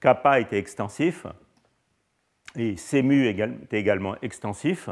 kappa 0.00 0.40
était 0.40 0.58
extensif 0.58 1.26
et 2.54 2.76
C 2.76 3.02
mu 3.02 3.26
était 3.26 3.78
également 3.78 4.16
extensif. 4.22 4.88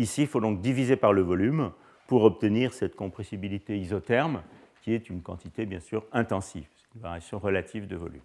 Ici, 0.00 0.22
il 0.22 0.28
faut 0.28 0.40
donc 0.40 0.62
diviser 0.62 0.96
par 0.96 1.12
le 1.12 1.20
volume 1.20 1.72
pour 2.06 2.24
obtenir 2.24 2.72
cette 2.72 2.96
compressibilité 2.96 3.78
isotherme 3.78 4.42
qui 4.80 4.94
est 4.94 5.10
une 5.10 5.20
quantité 5.20 5.66
bien 5.66 5.80
sûr 5.80 6.04
intensive, 6.12 6.66
une 6.94 7.02
variation 7.02 7.38
relative 7.38 7.86
de 7.86 7.96
volume. 7.96 8.22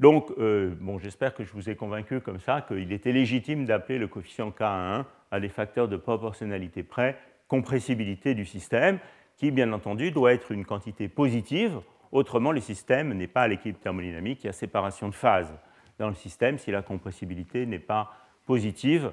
Donc, 0.00 0.32
euh, 0.38 0.74
bon, 0.80 0.98
j'espère 0.98 1.34
que 1.34 1.44
je 1.44 1.52
vous 1.52 1.68
ai 1.68 1.76
convaincu 1.76 2.20
comme 2.20 2.40
ça 2.40 2.62
qu'il 2.62 2.90
était 2.90 3.12
légitime 3.12 3.66
d'appeler 3.66 3.98
le 3.98 4.08
coefficient 4.08 4.48
K1 4.48 5.04
à 5.30 5.40
des 5.40 5.50
facteurs 5.50 5.88
de 5.88 5.98
proportionnalité 5.98 6.82
près 6.82 7.18
compressibilité 7.48 8.34
du 8.34 8.46
système, 8.46 8.98
qui 9.36 9.50
bien 9.50 9.74
entendu 9.74 10.10
doit 10.10 10.32
être 10.32 10.52
une 10.52 10.64
quantité 10.64 11.08
positive 11.08 11.82
Autrement, 12.12 12.52
le 12.52 12.60
système 12.60 13.12
n'est 13.14 13.26
pas 13.26 13.42
à 13.42 13.48
l'équilibre 13.48 13.80
thermodynamique, 13.80 14.44
il 14.44 14.46
y 14.46 14.50
a 14.50 14.52
séparation 14.52 15.08
de 15.08 15.14
phase 15.14 15.52
dans 15.98 16.08
le 16.08 16.14
système 16.14 16.58
si 16.58 16.70
la 16.70 16.82
compressibilité 16.82 17.64
n'est 17.66 17.78
pas 17.78 18.10
positive. 18.46 19.12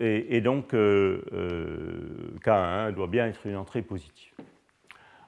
Et, 0.00 0.40
donc, 0.40 0.74
euh, 0.74 1.22
euh, 1.32 2.38
K1 2.44 2.92
doit 2.92 3.08
bien 3.08 3.26
être 3.26 3.44
une 3.46 3.56
entrée 3.56 3.82
positive. 3.82 4.32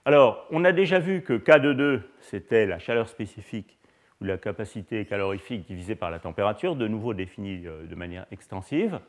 Alors, 0.04 0.46
on 0.52 0.64
a 0.64 0.70
déjà 0.70 1.00
vu 1.00 1.22
que 1.22 1.32
K22, 1.32 2.02
c'était 2.20 2.66
la 2.66 2.78
chaleur 2.78 3.08
spécifique 3.08 3.78
ou 4.20 4.24
la 4.24 4.38
capacité 4.38 5.04
calorifique 5.06 5.66
divisée 5.66 5.96
par 5.96 6.12
la 6.12 6.20
température, 6.20 6.76
de 6.76 6.86
nouveau 6.86 7.14
définie 7.14 7.66
euh, 7.66 7.84
de 7.84 7.94
manière 7.96 8.26
extensive. 8.30 9.00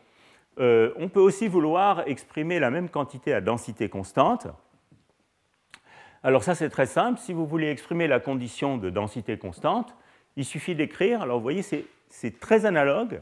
on 0.57 1.09
peut 1.09 1.19
aussi 1.19 1.47
vouloir 1.47 2.07
exprimer 2.07 2.59
la 2.59 2.71
même 2.71 2.89
quantité 2.89 3.31
à 3.31 3.39
densité 3.39 3.87
constante. 3.87 4.47
Alors 6.23 6.43
ça 6.43 6.55
c'est 6.55 6.69
très 6.69 6.87
simple, 6.87 7.19
si 7.19 7.33
vous 7.33 7.45
voulez 7.45 7.69
exprimer 7.69 8.07
la 8.07 8.19
condition 8.19 8.77
de 8.77 8.89
densité 8.89 9.37
constante, 9.37 9.95
il 10.35 10.45
suffit 10.45 10.75
d'écrire, 10.75 11.21
alors 11.21 11.37
vous 11.37 11.43
voyez 11.43 11.63
c'est 12.09 12.39
très 12.39 12.65
analogue 12.65 13.21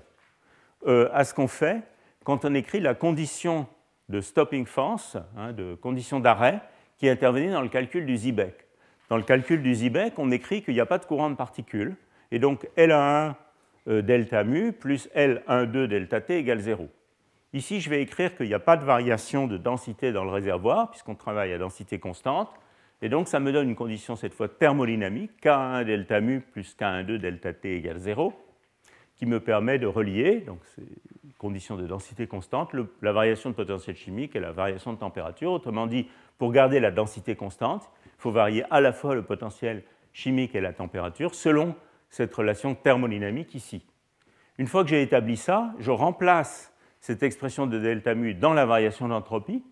à 0.86 1.24
ce 1.24 1.34
qu'on 1.34 1.48
fait 1.48 1.84
quand 2.24 2.46
on 2.46 2.54
écrit 2.54 2.80
la 2.80 2.94
condition 2.94 3.68
de 4.10 4.22
stopping 4.22 4.66
force, 4.66 5.18
hein, 5.38 5.54
de 5.54 5.76
condition 5.76 6.20
d'arrêt, 6.20 6.62
qui 6.98 7.08
est 7.08 7.12
intervenue 7.12 7.52
dans 7.52 7.62
le 7.62 7.70
calcul 7.70 8.06
du 8.06 8.18
Zibek. 8.18 8.68
Dans 9.10 9.18
le 9.18 9.24
calcul 9.24 9.62
du 9.62 9.74
Zibek, 9.74 10.18
on 10.18 10.32
écrit 10.32 10.62
qu'il 10.62 10.74
n'y 10.74 10.80
a 10.80 10.86
pas 10.86 10.98
de 10.98 11.06
courant 11.06 11.30
de 11.30 11.36
particules, 11.36 11.96
et 12.32 12.40
donc 12.40 12.68
L1 12.78 13.34
euh, 13.88 14.02
delta 14.02 14.44
mu 14.44 14.74
plus 14.74 15.10
L12 15.16 15.88
delta 15.88 16.22
t 16.22 16.38
égale 16.38 16.60
0. 16.60 16.88
Ici, 17.54 17.82
je 17.82 17.90
vais 17.90 18.02
écrire 18.02 18.36
qu'il 18.36 18.48
n'y 18.48 18.54
a 18.54 18.60
pas 18.60 18.78
de 18.78 18.86
variation 18.86 19.48
de 19.48 19.58
densité 19.58 20.12
dans 20.12 20.24
le 20.24 20.30
réservoir, 20.30 20.92
puisqu'on 20.92 21.16
travaille 21.16 21.54
à 21.54 21.58
densité 21.58 22.00
constante, 22.00 22.50
et 23.02 23.08
donc, 23.08 23.30
ça 23.30 23.40
me 23.40 23.54
donne 23.54 23.70
une 23.70 23.76
condition 23.76 24.16
cette 24.16 24.34
fois 24.34 24.50
thermodynamique, 24.50 25.32
K1 25.42 25.86
delta 25.86 26.20
mu 26.20 26.42
plus 26.42 26.76
K12 26.78 27.18
delta 27.18 27.54
T 27.54 27.78
égale 27.78 27.98
0, 27.98 28.34
qui 29.20 29.26
me 29.26 29.42
permet 29.42 29.78
de 29.78 29.86
relier, 29.86 30.40
donc 30.40 30.60
c'est 30.74 30.82
une 30.82 31.34
condition 31.38 31.76
de 31.76 31.86
densité 31.86 32.26
constante, 32.26 32.72
la 33.02 33.12
variation 33.12 33.50
de 33.50 33.56
potentiel 33.56 33.98
chimique 33.98 34.34
et 34.36 34.40
la 34.40 34.54
variation 34.54 34.94
de 34.94 34.98
température. 34.98 35.52
Autrement 35.52 35.88
dit, 35.88 36.08
pour 36.38 36.54
garder 36.54 36.80
la 36.80 36.90
densité 36.90 37.36
constante, 37.36 37.92
il 38.06 38.22
faut 38.22 38.32
varier 38.32 38.64
à 38.72 38.80
la 38.80 38.94
fois 38.94 39.16
le 39.16 39.22
potentiel 39.22 39.84
chimique 40.14 40.56
et 40.56 40.62
la 40.62 40.72
température 40.72 41.36
selon 41.36 41.76
cette 42.10 42.34
relation 42.34 42.76
thermodynamique 42.76 43.54
ici. 43.56 43.86
Une 44.58 44.68
fois 44.68 44.84
que 44.84 44.90
j'ai 44.90 45.02
établi 45.02 45.36
ça, 45.36 45.74
je 45.80 45.92
remplace 45.92 46.74
cette 47.02 47.22
expression 47.22 47.68
de 47.68 47.78
delta 47.78 48.16
mu 48.16 48.34
dans 48.34 48.54
la 48.54 48.66
variation 48.66 49.10
d'entropie, 49.10 49.64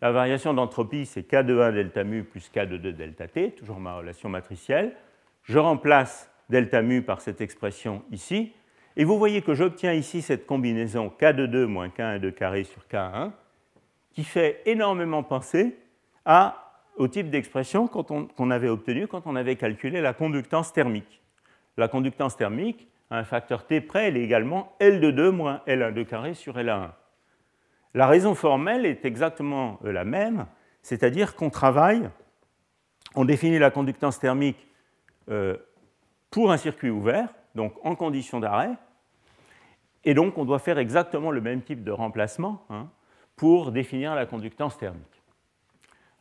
la 0.00 0.10
variation 0.10 0.54
d'entropie, 0.54 1.04
c'est 1.04 1.22
K 1.22 1.36
de 1.36 1.58
1 1.58 1.72
delta 1.72 2.02
mu 2.02 2.24
plus 2.24 2.48
K 2.48 2.66
de 2.66 2.78
2 2.78 2.92
delta 2.92 3.28
t, 3.28 3.52
toujours 3.52 3.78
ma 3.78 3.96
relation 3.96 4.28
matricielle. 4.28 4.94
Je 5.42 5.58
remplace 5.58 6.30
delta 6.50 6.82
mu 6.82 7.02
par 7.02 7.20
cette 7.20 7.40
expression 7.40 8.02
ici. 8.10 8.52
Et 8.98 9.04
vous 9.04 9.18
voyez 9.18 9.42
que 9.42 9.54
j'obtiens 9.54 9.92
ici 9.92 10.22
cette 10.22 10.46
combinaison 10.46 11.10
K 11.10 11.32
de 11.32 11.44
2 11.44 11.66
moins 11.66 11.88
K1 11.88 12.32
carré 12.32 12.64
sur 12.64 12.82
K1, 12.90 13.30
qui 14.12 14.24
fait 14.24 14.62
énormément 14.64 15.22
penser 15.22 15.76
au 16.96 17.06
type 17.08 17.28
d'expression 17.28 17.88
qu'on 17.88 18.50
avait 18.50 18.70
obtenu 18.70 19.06
quand 19.06 19.26
on 19.26 19.36
avait 19.36 19.56
calculé 19.56 20.00
la 20.00 20.14
conductance 20.14 20.72
thermique. 20.72 21.20
La 21.76 21.88
conductance 21.88 22.38
thermique, 22.38 22.88
à 23.10 23.18
un 23.18 23.24
facteur 23.24 23.66
T 23.66 23.82
près, 23.82 24.08
elle 24.08 24.16
est 24.16 24.22
également 24.22 24.72
L 24.80 25.00
de 25.00 25.10
2 25.10 25.30
moins 25.30 25.60
L1 25.66 26.06
carré 26.06 26.32
sur 26.32 26.56
L1. 26.56 26.88
La 27.92 28.06
raison 28.06 28.34
formelle 28.34 28.86
est 28.86 29.04
exactement 29.04 29.78
euh, 29.84 29.92
la 29.92 30.04
même, 30.04 30.46
c'est-à-dire 30.82 31.36
qu'on 31.36 31.50
travaille, 31.50 32.08
on 33.14 33.24
définit 33.24 33.58
la 33.58 33.70
conductance 33.70 34.18
thermique 34.18 34.66
euh, 35.30 35.56
pour 36.30 36.50
un 36.50 36.56
circuit 36.56 36.90
ouvert, 36.90 37.28
donc 37.54 37.74
en 37.84 37.94
condition 37.94 38.40
d'arrêt, 38.40 38.70
et 40.06 40.14
donc 40.14 40.38
on 40.38 40.46
doit 40.46 40.60
faire 40.60 40.78
exactement 40.78 41.30
le 41.30 41.42
même 41.42 41.60
type 41.60 41.84
de 41.84 41.90
remplacement 41.90 42.64
hein, 42.70 42.88
pour 43.34 43.72
définir 43.72 44.14
la 44.14 44.24
conductance 44.24 44.78
thermique. 44.78 45.22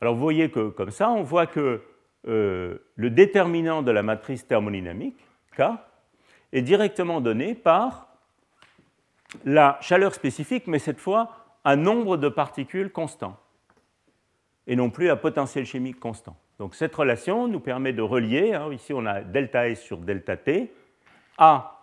Alors 0.01 0.15
vous 0.15 0.21
voyez 0.21 0.49
que 0.49 0.69
comme 0.69 0.91
ça, 0.91 1.09
on 1.11 1.21
voit 1.21 1.45
que 1.45 1.81
euh, 2.27 2.79
le 2.95 3.09
déterminant 3.11 3.83
de 3.83 3.91
la 3.91 4.03
matrice 4.03 4.45
thermodynamique, 4.47 5.23
K, 5.55 5.61
est 6.51 6.63
directement 6.63 7.21
donné 7.21 7.53
par 7.53 8.09
la 9.45 9.77
chaleur 9.81 10.13
spécifique, 10.13 10.65
mais 10.67 10.79
cette 10.79 10.99
fois 10.99 11.29
un 11.63 11.75
nombre 11.75 12.17
de 12.17 12.27
particules 12.27 12.91
constant 12.91 13.37
et 14.67 14.75
non 14.75 14.89
plus 14.89 15.11
un 15.11 15.15
potentiel 15.15 15.65
chimique 15.65 15.99
constant. 15.99 16.35
Donc 16.57 16.73
cette 16.73 16.95
relation 16.95 17.47
nous 17.47 17.59
permet 17.59 17.93
de 17.93 18.01
relier, 18.01 18.53
hein, 18.53 18.71
ici 18.73 18.93
on 18.93 19.05
a 19.05 19.21
delta 19.21 19.69
S 19.69 19.81
sur 19.81 19.99
delta 19.99 20.37
T, 20.37 20.73
à 21.37 21.74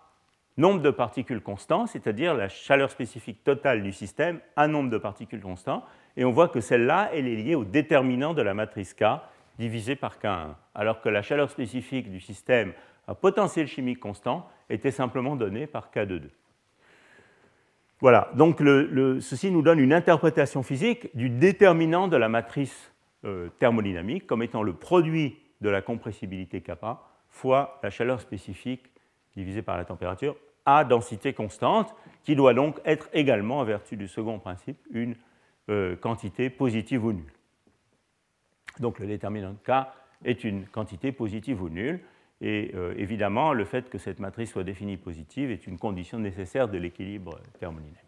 nombre 0.57 0.83
de 0.83 0.91
particules 0.91 1.41
constants, 1.41 1.87
c'est-à-dire 1.87 2.35
la 2.35 2.49
chaleur 2.49 2.91
spécifique 2.91 3.43
totale 3.45 3.83
du 3.83 3.93
système, 3.93 4.41
à 4.57 4.69
nombre 4.69 4.91
de 4.91 4.99
particules 4.99 5.41
constants, 5.41 5.85
et 6.17 6.25
on 6.25 6.33
voit 6.33 6.49
que 6.49 6.61
celle-là, 6.61 7.11
elle 7.15 7.27
est 7.27 7.37
liée 7.37 7.55
au 7.55 7.65
déterminant 7.65 8.35
de 8.35 8.43
la 8.43 8.55
matrice 8.55 8.95
K 8.95 9.05
divisé 9.59 9.97
par 9.97 10.19
K1, 10.19 10.55
alors 10.75 11.01
que 11.01 11.09
la 11.09 11.23
chaleur 11.23 11.51
spécifique 11.51 12.11
du 12.11 12.21
système 12.21 12.73
à 13.07 13.15
potentiel 13.15 13.67
chimique 13.67 14.01
constant 14.01 14.49
était 14.71 14.91
simplement 14.91 15.37
donnée 15.37 15.67
par 15.67 15.91
K 15.91 16.01
2. 16.01 16.31
Voilà, 18.01 18.31
donc 18.35 18.61
ceci 19.21 19.51
nous 19.51 19.63
donne 19.63 19.79
une 19.79 19.93
interprétation 19.93 20.63
physique 20.63 21.15
du 21.17 21.31
déterminant 21.31 22.09
de 22.09 22.17
la 22.17 22.29
matrice 22.29 22.93
euh, 23.25 23.49
thermodynamique 23.61 24.27
comme 24.27 24.43
étant 24.43 24.65
le 24.65 24.73
produit 24.73 25.39
de 25.61 25.71
la 25.71 25.83
compressibilité 25.83 26.61
kappa 26.61 27.01
fois 27.31 27.79
la 27.85 27.91
chaleur 27.91 28.21
spécifique 28.21 28.92
divisée 29.37 29.63
par 29.63 29.77
la 29.77 29.85
température 29.85 30.37
à 30.65 30.85
densité 30.85 31.33
constante, 31.33 31.95
qui 32.23 32.37
doit 32.37 32.55
donc 32.55 32.81
être 32.85 33.09
également, 33.13 33.59
en 33.59 33.65
vertu 33.65 33.97
du 33.97 34.07
second 34.07 34.39
principe, 34.39 34.79
une 34.93 35.17
euh, 35.69 35.97
quantité 35.97 36.51
positive 36.51 37.05
ou 37.05 37.13
nulle. 37.13 37.33
Donc 38.79 38.99
le 38.99 39.07
déterminant 39.07 39.55
K 39.67 39.87
est 40.25 40.45
une 40.45 40.67
quantité 40.67 41.13
positive 41.13 41.63
ou 41.63 41.69
nulle. 41.69 42.01
Et 42.41 42.73
euh, 42.75 42.95
évidemment, 42.97 43.53
le 43.53 43.65
fait 43.65 43.89
que 43.89 43.99
cette 43.99 44.19
matrice 44.19 44.51
soit 44.51 44.65
définie 44.65 44.97
positive 44.97 45.51
est 45.51 45.67
une 45.67 45.79
condition 45.79 46.19
nécessaire 46.19 46.69
de 46.69 46.79
l'équilibre 46.79 47.39
thermodynamique. 47.61 47.99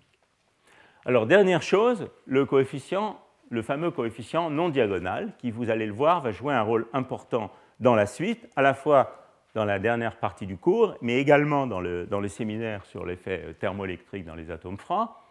Alors, 1.06 1.26
dernière 1.26 1.62
chose, 1.62 2.08
le 2.26 2.44
coefficient, 2.46 3.20
le 3.50 3.62
fameux 3.62 3.90
coefficient 3.90 4.50
non 4.50 4.70
diagonal, 4.70 5.34
qui, 5.38 5.50
vous 5.50 5.70
allez 5.70 5.86
le 5.86 5.92
voir, 5.92 6.22
va 6.22 6.32
jouer 6.32 6.54
un 6.54 6.62
rôle 6.62 6.86
important 6.92 7.52
dans 7.78 7.94
la 7.94 8.06
suite, 8.06 8.48
à 8.56 8.62
la 8.62 8.74
fois 8.74 9.23
dans 9.54 9.64
la 9.64 9.78
dernière 9.78 10.16
partie 10.16 10.46
du 10.46 10.56
cours, 10.56 10.96
mais 11.00 11.20
également 11.20 11.66
dans 11.66 11.80
le, 11.80 12.06
dans 12.06 12.26
séminaire 12.28 12.84
sur 12.84 13.06
l'effet 13.06 13.54
thermoélectrique 13.60 14.24
dans 14.24 14.34
les 14.34 14.50
atomes 14.50 14.78
froids. 14.78 15.22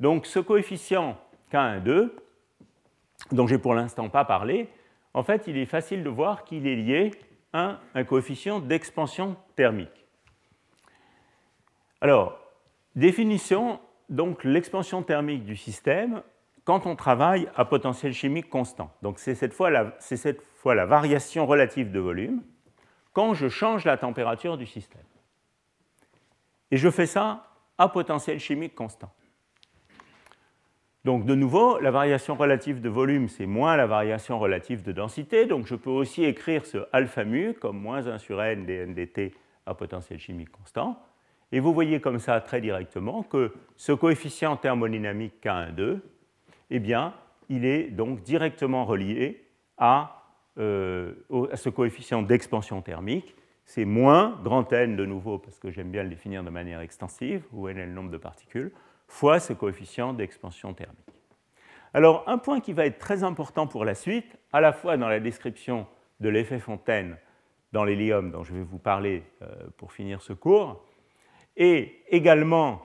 Donc 0.00 0.26
ce 0.26 0.38
coefficient 0.38 1.18
K12, 1.52 2.10
dont 3.32 3.46
j'ai 3.46 3.58
pour 3.58 3.74
l'instant 3.74 4.08
pas 4.08 4.24
parlé, 4.24 4.68
en 5.14 5.22
fait, 5.22 5.46
il 5.46 5.56
est 5.56 5.66
facile 5.66 6.02
de 6.02 6.08
voir 6.08 6.44
qu'il 6.44 6.66
est 6.66 6.76
lié 6.76 7.10
à 7.52 7.80
un 7.94 8.04
coefficient 8.04 8.60
d'expansion 8.60 9.36
thermique. 9.56 10.06
Alors, 12.00 12.38
définition, 12.94 13.80
donc 14.08 14.44
l'expansion 14.44 15.02
thermique 15.02 15.44
du 15.44 15.56
système 15.56 16.22
quand 16.64 16.86
on 16.86 16.96
travaille 16.96 17.48
à 17.56 17.64
potentiel 17.64 18.12
chimique 18.12 18.48
constant. 18.48 18.92
Donc 19.02 19.18
c'est 19.18 19.34
cette, 19.34 19.54
cette 19.98 20.42
fois 20.56 20.74
la 20.74 20.86
variation 20.86 21.46
relative 21.46 21.90
de 21.90 21.98
volume 21.98 22.42
quand 23.12 23.34
je 23.34 23.48
change 23.48 23.84
la 23.84 23.96
température 23.96 24.56
du 24.56 24.66
système. 24.66 25.02
Et 26.70 26.76
je 26.76 26.90
fais 26.90 27.06
ça 27.06 27.46
à 27.78 27.88
potentiel 27.88 28.38
chimique 28.38 28.74
constant. 28.74 29.10
Donc 31.04 31.24
de 31.24 31.34
nouveau, 31.34 31.78
la 31.78 31.90
variation 31.90 32.34
relative 32.34 32.80
de 32.80 32.88
volume, 32.88 33.28
c'est 33.28 33.46
moins 33.46 33.76
la 33.76 33.86
variation 33.86 34.38
relative 34.38 34.82
de 34.82 34.92
densité. 34.92 35.46
Donc 35.46 35.66
je 35.66 35.74
peux 35.74 35.90
aussi 35.90 36.24
écrire 36.24 36.66
ce 36.66 36.78
alpha 36.92 37.24
mu 37.24 37.54
comme 37.54 37.78
moins 37.80 38.06
1 38.06 38.18
sur 38.18 38.42
n 38.42 38.66
dNdt 38.66 39.32
à 39.64 39.74
potentiel 39.74 40.18
chimique 40.18 40.50
constant. 40.50 41.02
Et 41.50 41.60
vous 41.60 41.72
voyez 41.72 42.00
comme 42.00 42.18
ça 42.18 42.40
très 42.40 42.60
directement 42.60 43.22
que 43.22 43.54
ce 43.76 43.92
coefficient 43.92 44.56
thermodynamique 44.56 45.42
K12, 45.42 46.00
eh 46.70 46.78
bien, 46.78 47.14
il 47.48 47.64
est 47.64 47.84
donc 47.84 48.22
directement 48.22 48.84
relié 48.84 49.46
à, 49.78 50.17
euh, 50.58 51.14
à 51.50 51.56
ce 51.56 51.68
coefficient 51.68 52.22
d'expansion 52.22 52.82
thermique. 52.82 53.36
C'est 53.64 53.84
moins 53.84 54.40
grand 54.42 54.72
N 54.72 54.96
de 54.96 55.04
nouveau, 55.04 55.38
parce 55.38 55.58
que 55.58 55.70
j'aime 55.70 55.90
bien 55.90 56.02
le 56.02 56.08
définir 56.08 56.42
de 56.42 56.50
manière 56.50 56.80
extensive, 56.80 57.44
où 57.52 57.68
N 57.68 57.78
est 57.78 57.86
le 57.86 57.92
nombre 57.92 58.10
de 58.10 58.16
particules, 58.16 58.72
fois 59.06 59.40
ce 59.40 59.52
coefficient 59.52 60.14
d'expansion 60.14 60.74
thermique. 60.74 60.98
Alors, 61.94 62.24
un 62.26 62.38
point 62.38 62.60
qui 62.60 62.72
va 62.72 62.86
être 62.86 62.98
très 62.98 63.24
important 63.24 63.66
pour 63.66 63.84
la 63.84 63.94
suite, 63.94 64.38
à 64.52 64.60
la 64.60 64.72
fois 64.72 64.96
dans 64.96 65.08
la 65.08 65.20
description 65.20 65.86
de 66.20 66.28
l'effet 66.28 66.58
Fontaine 66.58 67.16
dans 67.72 67.84
l'hélium 67.84 68.30
dont 68.30 68.44
je 68.44 68.54
vais 68.54 68.62
vous 68.62 68.78
parler 68.78 69.22
euh, 69.42 69.46
pour 69.76 69.92
finir 69.92 70.22
ce 70.22 70.32
cours, 70.32 70.84
et 71.56 72.02
également, 72.08 72.82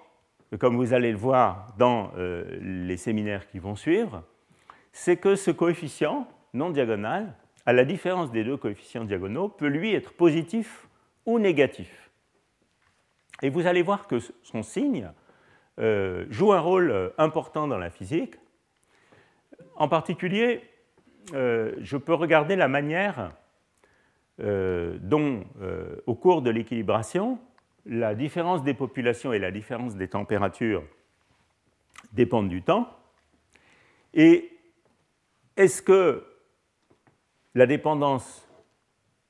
comme 0.60 0.76
vous 0.76 0.94
allez 0.94 1.12
le 1.12 1.18
voir 1.18 1.74
dans 1.78 2.12
euh, 2.18 2.58
les 2.62 2.98
séminaires 2.98 3.48
qui 3.48 3.60
vont 3.60 3.76
suivre, 3.76 4.24
c'est 4.92 5.18
que 5.18 5.36
ce 5.36 5.52
coefficient 5.52 6.28
non 6.54 6.70
diagonal, 6.70 7.36
à 7.66 7.74
la 7.74 7.86
différence 7.86 8.32
des 8.32 8.44
deux 8.44 8.58
coefficients 8.58 9.06
diagonaux, 9.06 9.50
peut 9.50 9.68
lui 9.68 9.94
être 9.94 10.14
positif 10.14 10.88
ou 11.26 11.40
négatif. 11.40 12.10
Et 13.42 13.50
vous 13.50 13.68
allez 13.68 13.82
voir 13.82 14.08
que 14.08 14.20
son 14.44 14.64
signe 14.64 15.12
euh, 15.80 16.26
joue 16.30 16.54
un 16.54 16.60
rôle 16.60 16.92
euh, 16.92 17.10
important 17.18 17.68
dans 17.68 17.78
la 17.78 17.90
physique. 17.90 18.36
En 19.76 19.88
particulier, 19.88 20.62
je 21.32 21.98
peux 21.98 22.14
regarder 22.14 22.56
la 22.56 22.68
manière 22.68 23.32
dont, 24.38 25.46
au 26.06 26.16
cours 26.16 26.42
de 26.42 26.50
l'équilibration, 26.50 27.40
la 27.86 28.16
différence 28.16 28.64
des 28.64 28.74
populations 28.74 29.34
et 29.34 29.40
la 29.40 29.52
différence 29.52 29.96
des 29.96 30.08
températures 30.08 30.84
dépendent 32.14 32.50
du 32.50 32.62
temps. 32.62 32.88
Et 34.14 34.52
est-ce 35.58 35.82
que 35.82 36.26
la 37.56 37.66
dépendance, 37.66 38.48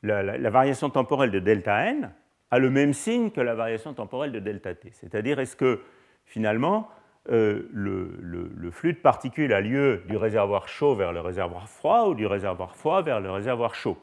la, 0.01 0.49
variation 0.49 0.89
temporelle 0.89 1.31
de 1.31 1.39
delta 1.39 1.87
n 1.87 2.11
a 2.51 2.59
le 2.59 2.69
même 2.69 2.93
signe 2.93 3.31
que 3.31 3.41
la 3.41 3.55
variation 3.55 3.93
temporelle 3.93 4.31
de 4.31 4.39
delta 4.39 4.75
t 4.75 4.91
C'est-à-dire, 4.91 5.39
est-ce 5.39 5.55
que 5.55 5.81
finalement, 6.25 6.87
euh, 7.29 7.67
le, 7.71 8.69
flux 8.71 8.93
de 8.93 8.99
particules 8.99 9.53
a 9.53 9.61
lieu 9.61 10.03
du 10.07 10.17
réservoir 10.17 10.67
chaud 10.67 10.95
vers 10.95 11.13
le 11.13 11.21
réservoir 11.21 11.67
froid 11.67 12.07
ou 12.07 12.15
du 12.15 12.27
réservoir 12.27 12.75
froid 12.75 13.01
vers 13.01 13.19
le 13.19 13.31
réservoir 13.31 13.75
chaud? 13.75 13.97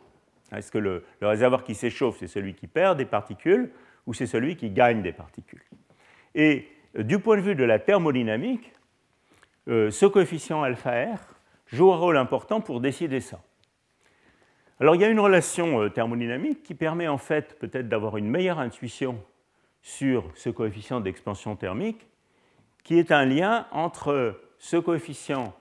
Est-ce 0.52 0.72
que 0.72 0.78
le 0.78 1.04
réservoir 1.22 1.62
qui 1.62 1.74
s'échauffe, 1.74 2.18
c'est 2.18 2.26
celui 2.26 2.54
qui 2.54 2.66
perd 2.66 2.98
des 2.98 3.04
particules 3.04 3.70
ou 4.06 4.14
c'est 4.14 4.26
celui 4.26 4.56
qui 4.56 4.70
gagne 4.70 5.00
des 5.00 5.12
particules? 5.12 5.62
Et 6.34 6.66
euh, 6.98 7.02
du 7.02 7.18
point 7.18 7.36
de 7.36 7.42
vue 7.42 7.54
de 7.54 7.64
la 7.64 7.78
thermodynamique, 7.78 8.72
euh, 9.68 9.90
ce 9.90 10.06
coefficient 10.06 10.62
alpha 10.62 10.90
R 10.90 11.18
joue 11.66 11.92
un 11.92 11.96
rôle 11.96 12.16
important 12.16 12.60
pour 12.60 12.80
décider 12.80 13.20
ça. 13.20 13.40
Alors 14.80 14.94
il 14.94 15.02
y 15.02 15.04
a 15.04 15.08
une 15.08 15.20
relation 15.20 15.82
euh, 15.82 15.90
thermodynamique 15.90 16.62
qui 16.62 16.74
permet 16.74 17.06
en 17.06 17.18
fait 17.18 17.58
peut-être 17.58 17.88
d'avoir 17.88 18.16
une 18.16 18.28
meilleure 18.28 18.58
intuition 18.58 19.22
sur 19.82 20.24
ce 20.34 20.48
coefficient 20.48 21.00
d'expansion 21.00 21.54
thermique, 21.54 22.06
qui 22.82 22.98
est 22.98 23.12
un 23.12 23.26
lien 23.26 23.66
entre 23.72 24.40
ce 24.58 24.76
coefficient 24.76 25.54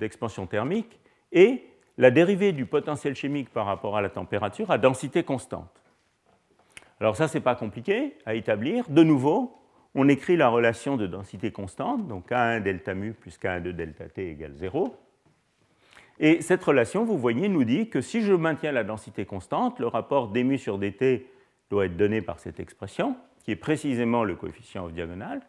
d'expansion 0.00 0.46
thermique 0.46 0.98
et 1.32 1.64
la 1.98 2.10
dérivée 2.10 2.52
du 2.52 2.66
potentiel 2.66 3.14
chimique 3.14 3.50
par 3.50 3.66
rapport 3.66 3.96
à 3.96 4.02
la 4.02 4.08
température 4.08 4.70
à 4.70 4.78
densité 4.78 5.22
constante. 5.22 5.82
Alors 7.00 7.16
ça, 7.16 7.28
ce 7.28 7.36
n'est 7.36 7.44
pas 7.44 7.54
compliqué 7.54 8.16
à 8.26 8.34
établir. 8.34 8.88
De 8.88 9.02
nouveau, 9.02 9.56
on 9.94 10.08
écrit 10.08 10.36
la 10.36 10.48
relation 10.48 10.96
de 10.96 11.06
densité 11.06 11.52
constante, 11.52 12.06
donc 12.08 12.30
K1 12.30 12.62
delta 12.62 12.94
mu 12.94 13.12
plus 13.12 13.38
K1 13.38 13.60
delta 13.72 14.08
t 14.08 14.30
égale 14.30 14.54
0. 14.54 14.96
Et 16.20 16.42
cette 16.42 16.62
relation, 16.62 17.04
vous 17.04 17.18
voyez, 17.18 17.48
nous 17.48 17.64
dit 17.64 17.88
que 17.88 18.00
si 18.00 18.22
je 18.22 18.32
maintiens 18.32 18.72
la 18.72 18.84
densité 18.84 19.24
constante, 19.24 19.80
le 19.80 19.88
rapport 19.88 20.28
dmu 20.28 20.58
sur 20.58 20.78
dt 20.78 21.26
doit 21.70 21.86
être 21.86 21.96
donné 21.96 22.22
par 22.22 22.38
cette 22.38 22.60
expression, 22.60 23.16
qui 23.42 23.50
est 23.50 23.56
précisément 23.56 24.24
le 24.24 24.36
coefficient 24.36 24.84
off 24.84 24.92
diagonal, 24.92 25.40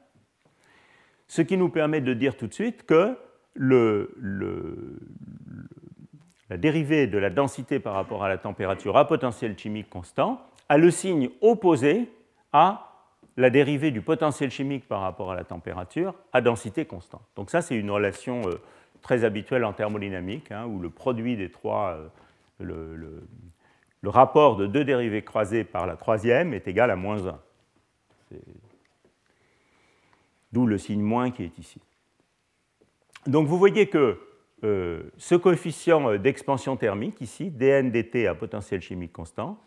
ce 1.27 1.41
qui 1.41 1.57
nous 1.57 1.69
permet 1.69 2.01
de 2.01 2.13
dire 2.13 2.35
tout 2.37 2.47
de 2.47 2.53
suite 2.53 2.85
que 2.85 3.17
la 6.49 6.57
dérivée 6.57 7.07
de 7.07 7.17
la 7.17 7.29
densité 7.29 7.79
par 7.79 7.93
rapport 7.93 8.23
à 8.23 8.29
la 8.29 8.37
température 8.37 8.97
à 8.97 9.07
potentiel 9.07 9.57
chimique 9.57 9.89
constant 9.89 10.41
a 10.67 10.77
le 10.77 10.91
signe 10.91 11.29
opposé 11.41 12.11
à 12.51 12.91
la 13.37 13.49
dérivée 13.49 13.91
du 13.91 14.01
potentiel 14.01 14.49
chimique 14.49 14.87
par 14.87 15.01
rapport 15.01 15.31
à 15.31 15.35
la 15.35 15.43
température 15.43 16.15
à 16.33 16.41
densité 16.41 16.85
constante. 16.85 17.25
Donc 17.35 17.49
ça, 17.49 17.61
c'est 17.61 17.75
une 17.75 17.91
relation 17.91 18.41
euh, 18.47 18.61
très 19.05 19.23
habituelle 19.23 19.63
en 19.65 19.71
thermodynamique, 19.71 20.51
hein, 20.51 20.65
où 20.65 20.79
le 20.79 20.89
produit 20.89 21.37
des 21.37 21.51
trois, 21.51 22.09
euh, 22.59 23.21
le, 24.01 24.09
rapport 24.09 24.55
de 24.55 24.65
deux 24.65 24.83
dérivées 24.83 25.21
croisées 25.21 25.63
par 25.63 25.85
la 25.85 25.95
troisième 25.95 26.55
est 26.55 26.67
égal 26.67 26.89
à 26.89 26.95
moins 26.95 27.27
1. 27.27 27.39
D'où 30.51 30.65
le 30.65 30.79
signe 30.79 31.03
moins 31.03 31.29
qui 31.29 31.43
est 31.43 31.59
ici. 31.59 31.79
Donc 33.27 33.47
vous 33.47 33.59
voyez 33.59 33.89
que 33.89 34.19
euh, 34.63 35.03
ce 35.17 35.35
coefficient 35.35 36.15
d'expansion 36.17 36.75
thermique 36.75 37.21
ici, 37.21 37.51
dn 37.51 37.91
dt 37.91 38.25
à 38.25 38.33
potentiel 38.33 38.81
chimique 38.81 39.13
constant, 39.13 39.59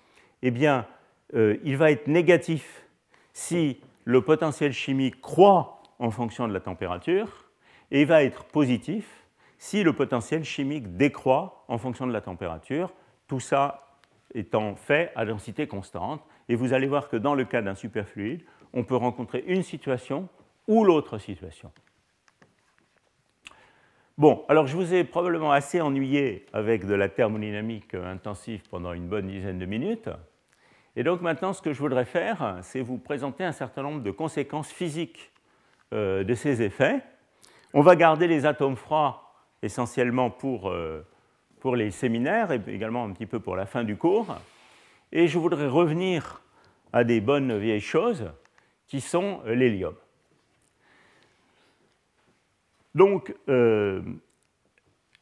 eh 0.42 0.50
bien, 0.50 0.84
euh, 1.34 1.58
il 1.62 1.76
va 1.76 1.92
être 1.92 2.08
négatif 2.08 2.84
si 3.32 3.78
le 4.04 4.20
potentiel 4.20 4.72
chimique 4.72 5.20
croît 5.20 5.80
en 6.00 6.10
fonction 6.10 6.48
de 6.48 6.52
la 6.52 6.60
température, 6.60 7.48
et 7.92 8.00
il 8.00 8.06
va 8.06 8.24
être 8.24 8.44
positif 8.44 9.18
si 9.58 9.82
le 9.82 9.92
potentiel 9.92 10.44
chimique 10.44 10.96
décroît 10.96 11.64
en 11.68 11.78
fonction 11.78 12.06
de 12.06 12.12
la 12.12 12.20
température, 12.20 12.92
tout 13.26 13.40
ça 13.40 13.88
étant 14.34 14.76
fait 14.76 15.12
à 15.16 15.24
densité 15.24 15.66
constante. 15.66 16.22
Et 16.48 16.54
vous 16.54 16.72
allez 16.72 16.86
voir 16.86 17.08
que 17.08 17.16
dans 17.16 17.34
le 17.34 17.44
cas 17.44 17.60
d'un 17.60 17.74
superfluide, 17.74 18.42
on 18.72 18.84
peut 18.84 18.96
rencontrer 18.96 19.44
une 19.46 19.62
situation 19.62 20.28
ou 20.66 20.84
l'autre 20.84 21.18
situation. 21.18 21.72
Bon, 24.16 24.44
alors 24.48 24.66
je 24.66 24.76
vous 24.76 24.94
ai 24.94 25.04
probablement 25.04 25.52
assez 25.52 25.80
ennuyé 25.80 26.44
avec 26.52 26.86
de 26.86 26.94
la 26.94 27.08
thermodynamique 27.08 27.94
intensive 27.94 28.62
pendant 28.68 28.92
une 28.92 29.06
bonne 29.06 29.28
dizaine 29.28 29.58
de 29.58 29.66
minutes. 29.66 30.10
Et 30.96 31.04
donc 31.04 31.20
maintenant, 31.20 31.52
ce 31.52 31.62
que 31.62 31.72
je 31.72 31.78
voudrais 31.78 32.04
faire, 32.04 32.58
c'est 32.62 32.80
vous 32.80 32.98
présenter 32.98 33.44
un 33.44 33.52
certain 33.52 33.82
nombre 33.82 34.02
de 34.02 34.10
conséquences 34.10 34.72
physiques 34.72 35.30
euh, 35.92 36.24
de 36.24 36.34
ces 36.34 36.62
effets. 36.62 37.00
On 37.72 37.80
va 37.80 37.94
garder 37.94 38.26
les 38.26 38.44
atomes 38.44 38.76
froids 38.76 39.27
essentiellement 39.62 40.30
pour, 40.30 40.70
euh, 40.70 41.04
pour 41.60 41.76
les 41.76 41.90
séminaires 41.90 42.52
et 42.52 42.60
également 42.68 43.04
un 43.04 43.12
petit 43.12 43.26
peu 43.26 43.40
pour 43.40 43.56
la 43.56 43.66
fin 43.66 43.84
du 43.84 43.96
cours. 43.96 44.36
Et 45.12 45.28
je 45.28 45.38
voudrais 45.38 45.68
revenir 45.68 46.42
à 46.92 47.04
des 47.04 47.20
bonnes 47.20 47.56
vieilles 47.58 47.80
choses 47.80 48.30
qui 48.86 49.00
sont 49.00 49.40
l'hélium. 49.46 49.94
Donc, 52.94 53.34
euh, 53.48 54.02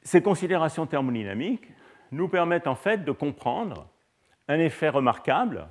ces 0.02 0.22
considérations 0.22 0.86
thermodynamiques 0.86 1.68
nous 2.12 2.28
permettent 2.28 2.68
en 2.68 2.76
fait 2.76 3.04
de 3.04 3.12
comprendre 3.12 3.88
un 4.48 4.58
effet 4.60 4.88
remarquable, 4.88 5.66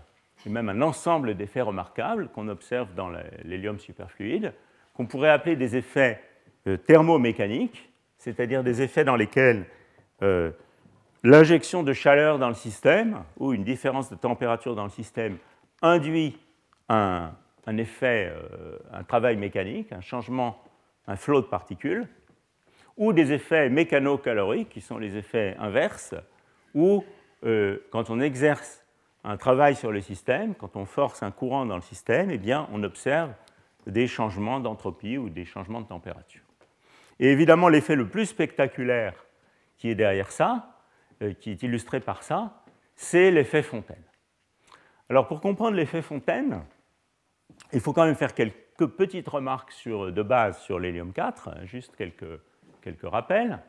et 0.46 0.50
même 0.50 0.70
un 0.70 0.82
ensemble 0.82 1.36
d'effets 1.36 1.62
remarquables 1.62 2.28
qu'on 2.30 2.50
observe 2.50 2.94
dans 2.94 3.10
l'hélium 3.44 3.80
superfluide, 3.80 4.54
qu'on 4.94 5.06
pourrait 5.06 5.30
appeler 5.30 5.56
des 5.56 5.78
effets 5.78 6.22
euh, 6.68 6.78
thermomécaniques, 6.78 7.90
c'est-à-dire 8.18 8.64
des 8.64 8.82
effets 8.82 9.04
dans 9.04 9.16
lesquels 9.16 9.66
euh, 10.22 10.52
l'injection 11.24 11.84
de 11.84 11.94
chaleur 11.94 12.40
dans 12.40 12.48
le 12.48 12.56
système 12.56 13.24
ou 13.38 13.54
une 13.54 13.64
différence 13.64 14.10
de 14.10 14.16
température 14.16 14.76
dans 14.76 14.84
le 14.84 14.90
système 14.90 15.38
induit 15.82 16.38
un, 16.90 17.32
effet, 17.68 18.32
euh, 18.32 18.78
un 18.94 19.04
travail 19.04 19.38
mécanique, 19.38 19.92
un 19.92 20.02
changement, 20.02 20.62
un 21.08 21.16
flot 21.16 21.42
de 21.42 21.48
particules, 21.48 22.08
ou 22.98 23.12
des 23.12 23.34
effets 23.34 23.70
mécano-caloriques, 23.70 24.70
qui 24.70 24.82
sont 24.82 24.98
les 24.98 25.18
effets 25.18 25.56
inverses, 25.60 26.16
où 26.74 27.04
euh, 27.44 27.80
quand 27.92 28.10
on 28.10 28.20
exerce 28.22 28.84
un 29.24 29.38
travail 29.38 29.76
sur 29.76 29.92
le 29.92 30.02
système, 30.02 30.56
quand 30.56 30.76
on 30.76 30.86
force 30.86 31.24
un 31.24 31.32
courant 31.32 31.66
dans 31.66 31.76
le 31.76 31.82
système, 31.82 32.30
eh 32.32 32.56
on 32.72 32.84
observe 32.84 33.32
des 33.88 34.08
changements 34.08 34.60
d'entropie 34.60 35.18
ou 35.18 35.30
des 35.30 35.46
changements 35.46 35.82
de 35.82 35.88
température. 35.88 36.45
Et 37.20 37.32
évidemment, 37.32 37.70
l'effet 37.70 37.96
le 37.96 38.08
plus 38.08 38.26
spectaculaire 38.26 39.26
qui 39.78 39.90
est 39.90 39.96
derrière 39.96 40.32
ça, 40.32 40.82
euh, 41.22 41.34
qui 41.34 41.52
est 41.52 41.64
illustré 41.64 42.00
par 42.00 42.24
ça, 42.24 42.64
c'est 42.96 43.32
l'effet 43.32 43.62
Fontaine. 43.62 44.04
Alors 45.10 45.28
pour 45.28 45.42
comprendre 45.42 45.76
l'effet 45.76 46.02
Fontaine, 46.02 46.64
il 47.74 47.80
faut 47.80 47.94
quand 47.94 48.06
même 48.06 48.16
faire 48.16 48.34
quelques 48.34 48.88
petites 48.88 49.28
remarques 49.28 49.72
de 49.88 50.22
base 50.22 50.60
sur 50.60 50.80
l'hélium 50.80 51.14
4, 51.14 51.50
hein, 51.50 51.66
juste 51.66 51.96
quelques, 51.96 52.42
rappels. 53.04 53.60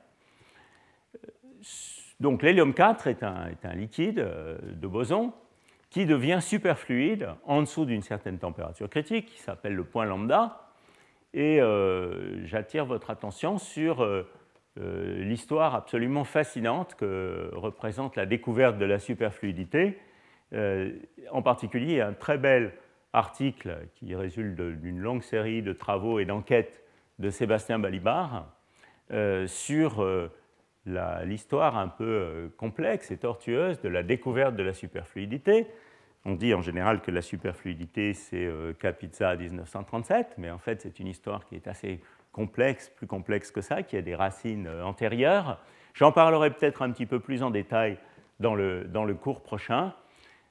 Donc 2.20 2.42
l'hélium 2.42 2.74
4 2.74 3.07
est 3.07 3.22
un, 3.22 3.49
est 3.49 3.64
un, 3.64 3.74
liquide 3.74 4.18
euh, 4.18 4.59
de 4.62 4.86
boson 4.86 5.32
qui 5.90 6.05
devient 6.05 6.40
superfluide 6.42 7.28
en 7.44 7.61
dessous 7.61 7.84
d'une 7.84 8.03
certaine 8.03 8.38
température 8.38 8.90
critique, 8.90 9.26
qui 9.26 9.38
s'appelle 9.38 9.74
le 9.74 9.84
point 9.84 10.05
lambda. 10.05 10.65
Et 11.34 11.60
euh, 11.60 12.44
j'attire 12.46 12.86
votre 12.86 13.10
attention 13.10 13.58
sur 13.58 14.02
euh, 14.02 14.24
l'histoire 14.76 15.74
absolument 15.74 16.24
fascinante 16.24 16.94
que 16.94 17.50
représente 17.54 18.16
la 18.16 18.26
découverte 18.26 18.78
de 18.78 18.84
la 18.84 18.98
superfluidité 18.98 19.98
euh, 20.52 20.92
en 21.30 21.42
particulier, 21.42 22.00
un 22.00 22.12
très 22.12 22.38
bel 22.38 22.72
article 23.12 23.78
qui 23.94 24.14
résulte 24.14 24.60
d'une 24.60 25.00
longue 25.00 25.22
série 25.22 25.62
de 25.62 25.72
travaux 25.72 26.18
et 26.18 26.24
d'enquêtes 26.24 26.82
de 27.18 27.30
Sébastien 27.30 27.78
Balibar 27.78 28.52
euh, 29.10 29.46
sur 29.46 30.02
euh, 30.02 30.30
l'histoire 31.24 31.76
un 31.76 31.88
peu 31.88 32.50
complexe 32.56 33.10
et 33.10 33.16
tortueuse 33.16 33.80
de 33.80 33.88
la 33.88 34.02
découverte 34.02 34.54
de 34.54 34.62
la 34.62 34.72
superfluidité. 34.72 35.66
On 36.28 36.34
dit 36.34 36.54
en 36.54 36.60
général 36.60 37.00
que 37.00 37.12
la 37.12 37.22
superfluidité, 37.22 38.12
c'est 38.12 38.50
Capizza 38.80 39.36
1937, 39.36 40.34
mais 40.38 40.50
en 40.50 40.58
fait, 40.58 40.82
c'est 40.82 40.98
une 40.98 41.06
histoire 41.06 41.44
qui 41.44 41.54
est 41.54 41.68
assez 41.68 42.00
complexe, 42.32 42.90
plus 42.90 43.06
complexe 43.06 43.52
que 43.52 43.60
ça, 43.60 43.84
qui 43.84 43.96
a 43.96 44.02
des 44.02 44.16
racines 44.16 44.68
antérieures. 44.82 45.60
J'en 45.94 46.10
parlerai 46.10 46.50
peut-être 46.50 46.82
un 46.82 46.90
petit 46.90 47.06
peu 47.06 47.20
plus 47.20 47.44
en 47.44 47.50
détail 47.50 47.96
dans 48.40 48.54
le, 48.54 48.84
dans 48.84 49.04
le 49.04 49.14
cours 49.14 49.42
prochain. 49.42 49.94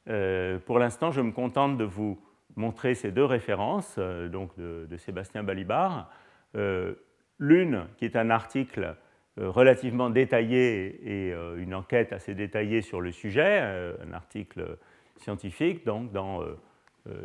Euh, 0.10 0.60
pour 0.60 0.80
l'instant, 0.80 1.12
je 1.12 1.22
me 1.22 1.32
contente 1.32 1.78
de 1.78 1.84
vous 1.84 2.20
montrer 2.56 2.96
ces 2.96 3.12
deux 3.12 3.26
références 3.26 3.96
euh, 3.98 4.28
donc 4.28 4.58
de, 4.58 4.98
Sébastien 4.98 5.44
Balibar. 5.44 6.10
Euh, 6.56 6.96
l'une 7.38 7.86
qui 7.98 8.06
est 8.06 8.16
un 8.16 8.30
article 8.30 8.96
relativement 9.38 10.10
détaillé 10.10 11.02
et 11.04 11.34
une 11.58 11.76
enquête 11.76 12.14
assez 12.14 12.34
détaillée 12.34 12.82
sur 12.82 13.02
le 13.02 13.12
sujet, 13.12 13.60
un 14.02 14.14
article 14.14 14.78
scientifique 15.18 15.86
donc 15.86 16.12
dans 16.12 16.42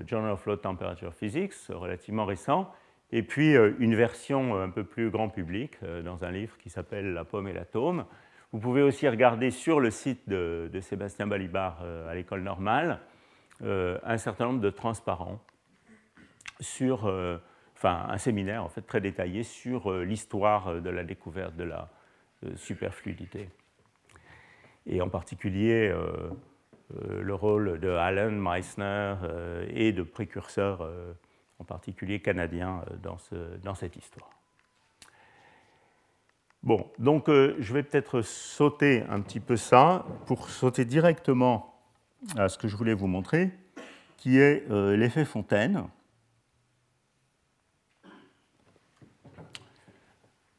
Journal 0.07 0.33
of 0.33 0.45
Low 0.47 0.57
Temperature 0.57 1.15
Physics, 1.15 1.55
relativement 1.69 2.25
récent, 2.25 2.71
et 3.13 3.23
puis 3.23 3.55
une 3.79 3.95
version 3.95 4.61
un 4.61 4.71
peu 4.71 4.85
plus 4.85 5.11
grand 5.11 5.29
public 5.29 5.79
dans 6.05 6.25
un 6.25 6.31
livre 6.31 6.57
qui 6.59 6.71
s'appelle 6.71 7.13
La 7.13 7.25
pomme 7.25 7.49
et 7.49 7.53
l'atome, 7.53 8.05
vous 8.53 8.59
pouvez 8.59 8.83
aussi 8.83 9.09
regarder 9.09 9.53
sur 9.53 9.79
le 9.79 9.93
site 9.93 10.29
de, 10.29 10.69
Sébastien 10.81 11.29
Balibar 11.29 11.79
euh, 11.83 12.11
à 12.11 12.15
l'école 12.15 12.43
normale 12.43 12.99
euh, 13.63 13.99
un 14.03 14.19
certain 14.19 14.47
nombre 14.47 14.61
de 14.61 14.71
transparents 14.71 15.39
sur, 16.59 17.07
euh, 17.07 17.39
enfin 17.77 18.07
un 18.09 18.19
séminaire 18.19 18.65
en 18.65 18.69
fait 18.69 18.83
très 18.83 19.01
détaillé 19.01 19.45
sur 19.45 19.93
l'histoire 20.01 20.81
de 20.81 20.91
la 20.91 21.05
découverte 21.05 21.55
de 21.55 21.63
la 21.63 21.89
superfluidité. 22.57 23.49
Et 24.87 25.01
en 25.01 25.09
particulier 25.09 25.95
le 26.95 27.35
rôle 27.35 27.79
de 27.81 27.91
Allen 27.91 28.39
Meissner 28.39 29.15
et 29.69 29.93
de 29.93 30.03
précurseurs 30.03 30.89
en 31.59 31.65
particulier 31.65 32.21
canadiens 32.21 32.83
dans, 33.03 33.19
ce, 33.19 33.57
dans 33.63 33.75
cette 33.75 33.97
histoire. 33.97 34.31
Bon, 36.63 36.91
donc 36.99 37.31
euh, 37.31 37.57
je 37.59 37.73
vais 37.73 37.83
peut-être 37.83 38.21
sauter 38.21 39.03
un 39.09 39.23
petit 39.23 39.41
peu 39.41 39.57
ça 39.57 40.05
pour 40.27 40.51
sauter 40.51 40.85
directement 40.85 41.75
à 42.37 42.51
ce 42.51 42.59
que 42.59 42.69
je 42.69 42.77
voulais 42.77 42.93
vous 42.93 43.07
montrer, 43.07 43.51
qui 44.19 44.39
est 44.39 44.71
euh, 44.71 44.95
l'effet 44.95 45.25
Fontaine. 45.25 45.87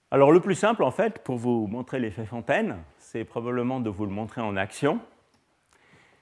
Alors 0.10 0.32
le 0.32 0.40
plus 0.40 0.56
simple, 0.56 0.84
en 0.84 0.90
fait, 0.90 1.20
pour 1.24 1.38
vous 1.38 1.68
montrer 1.68 2.00
l'effet 2.00 2.26
Fontaine, 2.26 2.78
c'est 2.98 3.24
probablement 3.24 3.80
de 3.80 3.92
vous 3.92 4.06
le 4.06 4.12
montrer 4.12 4.42
en 4.42 4.58
action. 4.58 5.00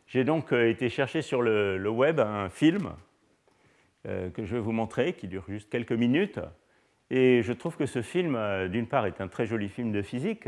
J'ai 0.10 0.26
donc 0.26 0.52
euh, 0.52 0.70
été 0.70 0.90
chercher 0.90 1.22
sur 1.22 1.42
le, 1.42 1.90
web 1.90 2.20
un 2.20 2.50
film 2.50 2.92
que 4.06 4.46
je 4.46 4.56
vais 4.56 4.62
vous 4.62 4.72
montrer, 4.72 5.14
qui 5.14 5.28
dure 5.28 5.44
juste 5.48 5.70
quelques 5.70 5.92
minutes, 5.92 6.40
et 7.12 7.42
je 7.42 7.54
trouve 7.54 7.76
que 7.76 7.86
ce 7.86 8.02
film, 8.02 8.36
euh, 8.36 8.68
d'une 8.68 8.88
part, 8.88 9.06
est 9.06 9.20
un 9.22 9.28
très 9.28 9.46
joli 9.46 9.70
film 9.70 9.92
de 9.92 10.02
physique, 10.02 10.48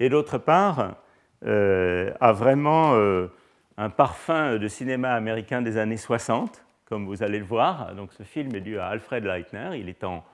et 0.00 0.08
d'autre 0.08 0.38
part, 0.38 0.96
euh, 1.44 2.12
a 2.20 2.32
vraiment 2.32 2.94
euh, 2.94 3.28
un 3.76 3.90
parfum 3.90 4.58
de 4.58 4.68
cinéma 4.68 5.12
américain 5.12 5.62
des 5.62 5.76
années 5.76 5.96
60, 5.96 6.64
comme 6.86 7.06
vous 7.06 7.22
allez 7.22 7.38
le 7.38 7.44
voir. 7.44 7.94
Donc 7.94 8.12
ce 8.12 8.24
film 8.24 8.54
est 8.54 8.60
dû 8.60 8.78
à 8.78 8.86
Alfred 8.86 9.24
Leitner, 9.24 9.78
il 9.78 9.88
est, 9.88 10.02
en, 10.02 10.24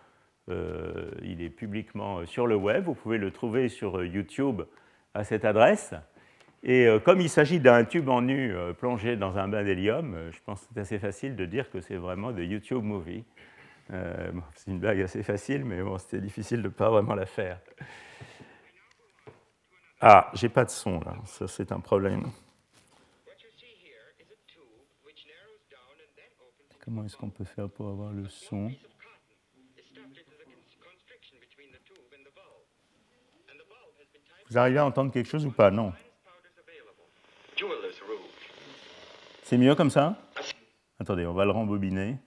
il 0.49 1.43
est 1.43 1.51
publiquement 1.51 2.25
sur 2.27 2.47
le 2.47 2.57
web, 2.57 2.85
vous 2.85 2.95
pouvez 2.95 3.19
le 3.19 3.31
trouver 3.31 3.69
sur 3.69 4.03
YouTube 4.03 4.63
à 5.15 5.23
cette 5.23 5.45
adresse. 5.45 5.95
Et 6.63 6.87
comme 7.05 7.21
il 7.21 7.31
s'agit 7.31 7.59
d'un 7.59 7.85
tube 7.85 8.09
en 8.09 8.23
nu 8.23 8.55
plongé 8.79 9.17
dans 9.17 9.39
un 9.39 9.49
bain 9.49 9.65
d'hélium, 9.65 10.31
je 10.31 10.39
pense 10.45 10.61
que 10.61 10.67
c'est 10.75 10.81
assez 10.81 10.99
facile 10.99 11.35
de 11.35 11.47
dire 11.47 11.71
que 11.71 11.81
c'est 11.81 11.97
vraiment 11.97 12.33
de 12.33 12.43
YouTube 12.43 12.83
Movie. 12.83 13.25
Euh, 13.93 14.31
c'est 14.55 14.71
une 14.71 14.79
blague 14.79 15.01
assez 15.01 15.23
facile, 15.23 15.65
mais 15.65 15.83
bon, 15.83 15.99
c'était 15.99 16.21
difficile 16.21 16.59
de 16.59 16.69
ne 16.69 16.73
pas 16.73 16.91
vraiment 16.91 17.15
la 17.15 17.27
faire. 17.27 17.61
Ah, 20.01 20.31
j'ai 20.35 20.49
pas 20.49 20.65
de 20.65 20.71
son 20.71 21.01
là, 21.01 21.17
ça 21.25 21.49
c'est 21.49 21.73
un 21.73 21.81
problème. 21.81 22.31
Comment 26.85 27.05
est-ce 27.05 27.17
qu'on 27.17 27.31
peut 27.31 27.45
faire 27.45 27.69
pour 27.69 27.89
avoir 27.89 28.13
le 28.13 28.29
son? 28.29 28.71
Vous 34.49 34.59
arrivez 34.59 34.79
à 34.79 34.87
entendre 34.87 35.13
quelque 35.13 35.29
chose 35.29 35.47
ou 35.47 35.51
pas? 35.51 35.71
Non. 35.71 35.93
C'est 39.51 39.59
mieux 39.59 39.75
comme 39.75 39.91
ça? 39.91 40.15
Attendez, 41.01 41.27
on 41.27 41.33
va 41.33 41.45
le 41.45 41.51
rembobiner. 41.51 42.19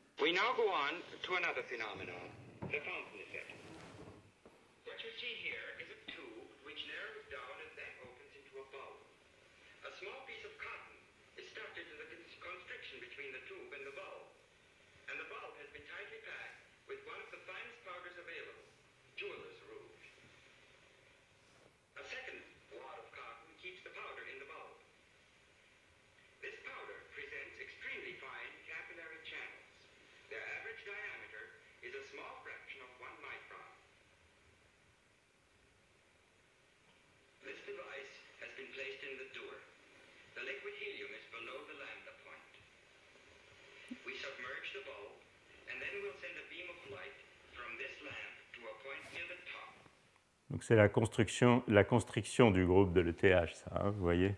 Donc 50.50 50.64
c'est 50.64 50.76
la 50.76 50.88
construction, 50.88 51.64
la 51.68 51.84
constriction 51.84 52.52
du 52.52 52.66
groupe 52.66 52.94
de 52.94 53.02
l'ETH, 53.02 53.56
ça, 53.56 53.72
hein, 53.74 53.90
vous 53.90 54.02
voyez? 54.02 54.38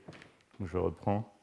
Je 0.63 0.77
reprends. 0.77 1.37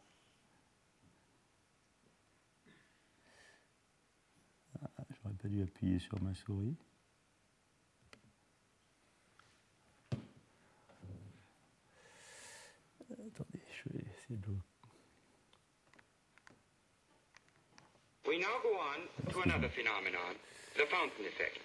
Ah, 4.83 4.89
j'aurais 5.11 5.35
pas 5.35 5.49
dû 5.49 5.63
appuyer 5.63 5.99
sur 5.99 6.21
ma 6.23 6.35
souris. 6.35 6.75
Je 13.11 13.91
vais 13.91 14.05
essayer 14.11 14.39
de... 14.39 14.72
We 18.23 18.39
now 18.39 18.55
go 18.63 18.79
on 18.79 19.11
to 19.35 19.43
another 19.43 19.67
phenomenon, 19.75 20.39
the 20.79 20.87
fountain 20.87 21.27
effect. 21.27 21.59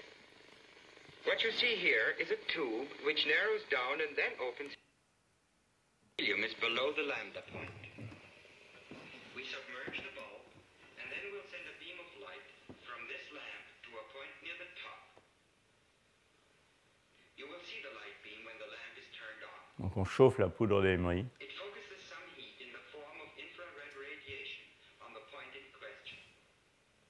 What 1.30 1.46
you 1.46 1.54
see 1.54 1.78
here 1.78 2.18
is 2.18 2.34
a 2.34 2.40
tube 2.50 2.90
which 3.06 3.30
narrows 3.30 3.62
down 3.70 4.02
and 4.02 4.18
then 4.18 4.34
opens. 4.42 4.74
Helium 6.18 6.42
is 6.42 6.58
below 6.58 6.98
the 6.98 7.06
lambda 7.06 7.46
point. 7.54 7.70
We 9.38 9.46
submerge 9.46 10.02
the 10.02 10.10
bulb, 10.18 10.42
and 10.98 11.06
then 11.14 11.30
we'll 11.30 11.46
send 11.46 11.62
a 11.70 11.78
beam 11.78 12.02
of 12.02 12.10
light 12.26 12.48
from 12.90 13.06
this 13.06 13.22
lamp 13.30 13.64
to 13.86 14.02
a 14.02 14.06
point 14.10 14.34
near 14.42 14.58
the 14.58 14.72
top. 14.82 15.22
You 17.38 17.46
will 17.46 17.62
see 17.70 17.86
the 17.86 17.94
light 18.02 18.18
beam 18.26 18.42
when 18.50 18.58
the 18.58 18.66
lamp 18.66 18.98
is 18.98 19.06
turned 19.14 19.46
on. 19.46 19.62
Donc 19.78 19.94
on 19.94 20.10
chauffe 20.10 20.42
la 20.42 20.50
poudre 20.50 20.82
d'émery. 20.82 21.22
It 21.38 21.54
focuses 21.54 22.02
some 22.10 22.26
heat 22.34 22.58
in 22.66 22.74
the 22.74 22.82
form 22.90 23.18
of 23.22 23.30
infrared 23.38 23.94
radiation 23.94 24.66
on 25.06 25.14
the 25.14 25.22
point 25.30 25.54
in 25.54 25.62
question. 25.78 26.18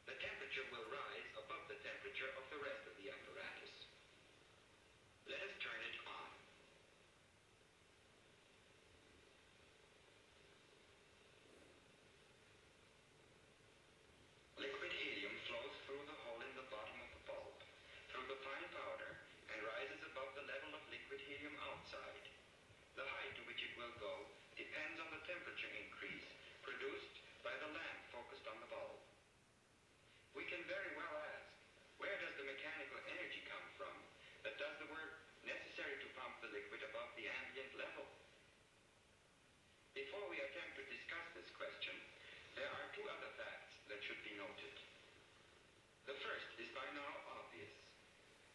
The 0.04 0.20
temperature 0.20 0.68
will 0.68 0.84
rise 0.92 1.32
above 1.40 1.64
the 1.72 1.80
temperature 1.80 2.28
of 2.36 2.44
the 2.52 2.60
rest 2.60 2.84
of 2.92 2.94
the 3.00 3.08
apparatus. 3.08 3.72
Let 5.32 5.40
us 5.48 5.56
turn 5.64 5.80
it 5.80 5.96
on. 6.12 6.28
Liquid 14.60 14.92
helium 14.92 15.36
flows 15.48 15.76
through 15.88 16.04
the 16.04 16.18
hole 16.28 16.44
in 16.44 16.52
the 16.56 16.68
bottom 16.68 17.00
of 17.00 17.10
the 17.16 17.24
bulb, 17.32 17.56
through 18.12 18.28
the 18.28 18.40
fine 18.44 18.68
powder, 18.76 19.12
and 19.52 19.60
rises 19.64 20.04
above 20.12 20.32
the 20.36 20.48
level 20.48 20.76
of 20.76 20.84
liquid 20.92 21.20
helium 21.28 21.56
outside. 21.72 22.28
The 22.96 23.06
height 23.06 23.36
to 23.38 23.46
which 23.46 23.62
it 23.62 23.76
will 23.78 23.94
go 24.02 24.26
depends 24.58 24.98
on 24.98 25.12
the 25.14 25.22
temperature 25.30 25.70
increase 25.76 26.26
produced 26.66 27.22
by 27.46 27.54
the 27.62 27.70
lamp 27.70 28.00
focused 28.10 28.48
on 28.50 28.58
the 28.58 28.72
bulb. 28.74 28.98
We 30.34 30.50
can 30.50 30.66
very 30.66 30.98
well 30.98 31.14
ask, 31.30 31.46
where 32.02 32.18
does 32.18 32.34
the 32.42 32.50
mechanical 32.50 32.98
energy 33.06 33.46
come 33.46 33.68
from 33.78 33.94
that 34.42 34.58
does 34.58 34.74
the 34.82 34.90
work 34.90 35.22
necessary 35.46 36.02
to 36.02 36.08
pump 36.18 36.42
the 36.42 36.50
liquid 36.50 36.82
above 36.90 37.14
the 37.14 37.30
ambient 37.30 37.70
level? 37.78 38.10
Before 39.94 40.26
we 40.34 40.42
attempt 40.42 40.82
to 40.82 40.86
discuss 40.90 41.26
this 41.38 41.50
question, 41.54 41.94
there 42.58 42.70
are 42.70 42.94
two 42.98 43.06
other 43.06 43.30
facts 43.38 43.78
that 43.94 44.02
should 44.02 44.22
be 44.26 44.34
noted. 44.38 44.74
The 46.10 46.18
first 46.26 46.50
is 46.58 46.70
by 46.74 46.86
now 46.98 47.14
obvious. 47.38 47.74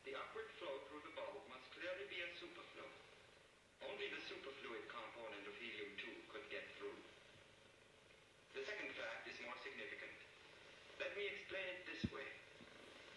The 0.03 0.19
upward 0.19 0.51
flow 0.59 0.83
through 0.91 1.07
the 1.07 1.15
bulb 1.15 1.47
must 1.47 1.71
clearly 1.79 2.07
be 2.11 2.23
a 2.27 2.31
superflow. 2.43 2.91
Only 3.83 4.07
the 4.15 4.22
superfluid 4.33 4.89
component 4.89 5.45
of 5.45 5.53
helium-2 5.61 6.09
could 6.33 6.47
get 6.49 6.65
through. 6.81 6.97
The 8.57 8.65
second 8.65 8.89
fact 8.97 9.29
is 9.29 9.37
more 9.45 9.53
significant. 9.61 10.17
Let 10.97 11.13
me 11.21 11.29
explain 11.29 11.69
it 11.69 11.85
this 11.85 12.09
way. 12.09 12.25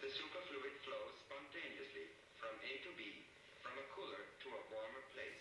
The 0.04 0.12
superfluid 0.12 0.76
flows 0.84 1.16
spontaneously 1.24 2.12
from 2.36 2.52
A 2.60 2.72
to 2.84 2.90
B, 3.00 3.24
from 3.64 3.80
a 3.80 3.86
cooler 3.96 4.28
to 4.28 4.48
a 4.52 4.60
warmer 4.68 5.04
place. 5.16 5.40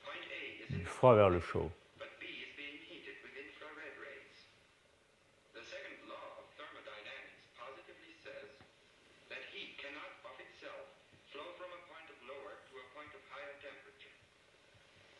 Point 0.00 0.24
A 0.32 0.64
is 0.64 0.72
in 0.72 0.80
the 0.80 0.88
Froid 0.88 1.20
vers 1.20 1.28
le 1.28 1.44
chaud. 1.44 1.68
but 2.00 2.08
B 2.16 2.24
is 2.40 2.48
being 2.56 2.80
heated 2.88 3.20
with 3.20 3.36
infrared 3.36 3.96
rays. 4.00 4.36
The 5.52 5.60
second 5.60 6.08
law 6.08 6.40
of 6.40 6.48
thermodynamics 6.56 7.44
positively 7.60 8.16
says 8.24 8.48
that 9.28 9.44
heat 9.52 9.76
cannot 9.76 10.24
of 10.24 10.40
itself 10.40 10.88
flow 11.36 11.52
from 11.60 11.68
a 11.68 11.84
point 11.84 12.08
of 12.08 12.16
lower 12.24 12.56
to 12.72 12.74
a 12.80 12.86
point 12.96 13.12
of 13.12 13.20
higher 13.28 13.60
temperature. 13.60 14.16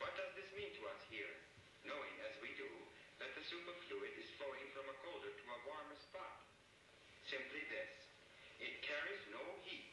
What 0.01 0.17
does 0.17 0.33
this 0.33 0.49
mean 0.57 0.73
to 0.81 0.89
us 0.89 1.01
here, 1.13 1.29
knowing 1.85 2.17
as 2.25 2.33
we 2.41 2.57
do 2.57 2.67
that 3.21 3.37
the 3.37 3.40
superfluid 3.51 4.15
is 4.15 4.31
flowing 4.39 4.71
from 4.71 4.87
a 4.87 4.97
colder 5.03 5.35
to 5.35 5.45
a 5.51 5.59
warmer 5.67 5.99
spot? 5.99 6.39
Simply 7.27 7.67
this. 7.67 7.91
It 8.63 8.79
carries 8.87 9.27
no 9.35 9.43
heat, 9.67 9.91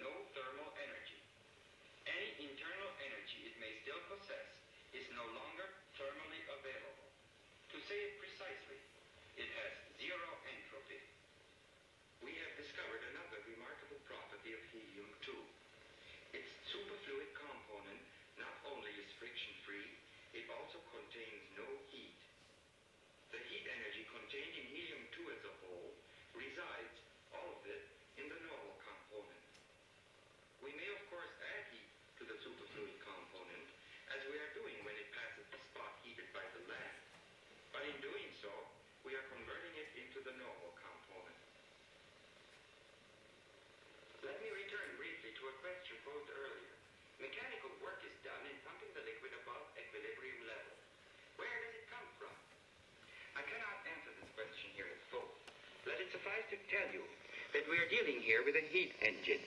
no 0.00 0.08
thermal 0.32 0.72
energy. 0.80 1.20
Any 2.08 2.48
internal 2.48 2.88
energy 3.04 3.52
it 3.52 3.56
may 3.60 3.68
still 3.84 4.00
possess 4.08 4.48
is 4.96 5.04
no 5.12 5.28
longer 5.36 5.68
thermally 6.00 6.40
available. 6.48 7.12
To 7.76 7.78
say 7.84 8.00
it 8.00 8.16
precisely, 8.16 8.80
it 9.36 9.50
has 9.60 9.72
zero 10.00 10.32
entropy. 10.48 11.04
We 12.24 12.32
have 12.40 12.56
discovered 12.56 13.04
another 13.12 13.44
remarkable 13.44 14.00
property 14.08 14.56
of 14.56 14.62
helium-2. 14.72 15.36
Its 16.32 16.48
superfluid 16.72 17.28
component 17.36 18.00
not 18.40 18.56
only 18.72 18.96
is 18.96 19.12
friction-free, 19.20 19.92
it 20.32 20.48
also 20.48 20.80
contains 20.96 21.44
no 21.60 21.68
heat. 21.92 22.16
The 23.34 23.42
heat 23.52 23.66
energy 23.68 24.06
contained 24.08 24.54
in 24.54 24.64
helium-2 24.70 25.16
as 25.28 25.42
a 25.44 25.54
whole 25.60 25.92
resides, 26.32 26.96
all 27.36 27.58
of 27.58 27.62
it, 27.68 27.84
in 28.16 28.32
the 28.32 28.40
normal 28.48 28.78
component. 28.80 29.44
We 30.64 30.72
may 30.72 30.88
of 30.88 31.02
course 31.12 31.28
add 31.42 31.68
heat 31.68 31.90
to 32.16 32.24
the 32.24 32.38
superfluid 32.40 32.96
component, 33.02 33.66
as 34.14 34.24
we 34.30 34.40
are 34.40 34.52
doing 34.56 34.78
when 34.86 34.96
it 34.96 35.12
passes 35.12 35.44
the 35.52 35.60
spot 35.68 36.00
heated 36.00 36.30
by 36.32 36.48
the 36.54 36.64
lamp. 36.70 36.96
But 37.74 37.84
in 37.84 37.98
doing 38.00 38.30
so, 38.40 38.48
we 39.04 39.12
are 39.18 39.26
converting 39.34 39.74
it 39.74 39.90
into 40.00 40.22
the 40.22 40.32
normal 40.38 40.72
component. 40.78 41.40
Let 44.24 44.38
me 44.38 44.48
return 44.48 44.96
briefly 44.96 45.34
to 45.34 45.44
a 45.50 45.54
question 46.06 46.22
posed 46.22 46.30
earlier. 46.38 46.74
Mechanical 47.18 47.72
work 47.82 47.98
is 48.06 48.14
done 48.22 48.42
in 48.46 48.54
pumping 48.62 48.92
the 48.94 49.02
liquid 49.02 49.34
above 49.42 49.66
equilibrium 49.74 50.38
level. 50.46 50.74
Where 51.34 51.50
does 51.66 51.74
it 51.74 51.86
come 51.90 52.06
from? 52.22 52.34
I 53.34 53.42
cannot 53.42 53.82
answer 53.90 54.12
this 54.22 54.30
question 54.38 54.70
here 54.78 54.86
in 54.86 54.98
full. 55.10 55.26
Let 55.82 55.98
it 55.98 56.14
suffice 56.14 56.46
to 56.54 56.58
tell 56.70 56.86
you 56.94 57.02
that 57.54 57.66
we 57.66 57.78
are 57.82 57.90
dealing 57.90 58.22
here 58.22 58.46
with 58.46 58.54
a 58.54 58.64
heat 58.70 58.94
engine. 59.02 59.42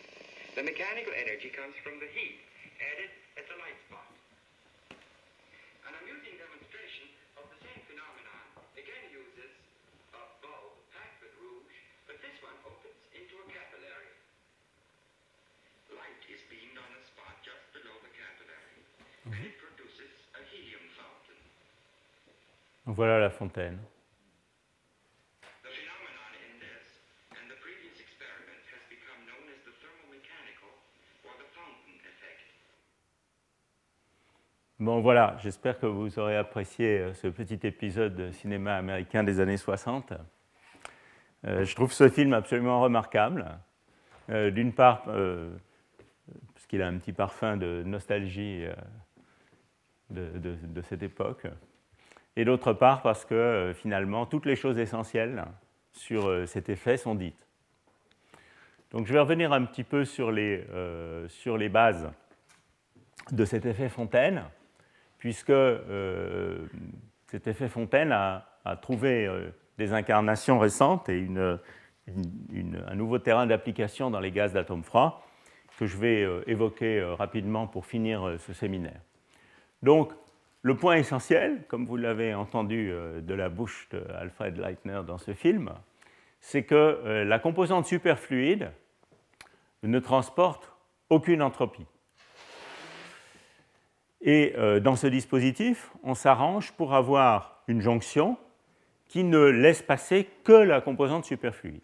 The 0.59 0.67
mechanical 0.67 1.15
energy 1.15 1.47
comes 1.53 1.75
from 1.79 2.03
the 2.03 2.11
heat 2.11 2.43
added 2.79 3.11
the 22.95 23.29
fountain 23.29 23.77
effect. 32.01 32.41
Bon 34.79 35.01
voilà, 35.01 35.37
j'espère 35.39 35.79
que 35.79 35.85
vous 35.85 36.17
aurez 36.17 36.35
apprécié 36.35 36.99
euh, 36.99 37.13
ce 37.13 37.27
petit 37.27 37.59
épisode 37.61 38.15
de 38.15 38.31
cinéma 38.31 38.75
américain 38.75 39.23
des 39.23 39.39
années 39.39 39.57
60. 39.57 40.13
Euh, 41.45 41.63
je 41.63 41.75
trouve 41.75 41.93
ce 41.93 42.09
film 42.09 42.33
absolument 42.33 42.81
remarquable. 42.81 43.59
Euh, 44.31 44.49
D'une 44.49 44.73
part, 44.73 45.03
parce 45.03 46.67
qu'il 46.67 46.81
a 46.81 46.87
un 46.87 46.97
petit 46.97 47.13
parfum 47.13 47.55
de 47.55 47.83
nostalgie 47.83 48.65
de 50.09 50.81
cette 50.81 51.03
époque, 51.03 51.45
et 52.39 52.45
d'autre 52.45 52.71
part 52.71 53.01
parce 53.01 53.25
que 53.25 53.35
euh, 53.35 53.73
finalement 53.73 54.25
toutes 54.25 54.45
les 54.45 54.55
choses 54.55 54.79
essentielles 54.79 55.43
sur 55.91 56.29
euh, 56.29 56.45
cet 56.45 56.69
effet 56.69 56.95
sont 56.95 57.13
dites. 57.13 57.45
Donc 58.91 59.07
je 59.07 59.13
vais 59.13 59.19
revenir 59.19 59.51
un 59.51 59.65
petit 59.65 59.83
peu 59.83 60.05
sur 60.05 60.31
les, 60.31 60.63
euh, 60.71 61.27
sur 61.27 61.57
les 61.57 61.67
bases 61.67 62.09
de 63.31 63.43
cet 63.43 63.65
effet 63.65 63.89
Fontaine, 63.89 64.43
puisque 65.17 65.51
cet 67.27 67.45
effet 67.45 67.67
Fontaine 67.67 68.11
a, 68.11 68.45
trouvé 68.81 69.29
des 69.77 69.93
incarnations 69.93 70.57
récentes 70.57 71.09
et 71.09 71.27
un 72.07 72.95
nouveau 72.95 73.19
terrain 73.19 73.45
d'application 73.45 74.09
dans 74.09 74.19
les 74.19 74.31
gaz 74.31 74.53
d'atomes 74.53 74.83
froids 74.83 75.21
que 75.77 75.85
je 75.85 75.97
vais 75.97 76.27
évoquer 76.47 77.03
rapidement 77.17 77.67
pour 77.67 77.85
finir 77.85 78.35
ce 78.39 78.53
séminaire. 78.53 79.01
Donc, 79.83 80.11
le 80.61 80.75
point 80.75 80.95
essentiel, 80.95 81.63
comme 81.67 81.85
vous 81.85 81.95
l'avez 81.95 82.33
entendu 82.33 82.91
euh, 82.91 83.21
de 83.21 83.33
la 83.33 83.49
bouche 83.49 83.87
d'Alfred 83.91 84.57
Leitner 84.57 85.01
dans 85.07 85.17
ce 85.17 85.33
film, 85.33 85.71
c'est 86.41 86.63
que 86.63 86.75
euh, 86.75 87.23
la 87.23 87.39
composante 87.39 87.85
superfluide 87.85 88.71
ne 89.83 89.99
transporte 89.99 90.73
aucune 91.09 91.41
entropie. 91.41 91.85
Et 94.21 94.53
euh, 94.57 94.81
dans 94.81 94.97
ce 94.97 95.07
dispositif, 95.07 95.91
on 96.03 96.13
s'arrange 96.13 96.73
pour 96.73 96.93
avoir 96.93 97.63
une 97.67 97.81
jonction 97.81 98.37
qui 99.07 99.23
ne 99.23 99.39
laisse 99.39 99.81
passer 99.81 100.27
que 100.43 100.51
la 100.51 100.81
composante 100.81 101.23
superfluide. 101.23 101.81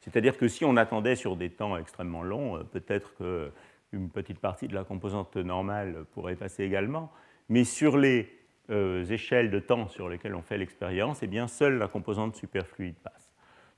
C'est-à-dire 0.00 0.36
que 0.36 0.48
si 0.48 0.64
on 0.64 0.76
attendait 0.76 1.14
sur 1.14 1.36
des 1.36 1.50
temps 1.50 1.76
extrêmement 1.76 2.22
longs, 2.22 2.64
peut-être 2.72 3.14
qu'une 3.16 4.10
petite 4.10 4.40
partie 4.40 4.66
de 4.66 4.74
la 4.74 4.82
composante 4.82 5.36
normale 5.36 6.04
pourrait 6.12 6.36
passer 6.36 6.64
également, 6.64 7.12
mais 7.50 7.64
sur 7.64 7.98
les 7.98 8.32
euh, 8.70 9.04
échelles 9.04 9.50
de 9.50 9.58
temps 9.58 9.88
sur 9.88 10.08
lesquelles 10.08 10.34
on 10.34 10.42
fait 10.42 10.56
l'expérience, 10.56 11.22
eh 11.22 11.26
bien 11.26 11.48
seule 11.48 11.76
la 11.76 11.88
composante 11.88 12.36
superfluide 12.36 12.94
passe. 13.02 13.34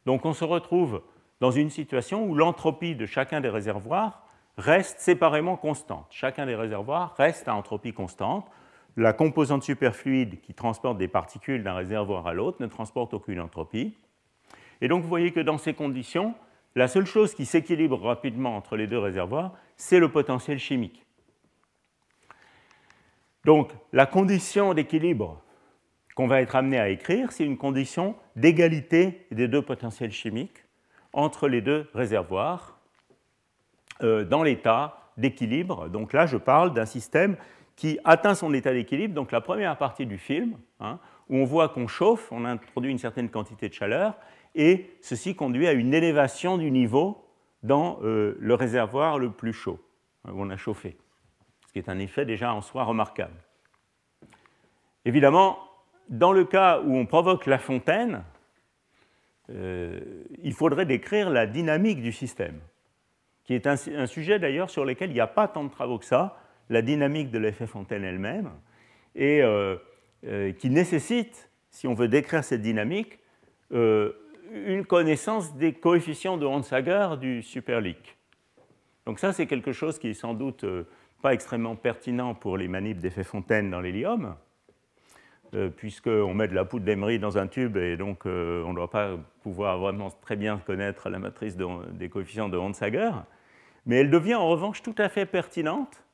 Donc 0.07 0.25
on 0.27 0.35
se 0.35 0.45
retrouve 0.45 1.03
dans 1.41 1.51
une 1.51 1.70
situation 1.70 2.25
où 2.25 2.35
l'entropie 2.35 2.95
de 2.95 3.07
chacun 3.07 3.41
des 3.41 3.49
réservoirs 3.49 4.25
reste 4.59 5.01
séparément 5.01 5.57
constante. 5.57 6.07
Chacun 6.11 6.45
des 6.45 6.55
réservoirs 6.55 7.14
reste 7.16 7.49
à 7.49 7.55
entropie 7.55 7.95
constante. 7.95 8.47
La 8.99 9.14
composante 9.14 9.62
superfluide 9.62 10.41
qui 10.43 10.53
transporte 10.53 10.99
des 10.99 11.09
particules 11.09 11.64
d'un 11.64 11.75
réservoir 11.75 12.27
à 12.27 12.35
l'autre 12.35 12.59
ne 12.61 12.66
transporte 12.66 13.14
aucune 13.14 13.41
entropie. 13.41 13.97
Et 14.83 14.89
donc 14.89 15.03
vous 15.03 15.09
voyez 15.09 15.33
que 15.33 15.41
dans 15.41 15.57
ces 15.57 15.73
conditions, 15.73 16.35
la 16.75 16.89
seule 16.89 17.07
chose 17.07 17.35
qui 17.35 17.47
s'équilibre 17.47 17.99
rapidement 17.99 18.55
entre 18.55 18.77
les 18.77 18.87
deux 18.87 18.99
réservoirs, 18.99 19.55
c'est 19.77 19.99
le 19.99 20.11
potentiel 20.11 20.59
chimique. 20.59 21.07
Donc 23.45 23.72
la 23.93 24.07
condition 24.07 24.74
d'équilibre 24.74 25.43
qu'on 26.14 26.26
va 26.26 26.40
être 26.40 26.57
amené 26.57 26.78
à 26.78 26.88
écrire, 26.88 27.32
c'est 27.32 27.45
une 27.45 27.57
condition 27.57 28.14
d'égalité 28.36 29.26
des 29.30 29.49
deux 29.49 29.62
potentiels 29.62 30.12
chimiques 30.12 30.64
entre 31.12 31.49
les 31.49 31.61
deux 31.61 31.88
réservoirs 31.95 32.78
euh, 34.03 34.24
dans 34.24 34.43
l'état 34.43 35.11
d'équilibre. 35.16 35.88
Donc 35.88 36.12
là, 36.12 36.26
je 36.26 36.36
parle 36.36 36.72
d'un 36.72 36.86
système 36.86 37.36
qui 37.76 37.99
atteint 38.05 38.34
son 38.34 38.53
état 38.53 38.72
d'équilibre, 38.72 39.14
donc 39.14 39.32
la 39.32 39.40
première 39.40 39.76
partie 39.76 40.07
du 40.07 40.18
film, 40.18 40.57
hein, 40.80 40.99
où 41.28 41.36
on 41.36 41.45
voit 41.45 41.68
qu'on 41.68 41.86
chauffe, 41.86 42.30
on 42.30 42.45
introduit 42.45 42.90
une 42.90 42.99
certaine 42.99 43.30
quantité 43.30 43.68
de 43.68 43.74
chaleur, 43.74 44.14
et 44.55 44.90
ceci 45.01 45.34
conduit 45.34 45.66
à 45.66 45.72
une 45.72 45.95
élévation 45.95 46.59
du 46.59 46.70
niveau 46.70 47.24
dans 47.62 47.99
euh, 48.03 48.36
le 48.38 48.55
réservoir 48.55 49.18
le 49.18 49.30
plus 49.30 49.53
chaud, 49.53 49.80
hein, 50.24 50.32
où 50.34 50.43
on 50.43 50.51
a 50.51 50.57
chauffé, 50.57 50.97
ce 51.73 51.81
qui 51.81 51.87
est 51.87 51.91
un 51.91 51.99
effet 51.99 52.27
déjà 52.27 52.53
en 52.53 52.61
soi 52.61 52.85
remarquable. 52.85 53.33
Évidemment, 55.07 55.59
dans 56.11 56.33
le 56.33 56.45
cas 56.45 56.83
où 56.83 56.95
on 56.95 57.07
provoque 57.07 57.47
la 57.47 57.59
fontaine, 57.59 58.25
euh, 59.49 59.99
il 60.43 60.53
faudrait 60.53 60.85
décrire 60.85 61.31
la 61.31 61.47
dynamique 61.47 62.03
du 62.03 62.12
système, 62.12 62.61
qui 63.45 63.55
est 63.55 63.66
un, 63.66 63.77
sujet 64.07 64.39
d'ailleurs 64.39 64.68
sur 64.68 64.85
lequel 64.85 65.11
il 65.11 65.14
n'y 65.14 65.20
a 65.20 65.27
pas 65.27 65.49
tant 65.49 65.64
de 65.64 65.70
travaux 65.70 65.99
que 65.99 66.05
ça, 66.05 66.37
la 66.68 66.83
dynamique 66.83 67.31
de 67.31 67.39
l'effet 67.39 67.66
fontaine 67.66 68.05
elle-même, 68.05 68.51
et 69.14 69.41
euh, 69.43 69.79
qui 70.59 70.68
nécessite, 70.68 71.49
si 71.70 71.87
on 71.87 71.95
veut 71.95 72.09
décrire 72.09 72.45
cette 72.45 72.61
dynamique, 72.61 73.18
une 73.70 74.85
connaissance 74.87 75.57
des 75.57 75.73
coefficients 75.73 76.37
de 76.37 76.45
Hansager 76.45 77.16
du 77.18 77.43
superleak. 77.43 78.18
Donc 79.07 79.18
ça, 79.18 79.33
c'est 79.33 79.47
quelque 79.47 79.73
chose 79.73 79.99
qui 79.99 80.09
est 80.09 80.14
sans 80.14 80.35
doute 80.35 80.64
euh, 80.64 80.85
pas 81.23 81.33
extrêmement 81.33 81.77
pertinent 81.77 82.35
pour 82.35 82.59
les 82.59 82.68
manips 82.68 82.99
d'effet 82.99 83.25
Fontaine 83.25 83.70
dans 83.70 83.81
l'hélium, 83.81 84.35
euh, 85.55 85.70
puisqu'on 85.70 86.35
met 86.35 86.49
de 86.49 86.55
la 86.55 86.64
poudre 86.64 86.85
d'Emery 86.85 87.18
dans 87.18 87.39
un 87.39 87.47
tube 87.47 87.77
et 87.77 87.97
donc 87.97 88.27
euh, 88.27 88.62
on 88.66 88.70
ne 88.70 88.75
doit 88.75 88.91
pas 88.91 89.16
pouvoir 89.43 89.79
vraiment 89.79 90.11
très 90.11 90.37
bien 90.37 90.59
connaître 90.59 91.09
la 91.09 91.18
matrice 91.18 91.57
des 91.57 92.09
coefficients 92.09 92.49
de 92.49 92.59
Hansager. 92.59 93.12
Mais 93.87 93.97
elle 93.97 94.11
devient 94.11 94.35
en 94.35 94.49
revanche 94.49 94.83
tout 94.83 94.95
à 94.99 95.09
fait 95.09 95.27
pertinente 95.27 96.05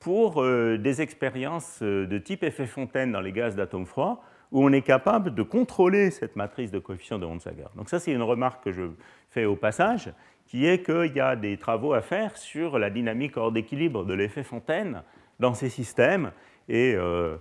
pour 0.00 0.44
des 0.44 1.02
expériences 1.02 1.82
de 1.82 2.18
type 2.18 2.44
effet 2.44 2.66
Fontaine 2.66 3.10
dans 3.10 3.20
les 3.20 3.32
gaz 3.32 3.56
d'atomes 3.56 3.84
froids, 3.84 4.22
où 4.52 4.64
on 4.64 4.72
est 4.72 4.82
capable 4.82 5.34
de 5.34 5.42
contrôler 5.42 6.10
cette 6.10 6.36
matrice 6.36 6.70
de 6.70 6.78
coefficients 6.78 7.18
de 7.18 7.26
Hansager. 7.26 7.66
Donc 7.74 7.88
ça, 7.88 7.98
c'est 7.98 8.12
une 8.12 8.22
remarque 8.22 8.64
que 8.64 8.72
je 8.72 8.82
fais 9.30 9.44
au 9.44 9.56
passage, 9.56 10.12
qui 10.48 10.66
est 10.66 10.82
qu'il 10.82 11.14
y 11.14 11.20
a 11.20 11.36
des 11.36 11.58
travaux 11.58 11.92
à 11.92 12.00
faire 12.00 12.36
sur 12.36 12.78
la 12.78 12.90
dynamique 12.90 13.36
hors 13.36 13.52
d'équilibre 13.52 14.04
de 14.04 14.14
l'effet 14.14 14.42
Fontaine 14.42 15.02
dans 15.38 15.54
ces 15.54 15.68
systèmes, 15.68 16.32
et 16.68 16.94
euh, 16.94 17.36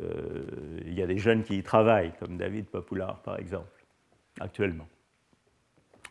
euh, 0.00 0.44
il 0.86 0.94
y 0.94 1.02
a 1.02 1.06
des 1.06 1.18
jeunes 1.18 1.42
qui 1.42 1.58
y 1.58 1.62
travaillent, 1.62 2.12
comme 2.20 2.38
David 2.38 2.66
Popular, 2.66 3.20
par 3.22 3.38
exemple, 3.38 3.84
actuellement. 4.40 4.86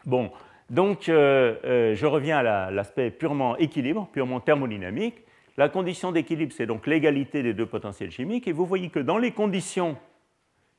Bon, 0.06 0.32
donc 0.70 1.08
euh, 1.08 1.96
je 1.96 2.06
reviens 2.06 2.39
à 2.39 2.72
l'aspect 2.72 3.10
purement 3.10 3.58
équilibre, 3.58 4.10
purement 4.12 4.41
thermodynamique. 4.41 5.24
La 5.56 5.70
condition 5.70 6.12
d'équilibre, 6.12 6.52
c'est 6.54 6.66
donc 6.66 6.88
l'égalité 6.88 7.41
des 7.41 7.54
deux 7.54 7.68
potentiels 7.68 8.12
chimiques, 8.12 8.50
et 8.50 8.52
vous 8.52 8.66
voyez 8.66 8.89
que 8.89 9.00
dans 9.00 9.18
les 9.18 9.32
conditions 9.32 9.98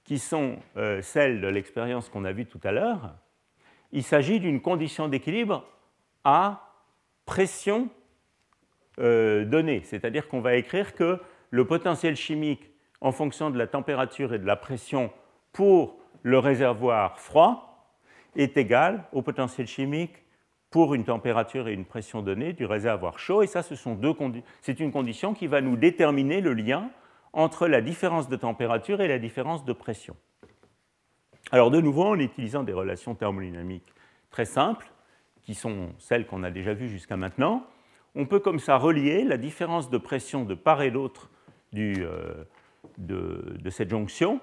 qui 0.05 0.19
sont 0.19 0.57
celles 1.01 1.41
de 1.41 1.49
l'expérience 1.49 2.11
qu'on 2.11 2.27
a 2.27 2.33
vue 2.33 2.45
tout 2.45 2.61
à 2.65 2.73
l'heure, 2.73 3.15
il 3.95 4.03
s'agit 4.03 4.41
d'une 4.41 4.61
condition 4.61 5.09
d'équilibre 5.09 5.65
à 6.25 6.73
pression 7.25 7.89
euh, 8.99 9.45
donnée. 9.45 9.83
C'est-à-dire 9.85 10.29
qu'on 10.29 10.41
va 10.41 10.57
écrire 10.57 10.95
que 10.95 11.21
le 11.51 11.65
potentiel 11.65 12.17
chimique 12.17 12.71
en 13.01 13.13
fonction 13.13 13.51
de 13.51 13.57
la 13.57 13.69
température 13.69 14.35
et 14.35 14.39
de 14.39 14.47
la 14.47 14.57
pression 14.57 15.11
pour 15.53 15.97
le 16.23 16.39
réservoir 16.39 17.21
froid 17.21 17.89
est 18.35 18.57
égal 18.57 19.05
au 19.13 19.23
potentiel 19.23 19.69
chimique 19.69 20.25
pour 20.71 20.95
une 20.95 21.05
température 21.05 21.69
et 21.69 21.73
une 21.73 21.85
pression 21.85 22.21
donnée 22.21 22.53
du 22.53 22.67
réservoir 22.67 23.21
chaud. 23.21 23.43
Et 23.43 23.47
ça, 23.47 23.63
c'est 23.63 24.81
une 24.81 24.91
condition 24.91 25.35
qui 25.35 25.47
va 25.47 25.61
nous 25.61 25.77
déterminer 25.77 26.41
le 26.41 26.53
lien 26.53 26.91
entre 27.33 27.69
la 27.69 27.81
différence 27.81 28.29
de 28.29 28.35
température 28.35 29.01
et 29.01 29.07
la 29.07 29.21
différence 29.21 29.65
de 29.65 29.73
pression. 29.73 30.17
Alors 31.53 31.71
de 31.71 31.81
nouveau, 31.81 32.05
en 32.05 32.19
utilisant 32.19 32.63
des 32.63 32.73
relations 32.73 33.15
thermodynamiques 33.15 33.93
très 34.31 34.45
simples, 34.45 34.91
qui 35.43 35.55
sont 35.55 35.93
celles 35.99 36.27
qu'on 36.27 36.43
a 36.43 36.51
déjà 36.51 36.73
vues 36.75 36.89
jusqu'à 36.89 37.17
maintenant, 37.17 37.67
on 38.15 38.27
peut 38.27 38.41
comme 38.41 38.59
ça 38.59 38.77
relier 38.77 39.25
la 39.25 39.37
différence 39.37 39.91
de 39.91 39.99
pression 39.99 40.45
de 40.45 40.55
part 40.55 40.83
et 40.83 40.91
d'autre 40.91 41.31
euh, 41.77 42.45
de, 42.99 43.71
cette 43.71 43.91
jonction 43.91 44.41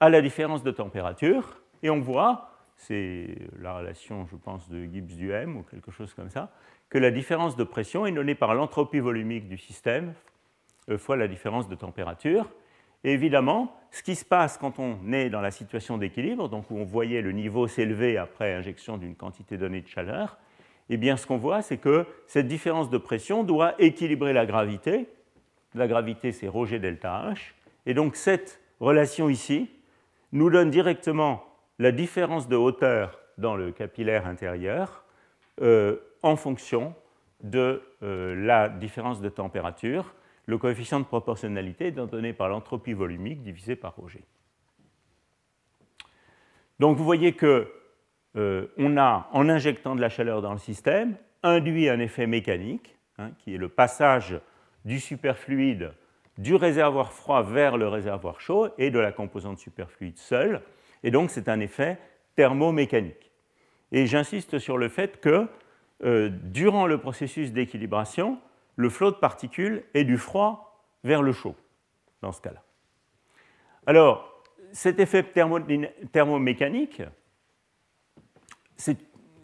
à 0.00 0.10
la 0.10 0.20
différence 0.20 0.62
de 0.62 0.70
température, 0.70 1.60
et 1.82 1.90
on 1.90 2.00
voit, 2.00 2.50
c'est 2.76 3.34
la 3.58 3.78
relation, 3.78 4.26
je 4.26 4.36
pense, 4.36 4.68
de 4.68 4.84
Gibbs-Duhem 4.84 5.56
ou 5.56 5.62
quelque 5.62 5.90
chose 5.90 6.12
comme 6.12 6.28
ça, 6.28 6.52
que 6.90 6.98
la 6.98 7.10
différence 7.10 7.56
de 7.56 7.64
pression 7.64 8.06
est 8.06 8.12
donnée 8.12 8.34
par 8.34 8.54
l'entropie 8.54 8.98
volumique 8.98 9.48
du 9.48 9.56
système 9.56 10.12
euh, 10.90 10.98
fois 10.98 11.16
la 11.16 11.28
différence 11.28 11.68
de 11.68 11.74
température. 11.74 12.50
Évidemment, 13.04 13.74
ce 13.90 14.02
qui 14.02 14.14
se 14.14 14.24
passe 14.24 14.58
quand 14.58 14.78
on 14.78 15.12
est 15.12 15.30
dans 15.30 15.40
la 15.40 15.50
situation 15.50 15.96
d'équilibre, 15.98 16.48
donc 16.48 16.70
où 16.70 16.76
on 16.76 16.84
voyait 16.84 17.22
le 17.22 17.32
niveau 17.32 17.68
s'élever 17.68 18.18
après 18.18 18.54
injection 18.54 18.98
d'une 18.98 19.14
quantité 19.14 19.56
donnée 19.56 19.80
de 19.80 19.88
chaleur, 19.88 20.38
eh 20.88 20.96
bien 20.96 21.16
ce 21.16 21.26
qu'on 21.26 21.38
voit, 21.38 21.62
c'est 21.62 21.78
que 21.78 22.06
cette 22.26 22.46
différence 22.46 22.90
de 22.90 22.98
pression 22.98 23.42
doit 23.42 23.74
équilibrer 23.78 24.32
la 24.32 24.46
gravité. 24.46 25.08
La 25.74 25.88
gravité, 25.88 26.32
c'est 26.32 26.48
ρg 26.48 26.74
delta 26.74 27.32
H. 27.32 27.52
Et 27.86 27.94
donc 27.94 28.16
cette 28.16 28.60
relation 28.80 29.28
ici 29.28 29.70
nous 30.32 30.50
donne 30.50 30.70
directement 30.70 31.44
la 31.78 31.92
différence 31.92 32.48
de 32.48 32.56
hauteur 32.56 33.20
dans 33.38 33.56
le 33.56 33.72
capillaire 33.72 34.26
intérieur 34.26 35.04
euh, 35.60 35.96
en 36.22 36.36
fonction 36.36 36.94
de 37.42 37.82
euh, 38.02 38.34
la 38.34 38.68
différence 38.68 39.20
de 39.20 39.28
température 39.28 40.14
le 40.46 40.58
coefficient 40.58 41.00
de 41.00 41.04
proportionnalité 41.04 41.88
étant 41.88 42.06
donné 42.06 42.32
par 42.32 42.48
l'entropie 42.48 42.92
volumique 42.92 43.42
divisé 43.42 43.76
par 43.76 43.94
ρg. 43.98 44.20
Donc 46.78 46.96
vous 46.96 47.04
voyez 47.04 47.32
que 47.32 47.72
euh, 48.36 48.66
on 48.76 48.96
a, 48.96 49.28
en 49.32 49.48
injectant 49.48 49.96
de 49.96 50.00
la 50.00 50.08
chaleur 50.08 50.42
dans 50.42 50.52
le 50.52 50.58
système, 50.58 51.16
induit 51.42 51.88
un 51.88 52.00
effet 52.00 52.26
mécanique, 52.26 52.96
hein, 53.18 53.30
qui 53.38 53.54
est 53.54 53.58
le 53.58 53.68
passage 53.68 54.38
du 54.84 55.00
superfluide 55.00 55.92
du 56.38 56.54
réservoir 56.54 57.12
froid 57.12 57.42
vers 57.42 57.76
le 57.76 57.88
réservoir 57.88 58.40
chaud 58.40 58.68
et 58.78 58.90
de 58.90 58.98
la 58.98 59.10
composante 59.10 59.58
superfluide 59.58 60.18
seule. 60.18 60.60
Et 61.02 61.10
donc 61.10 61.30
c'est 61.30 61.48
un 61.48 61.60
effet 61.60 61.98
thermomécanique. 62.34 63.32
Et 63.92 64.06
j'insiste 64.06 64.58
sur 64.58 64.76
le 64.76 64.88
fait 64.88 65.20
que 65.20 65.48
euh, 66.04 66.28
durant 66.28 66.86
le 66.86 66.98
processus 66.98 67.52
d'équilibration, 67.52 68.38
le 68.76 68.88
flot 68.88 69.10
de 69.10 69.16
particules 69.16 69.82
est 69.94 70.04
du 70.04 70.18
froid 70.18 70.84
vers 71.02 71.22
le 71.22 71.32
chaud, 71.32 71.56
dans 72.22 72.32
ce 72.32 72.40
cas-là. 72.40 72.62
Alors, 73.86 74.42
cet 74.72 75.00
effet 75.00 75.22
thermomécanique, 76.12 77.02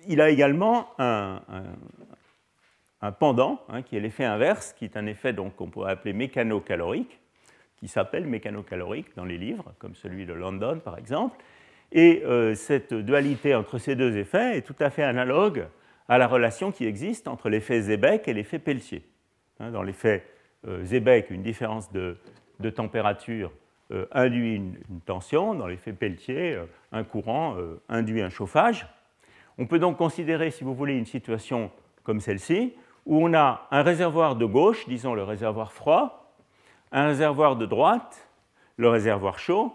il 0.06 0.20
a 0.20 0.30
également 0.30 0.88
un, 0.98 1.40
pendant, 3.18 3.62
hein, 3.68 3.82
qui 3.82 3.96
est 3.96 4.00
l'effet 4.00 4.24
inverse, 4.24 4.74
qui 4.74 4.84
est 4.84 4.96
un 4.96 5.06
effet 5.06 5.34
qu'on 5.34 5.70
pourrait 5.70 5.92
appeler 5.92 6.12
mécano-calorique, 6.12 7.18
qui 7.76 7.88
s'appelle 7.88 8.26
mécano-calorique 8.26 9.16
dans 9.16 9.24
les 9.24 9.38
livres, 9.38 9.74
comme 9.78 9.94
celui 9.94 10.26
de 10.26 10.32
London 10.32 10.80
par 10.84 10.98
exemple. 10.98 11.36
Et 11.90 12.22
euh, 12.24 12.54
cette 12.54 12.94
dualité 12.94 13.54
entre 13.54 13.78
ces 13.78 13.96
deux 13.96 14.16
effets 14.16 14.56
est 14.56 14.62
tout 14.62 14.76
à 14.80 14.90
fait 14.90 15.02
analogue 15.02 15.66
à 16.08 16.18
la 16.18 16.26
relation 16.26 16.72
qui 16.72 16.86
existe 16.86 17.28
entre 17.28 17.48
l'effet 17.48 17.82
Zeebeck 17.82 18.28
et 18.28 18.34
l'effet 18.34 18.58
Pelletier. 18.58 19.04
Hein, 19.62 19.70
dans 19.70 19.84
l'effet 19.84 20.26
euh, 20.66 20.82
Zeebeck, 20.82 21.30
une 21.30 21.42
différence 21.42 21.92
de, 21.92 22.16
température 22.74 23.52
euh, 23.92 24.06
induit 24.10 24.56
une, 24.56 24.76
tension. 25.06 25.54
Dans 25.54 25.68
l'effet 25.68 25.92
Pelletier, 25.92 26.54
euh, 26.54 26.64
un 26.90 27.04
courant 27.04 27.56
induit 27.88 28.22
un 28.22 28.28
chauffage. 28.28 28.86
On 29.58 29.66
peut 29.66 29.78
donc 29.78 29.98
considérer, 29.98 30.50
si 30.50 30.64
vous 30.64 30.74
voulez, 30.74 30.94
une 30.94 31.06
situation 31.06 31.70
comme 32.02 32.18
celle-ci, 32.18 32.74
où 33.06 33.24
on 33.24 33.34
a 33.34 33.68
un 33.70 33.82
réservoir 33.82 34.34
de 34.34 34.46
gauche, 34.46 34.88
disons 34.88 35.14
le 35.14 35.22
réservoir 35.22 35.72
froid, 35.72 36.34
un 36.90 37.06
réservoir 37.06 37.54
de 37.54 37.66
droite, 37.66 38.28
le 38.76 38.88
réservoir 38.88 39.38
chaud, 39.38 39.72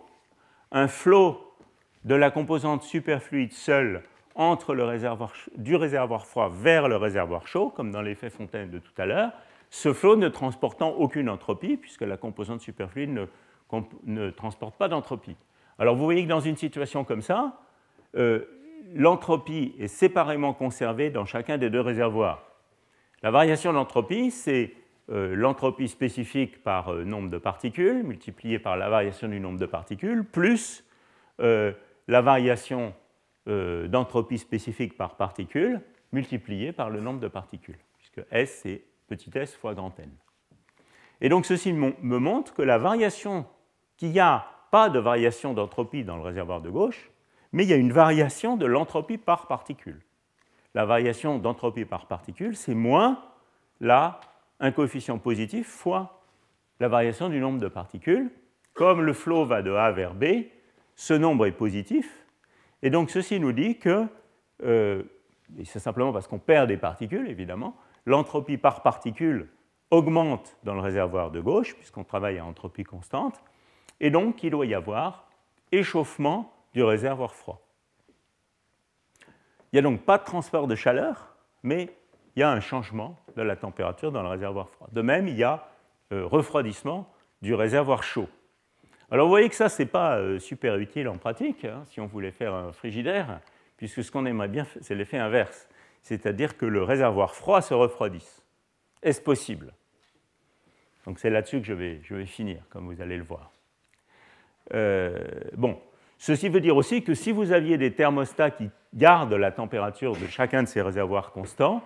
un 0.71 0.89
flot 0.89 1.55
de 2.03 2.15
la 2.15 2.29
composante 2.29 2.83
superfluide 2.83 3.53
seule 3.53 4.03
entre 4.35 4.75
le 4.75 4.83
réservoir, 4.83 5.31
du 5.55 5.75
réservoir 5.75 6.25
froid 6.25 6.49
vers 6.49 6.89
le 6.89 6.97
réservoir 6.97 7.47
chaud, 7.47 7.69
comme 7.69 7.91
dans 7.91 8.01
l'effet 8.01 8.29
Fontaine 8.29 8.69
de 8.69 8.79
tout 8.79 8.93
à 8.97 9.05
l'heure, 9.05 9.31
ce 9.69 9.93
flot 9.93 10.15
ne 10.15 10.29
transportant 10.29 10.89
aucune 10.91 11.29
entropie, 11.29 11.77
puisque 11.77 12.01
la 12.01 12.17
composante 12.17 12.61
superfluide 12.61 13.27
ne, 14.05 14.29
transporte 14.29 14.77
pas 14.77 14.87
d'entropie. 14.87 15.35
Alors 15.79 15.95
vous 15.95 16.03
voyez 16.03 16.23
que 16.23 16.29
dans 16.29 16.39
une 16.39 16.55
situation 16.55 17.03
comme 17.03 17.21
ça, 17.21 17.59
euh, 18.15 18.45
l'entropie 18.93 19.75
est 19.79 19.87
séparément 19.87 20.53
conservée 20.53 21.09
dans 21.09 21.25
chacun 21.25 21.57
des 21.57 21.69
deux 21.69 21.81
réservoirs. 21.81 22.43
La 23.23 23.31
variation 23.31 23.73
d'entropie, 23.73 24.31
c'est 24.31 24.73
euh, 25.09 25.35
l'entropie 25.35 25.87
spécifique 25.87 26.63
par 26.63 26.93
euh, 26.93 27.03
nombre 27.03 27.29
de 27.29 27.37
particules, 27.37 28.03
multipliée 28.03 28.59
par 28.59 28.77
la 28.77 28.89
variation 28.89 29.27
du 29.27 29.39
nombre 29.39 29.59
de 29.59 29.65
particules, 29.65 30.23
plus 30.23 30.83
la 31.39 32.21
variation 32.21 32.95
d'entropie 33.45 34.39
spécifique 34.39 34.97
par 34.97 35.17
particule, 35.17 35.81
multipliée 36.11 36.71
par 36.71 36.89
le 36.89 36.99
nombre 36.99 37.19
de 37.19 37.27
particules, 37.27 37.77
puisque 37.99 38.25
S, 38.31 38.61
c'est 38.63 38.81
petit 39.07 39.31
s 39.33 39.55
fois 39.55 39.73
grand 39.73 39.97
N. 39.99 40.09
Et 41.21 41.29
donc 41.29 41.45
ceci 41.45 41.73
me 41.73 42.17
montre 42.17 42.53
que 42.53 42.61
la 42.61 42.77
variation, 42.77 43.45
qu'il 43.97 44.11
n'y 44.11 44.19
a 44.19 44.45
pas 44.71 44.89
de 44.89 44.99
variation 44.99 45.53
d'entropie 45.53 46.03
dans 46.03 46.17
le 46.17 46.21
réservoir 46.21 46.61
de 46.61 46.69
gauche, 46.69 47.09
mais 47.51 47.63
il 47.63 47.69
y 47.69 47.73
a 47.73 47.77
une 47.77 47.93
variation 47.93 48.57
de 48.57 48.65
l'entropie 48.65 49.17
par 49.17 49.47
particule. 49.47 50.01
La 50.75 50.85
variation 50.85 51.39
d'entropie 51.39 51.85
par 51.85 52.05
particule, 52.05 52.55
c'est 52.55 52.75
moins 52.75 53.23
là 53.79 54.19
un 54.59 54.71
coefficient 54.71 55.17
positif 55.17 55.67
fois 55.67 56.21
la 56.79 56.87
variation 56.87 57.29
du 57.29 57.39
nombre 57.39 57.59
de 57.59 57.67
particules. 57.67 58.29
Comme 58.73 59.01
le 59.01 59.13
flot 59.13 59.45
va 59.45 59.63
de 59.63 59.71
A 59.71 59.91
vers 59.91 60.13
B, 60.13 60.25
ce 60.95 61.13
nombre 61.13 61.47
est 61.47 61.51
positif. 61.51 62.25
Et 62.83 62.89
donc 62.89 63.09
ceci 63.09 63.39
nous 63.39 63.53
dit 63.53 63.79
que, 63.79 64.05
euh, 64.63 65.01
et 65.57 65.65
c'est 65.65 65.79
simplement 65.79 66.13
parce 66.13 66.27
qu'on 66.27 66.37
perd 66.37 66.67
des 66.67 66.77
particules, 66.77 67.27
évidemment, 67.27 67.75
l'entropie 68.07 68.57
par 68.57 68.81
particule 68.81 69.49
augmente 69.91 70.57
dans 70.63 70.73
le 70.73 70.79
réservoir 70.79 71.29
de 71.29 71.41
gauche, 71.41 71.75
puisqu'on 71.75 72.05
travaille 72.05 72.39
à 72.39 72.45
entropie 72.45 72.83
constante, 72.83 73.43
et 73.99 74.09
donc 74.09 74.43
il 74.43 74.51
doit 74.51 74.65
y 74.65 74.73
avoir 74.73 75.27
échauffement 75.71 76.51
du 76.73 76.83
réservoir 76.83 77.35
froid. 77.35 77.61
Il 79.71 79.75
n'y 79.75 79.79
a 79.79 79.81
donc 79.81 80.01
pas 80.01 80.17
de 80.17 80.23
transfert 80.23 80.67
de 80.67 80.75
chaleur, 80.75 81.35
mais 81.63 81.93
il 82.35 82.39
y 82.39 82.43
a 82.43 82.49
un 82.49 82.61
changement 82.61 83.17
de 83.35 83.41
la 83.41 83.57
température 83.57 84.11
dans 84.11 84.23
le 84.23 84.29
réservoir 84.29 84.69
froid. 84.69 84.87
De 84.93 85.01
même, 85.01 85.27
il 85.27 85.35
y 85.35 85.43
a 85.43 85.67
euh, 86.13 86.25
refroidissement 86.25 87.11
du 87.41 87.53
réservoir 87.53 88.03
chaud. 88.03 88.29
Alors 89.11 89.25
vous 89.25 89.31
voyez 89.31 89.49
que 89.49 89.55
ça, 89.55 89.67
ce 89.67 89.81
n'est 89.81 89.87
pas 89.87 90.17
euh, 90.17 90.39
super 90.39 90.77
utile 90.77 91.09
en 91.09 91.17
pratique, 91.17 91.65
hein, 91.65 91.83
si 91.87 91.99
on 91.99 92.07
voulait 92.07 92.31
faire 92.31 92.53
un 92.53 92.71
frigidaire, 92.71 93.41
puisque 93.75 94.01
ce 94.01 94.11
qu'on 94.11 94.25
aimerait 94.25 94.47
bien, 94.47 94.65
c'est 94.79 94.95
l'effet 94.95 95.17
inverse, 95.17 95.67
c'est-à-dire 96.07 96.55
que 96.55 96.65
le 96.65 96.83
réservoir 96.83 97.35
froid 97.35 97.61
se 97.61 97.73
refroidisse. 97.73 98.45
Est-ce 99.03 99.19
possible? 99.19 99.73
Donc 101.05 101.19
c'est 101.19 101.29
là-dessus 101.29 101.59
que 101.59 101.67
je 101.67 101.73
vais, 101.73 101.99
je 102.03 102.15
vais, 102.15 102.25
finir, 102.25 102.63
comme 102.69 102.85
vous 102.85 103.01
allez 103.01 103.17
le 103.17 103.23
voir. 103.23 103.51
Euh, 104.73 105.25
bon, 105.57 105.77
Ceci 106.17 106.49
veut 106.49 106.61
dire 106.61 106.77
aussi 106.77 107.03
que 107.03 107.13
si 107.13 107.31
vous 107.31 107.51
aviez 107.51 107.77
des 107.77 107.91
thermostats 107.91 108.51
qui 108.51 108.69
gardent 108.95 109.33
la 109.33 109.51
température 109.51 110.13
de 110.13 110.25
chacun 110.27 110.63
de 110.63 110.67
ces 110.67 110.81
réservoirs 110.81 111.31
constants, 111.31 111.83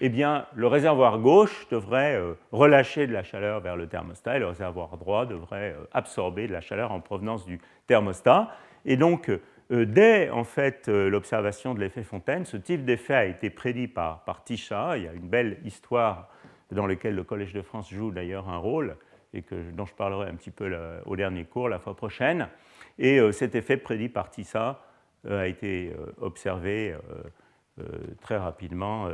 eh 0.00 0.08
bien, 0.08 0.46
le 0.54 0.68
réservoir 0.68 1.18
gauche 1.18 1.66
devrait 1.70 2.14
euh, 2.14 2.34
relâcher 2.52 3.06
de 3.06 3.12
la 3.12 3.22
chaleur 3.22 3.60
vers 3.60 3.76
le 3.76 3.86
thermostat 3.88 4.36
et 4.36 4.38
le 4.38 4.46
réservoir 4.46 4.96
droit 4.96 5.26
devrait 5.26 5.74
euh, 5.76 5.84
absorber 5.92 6.46
de 6.46 6.52
la 6.52 6.60
chaleur 6.60 6.92
en 6.92 7.00
provenance 7.00 7.44
du 7.44 7.60
thermostat. 7.86 8.50
Et 8.86 8.96
donc, 8.96 9.30
dès 9.70 10.30
en 10.30 10.44
fait 10.44 10.88
l'observation 10.88 11.74
de 11.74 11.80
l'effet 11.80 12.02
Fontaine, 12.02 12.44
ce 12.44 12.56
type 12.56 12.84
d'effet 12.84 13.14
a 13.14 13.24
été 13.24 13.50
prédit 13.50 13.88
par, 13.88 14.24
par 14.24 14.44
Tisha. 14.44 14.96
Il 14.96 15.04
y 15.04 15.08
a 15.08 15.12
une 15.12 15.28
belle 15.28 15.58
histoire 15.64 16.28
dans 16.70 16.86
laquelle 16.86 17.14
le 17.14 17.24
Collège 17.24 17.52
de 17.52 17.62
France 17.62 17.90
joue 17.90 18.10
d'ailleurs 18.10 18.48
un 18.48 18.58
rôle 18.58 18.96
et 19.32 19.42
que, 19.42 19.70
dont 19.72 19.84
je 19.84 19.94
parlerai 19.94 20.28
un 20.28 20.34
petit 20.34 20.50
peu 20.50 20.70
au 21.06 21.16
dernier 21.16 21.44
cours 21.44 21.68
la 21.68 21.78
fois 21.78 21.96
prochaine. 21.96 22.48
Et 22.98 23.18
euh, 23.18 23.32
cet 23.32 23.54
effet 23.54 23.76
prédit 23.76 24.08
par 24.08 24.30
Tissa 24.30 24.80
euh, 25.26 25.42
a 25.42 25.46
été 25.46 25.92
euh, 25.92 26.12
observé 26.20 26.94
très 28.20 28.36
rapidement 28.36 29.08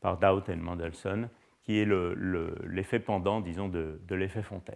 par 0.00 0.18
Dowd 0.18 0.48
et 0.48 0.56
Mendelssohn, 0.56 1.28
qui 1.62 1.78
est 1.78 1.86
l'effet 2.64 2.98
pendant, 2.98 3.40
disons, 3.40 3.68
de, 3.68 4.00
l'effet 4.10 4.42
Fontaine. 4.42 4.74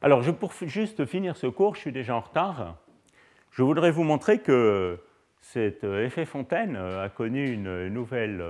Alors, 0.00 0.22
pour 0.36 0.52
juste 0.52 1.04
finir 1.04 1.36
ce 1.36 1.48
cours, 1.48 1.74
je 1.74 1.80
suis 1.80 1.90
déjà 1.90 2.14
en 2.14 2.20
retard. 2.20 2.76
Je 3.56 3.62
voudrais 3.62 3.90
vous 3.90 4.04
montrer 4.04 4.40
que 4.40 4.98
cet 5.40 5.82
effet 5.82 6.26
Fontaine 6.26 6.76
a 6.76 7.08
connu 7.08 7.50
une 7.50 7.88
nouvelle, 7.88 8.44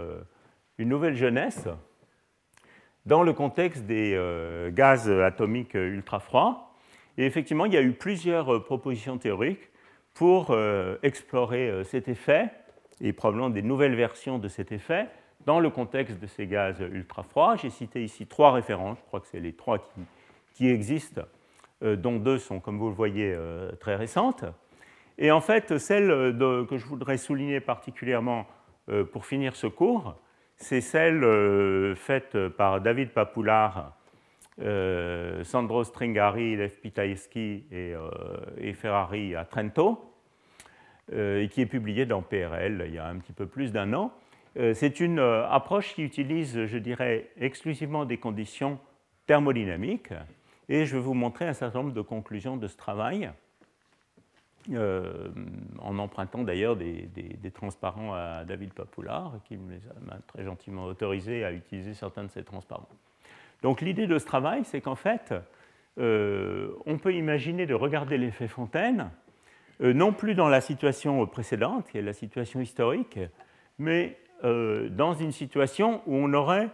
une 0.78 0.88
nouvelle 0.88 1.14
jeunesse 1.14 1.68
dans 3.04 3.22
le 3.22 3.32
contexte 3.32 3.84
des 3.84 4.20
gaz 4.74 5.08
atomiques 5.08 5.74
ultra 5.74 6.18
froids. 6.18 6.66
Et 7.18 7.24
effectivement, 7.24 7.66
il 7.66 7.72
y 7.72 7.76
a 7.76 7.82
eu 7.82 7.92
plusieurs 7.92 8.54
euh, 8.54 8.62
propositions 8.62 9.16
théoriques 9.18 9.70
pour 10.14 10.50
euh, 10.50 10.96
explorer 11.02 11.70
euh, 11.70 11.84
cet 11.84 12.08
effet 12.08 12.50
et 13.00 13.12
probablement 13.12 13.50
des 13.50 13.62
nouvelles 13.62 13.94
versions 13.94 14.38
de 14.38 14.48
cet 14.48 14.72
effet 14.72 15.06
dans 15.46 15.60
le 15.60 15.70
contexte 15.70 16.18
de 16.18 16.26
ces 16.26 16.46
gaz 16.46 16.80
ultra 16.80 17.22
froids. 17.22 17.56
J'ai 17.56 17.70
cité 17.70 18.02
ici 18.02 18.26
trois 18.26 18.52
références, 18.52 18.98
je 18.98 19.04
crois 19.04 19.20
que 19.20 19.28
c'est 19.28 19.40
les 19.40 19.52
trois 19.52 19.78
qui, 20.54 20.68
existent, 20.68 21.22
dont 21.82 22.16
deux 22.16 22.38
sont, 22.38 22.58
comme 22.58 22.78
vous 22.78 22.88
le 22.88 22.94
voyez, 22.94 23.36
très 23.78 23.94
récentes. 23.94 24.44
Et 25.18 25.30
en 25.30 25.40
fait, 25.40 25.78
celle 25.78 26.08
que 26.68 26.76
je 26.76 26.86
voudrais 26.86 27.16
souligner 27.16 27.60
particulièrement 27.60 28.46
pour 29.12 29.26
finir 29.26 29.56
ce 29.56 29.66
cours, 29.66 30.16
c'est 30.56 30.80
celle 30.80 31.96
faite 31.96 32.48
par 32.48 32.80
David 32.80 33.10
Papoular 33.10 33.96
euh, 34.58 35.44
Sandro 35.44 35.84
Stringari, 35.84 36.56
Lev 36.56 36.80
Pitaïski 36.80 37.64
euh, 37.72 38.08
et, 38.56 38.72
Ferrari 38.72 39.36
à 39.36 39.44
Trento, 39.44 40.14
euh, 41.12 41.42
et 41.42 41.48
qui 41.48 41.60
est 41.60 41.66
publié 41.66 42.06
dans 42.06 42.22
PRL 42.22 42.84
il 42.86 42.94
y 42.94 42.98
a 42.98 43.06
un 43.06 43.18
petit 43.18 43.34
peu 43.34 43.46
plus 43.46 43.72
d'un 43.72 43.92
an. 43.92 44.12
C'est 44.72 45.00
une 45.00 45.18
approche 45.18 45.92
qui 45.92 46.02
utilise, 46.02 46.64
je 46.64 46.78
dirais, 46.78 47.28
exclusivement 47.36 48.06
des 48.06 48.16
conditions 48.16 48.78
thermodynamiques, 49.26 50.14
et 50.70 50.86
je 50.86 50.96
vais 50.96 51.02
vous 51.02 51.12
montrer 51.12 51.46
un 51.46 51.52
certain 51.52 51.80
nombre 51.82 51.92
de 51.92 52.00
conclusions 52.00 52.56
de 52.56 52.66
ce 52.66 52.74
travail. 52.74 53.30
En 54.74 55.98
empruntant 55.98 56.42
d'ailleurs 56.42 56.76
des, 56.76 57.50
transparents 57.54 58.14
à 58.14 58.44
David 58.44 58.72
Papoulard, 58.72 59.34
qui 59.44 59.56
m'a 59.56 60.18
très 60.26 60.44
gentiment 60.44 60.84
autorisé 60.84 61.44
à 61.44 61.52
utiliser 61.52 61.94
certains 61.94 62.24
de 62.24 62.30
ces 62.30 62.42
transparents. 62.42 62.88
Donc 63.62 63.80
l'idée 63.80 64.06
de 64.06 64.18
ce 64.18 64.26
travail, 64.26 64.64
c'est 64.64 64.80
qu'en 64.80 64.96
fait, 64.96 65.34
euh, 65.98 66.72
on 66.84 66.98
peut 66.98 67.14
imaginer 67.14 67.66
de 67.66 67.74
regarder 67.74 68.18
l'effet 68.18 68.48
Fontaine, 68.48 69.10
euh, 69.80 69.92
non 69.92 70.12
plus 70.12 70.34
dans 70.34 70.48
la 70.48 70.60
situation 70.60 71.26
précédente, 71.26 71.88
qui 71.90 71.98
est 71.98 72.02
la 72.02 72.12
situation 72.12 72.60
historique, 72.60 73.18
mais 73.78 74.18
euh, 74.44 74.88
dans 74.90 75.14
une 75.14 75.32
situation 75.32 76.02
où 76.06 76.16
on 76.16 76.32
aurait 76.34 76.68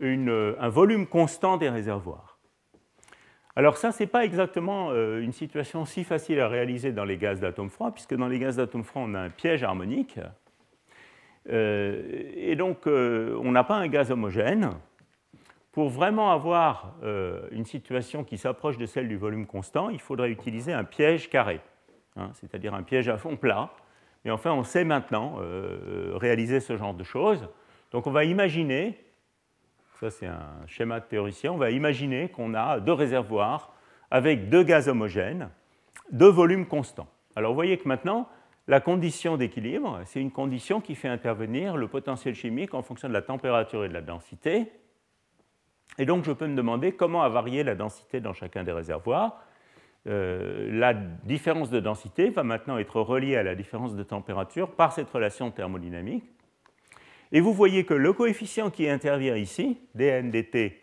un 0.00 0.68
volume 0.68 1.06
constant 1.06 1.56
des 1.56 1.70
réservoirs. 1.70 2.33
Alors 3.56 3.76
ça, 3.76 3.92
ce 3.92 4.02
n'est 4.02 4.08
pas 4.08 4.24
exactement 4.24 4.92
une 4.92 5.32
situation 5.32 5.84
si 5.84 6.02
facile 6.02 6.40
à 6.40 6.48
réaliser 6.48 6.90
dans 6.90 7.04
les 7.04 7.16
gaz 7.16 7.38
d'atomes 7.38 7.70
froids, 7.70 7.92
puisque 7.92 8.14
dans 8.14 8.26
les 8.26 8.38
gaz 8.38 8.56
d'atomes 8.56 8.82
froids, 8.82 9.02
on 9.04 9.14
a 9.14 9.20
un 9.20 9.30
piège 9.30 9.62
harmonique. 9.62 10.18
et 11.48 12.54
donc, 12.56 12.86
on 12.86 13.52
n'a 13.52 13.62
pas 13.62 13.76
un 13.76 13.86
gaz 13.86 14.10
homogène 14.10 14.70
pour 15.74 15.88
vraiment 15.88 16.30
avoir 16.30 16.94
euh, 17.02 17.48
une 17.50 17.64
situation 17.64 18.22
qui 18.22 18.38
s'approche 18.38 18.78
de 18.78 18.86
celle 18.86 19.08
du 19.08 19.16
volume 19.16 19.44
constant, 19.44 19.90
il 19.90 20.00
faudrait 20.00 20.30
utiliser 20.30 20.72
un 20.72 20.84
piège 20.84 21.28
carré, 21.28 21.60
hein, 22.16 22.30
c'est-à-dire 22.34 22.74
un 22.74 22.84
piège 22.84 23.08
à 23.08 23.18
fond 23.18 23.36
plat. 23.36 23.70
Et 24.24 24.30
enfin, 24.30 24.52
on 24.52 24.62
sait 24.62 24.84
maintenant 24.84 25.38
euh, 25.40 26.12
réaliser 26.14 26.60
ce 26.60 26.76
genre 26.76 26.94
de 26.94 27.02
choses. 27.02 27.48
Donc 27.90 28.06
on 28.06 28.12
va 28.12 28.24
imaginer, 28.24 29.03
ça 30.00 30.10
c'est 30.10 30.26
un 30.26 30.66
schéma 30.66 31.00
de 31.00 31.04
théoricien, 31.06 31.52
on 31.52 31.56
va 31.56 31.70
imaginer 31.70 32.28
qu'on 32.28 32.54
a 32.54 32.80
deux 32.80 32.92
réservoirs 32.92 33.72
avec 34.10 34.48
deux 34.48 34.62
gaz 34.62 34.88
homogènes, 34.88 35.50
deux 36.12 36.28
volumes 36.30 36.66
constants. 36.66 37.08
Alors 37.36 37.52
vous 37.52 37.56
voyez 37.56 37.78
que 37.78 37.88
maintenant, 37.88 38.28
la 38.66 38.80
condition 38.80 39.36
d'équilibre, 39.36 40.00
c'est 40.04 40.20
une 40.20 40.30
condition 40.30 40.80
qui 40.80 40.94
fait 40.94 41.08
intervenir 41.08 41.76
le 41.76 41.88
potentiel 41.88 42.34
chimique 42.34 42.74
en 42.74 42.82
fonction 42.82 43.08
de 43.08 43.12
la 43.12 43.22
température 43.22 43.84
et 43.84 43.88
de 43.88 43.94
la 43.94 44.02
densité, 44.02 44.70
et 45.98 46.06
donc 46.06 46.24
je 46.24 46.32
peux 46.32 46.46
me 46.46 46.56
demander 46.56 46.92
comment 46.92 47.22
a 47.22 47.28
varié 47.28 47.62
la 47.62 47.74
densité 47.74 48.20
dans 48.20 48.32
chacun 48.32 48.64
des 48.64 48.72
réservoirs. 48.72 49.40
Euh, 50.06 50.68
la 50.70 50.92
différence 50.92 51.70
de 51.70 51.80
densité 51.80 52.30
va 52.30 52.42
maintenant 52.42 52.76
être 52.78 53.00
reliée 53.00 53.36
à 53.36 53.42
la 53.42 53.54
différence 53.54 53.94
de 53.94 54.02
température 54.02 54.70
par 54.72 54.92
cette 54.92 55.08
relation 55.08 55.50
thermodynamique. 55.50 56.24
Et 57.34 57.40
vous 57.40 57.52
voyez 57.52 57.84
que 57.84 57.94
le 57.94 58.12
coefficient 58.12 58.70
qui 58.70 58.88
intervient 58.88 59.34
ici, 59.34 59.76
dN 59.96 60.30
dt 60.30 60.80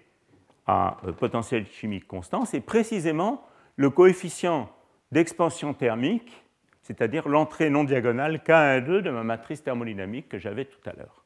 à 0.68 0.98
euh, 1.06 1.14
potentiel 1.14 1.66
chimique 1.66 2.06
constant, 2.06 2.44
c'est 2.44 2.60
précisément 2.60 3.48
le 3.78 3.90
coefficient 3.90 4.70
d'expansion 5.14 5.74
thermique, 5.74 6.44
c'est-à-dire 6.82 7.30
l'entrée 7.30 7.70
non 7.70 7.86
diagonale 7.86 8.42
K12 8.46 9.02
de 9.02 9.10
ma 9.12 9.24
matrice 9.24 9.64
thermodynamique 9.64 10.28
que 10.28 10.38
j'avais 10.38 10.66
tout 10.66 10.90
à 10.90 10.92
l'heure. 10.92 11.24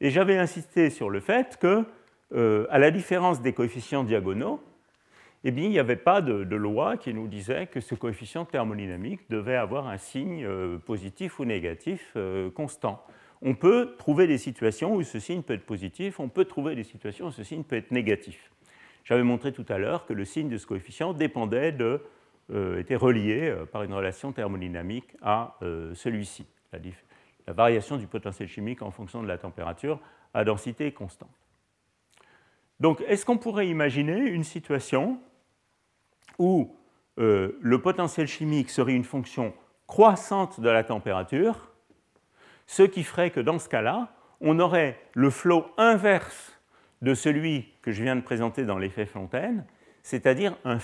Et 0.00 0.10
j'avais 0.10 0.38
insisté 0.38 0.90
sur 0.90 1.10
le 1.10 1.18
fait 1.18 1.56
que, 1.56 1.84
euh, 2.32 2.68
à 2.70 2.78
la 2.78 2.92
différence 2.92 3.42
des 3.42 3.52
coefficients 3.52 4.04
diagonaux, 4.04 4.62
eh 5.42 5.48
il 5.48 5.70
n'y 5.70 5.80
avait 5.80 5.96
pas 5.96 6.22
de, 6.22 6.54
loi 6.54 6.98
qui 6.98 7.12
nous 7.12 7.26
disait 7.26 7.66
que 7.66 7.80
ce 7.80 7.96
coefficient 7.96 8.44
thermodynamique 8.44 9.28
devait 9.28 9.56
avoir 9.56 9.88
un 9.88 9.98
signe 9.98 10.44
euh, 10.44 10.78
positif 10.78 11.40
ou 11.40 11.44
négatif 11.44 12.16
constant. 12.54 13.04
On 13.42 13.54
peut 13.54 13.94
trouver 13.98 14.26
des 14.26 14.38
situations 14.38 14.94
où 14.94 15.02
ce 15.02 15.18
signe 15.18 15.42
peut 15.42 15.54
être 15.54 15.66
positif, 15.66 16.20
on 16.20 16.28
peut 16.28 16.44
trouver 16.44 16.74
des 16.74 16.84
situations 16.84 17.28
où 17.28 17.30
ce 17.30 17.42
signe 17.42 17.64
peut 17.64 17.76
être 17.76 17.90
négatif. 17.90 18.50
J'avais 19.04 19.22
montré 19.22 19.52
tout 19.52 19.64
à 19.68 19.78
l'heure 19.78 20.06
que 20.06 20.12
le 20.12 20.24
signe 20.24 20.48
de 20.48 20.58
ce 20.58 20.66
coefficient 20.66 21.14
dépendait 21.14 21.72
de, 21.72 22.02
euh, 22.50 22.78
était 22.78 22.96
relié 22.96 23.54
par 23.72 23.82
une 23.82 23.94
relation 23.94 24.32
thermodynamique 24.32 25.16
à 25.22 25.56
celui-ci. 25.60 26.46
La, 26.72 27.52
variation 27.52 27.96
du 27.96 28.06
potentiel 28.06 28.48
chimique 28.48 28.82
en 28.82 28.90
fonction 28.90 29.22
de 29.22 29.28
la 29.28 29.38
température 29.38 29.98
à 30.34 30.44
densité 30.44 30.92
constante. 30.92 31.30
Donc, 32.78 33.02
est-ce 33.08 33.26
qu'on 33.26 33.38
pourrait 33.38 33.68
imaginer 33.68 34.18
une 34.18 34.44
situation 34.44 35.18
où 36.38 36.74
euh, 37.18 37.58
le 37.60 37.80
potentiel 37.82 38.26
chimique 38.26 38.70
serait 38.70 38.94
une 38.94 39.04
fonction 39.04 39.52
croissante 39.86 40.60
de 40.60 40.70
la 40.70 40.84
température, 40.84 41.69
ce 42.70 42.84
qui 42.84 43.02
ferait 43.02 43.30
que 43.30 43.40
dans 43.40 43.58
ce 43.58 43.68
cas-là, 43.68 44.12
on 44.40 44.60
aurait 44.60 44.96
le 45.14 45.28
flot 45.30 45.66
inverse 45.76 46.56
de 47.02 47.14
celui 47.14 47.74
que 47.82 47.90
je 47.90 48.00
viens 48.00 48.14
de 48.14 48.20
présenter 48.20 48.64
dans 48.64 48.78
l'effet 48.78 49.06
Fontaine, 49.06 49.66
c'est-à-dire 50.04 50.56
un, 50.64 50.78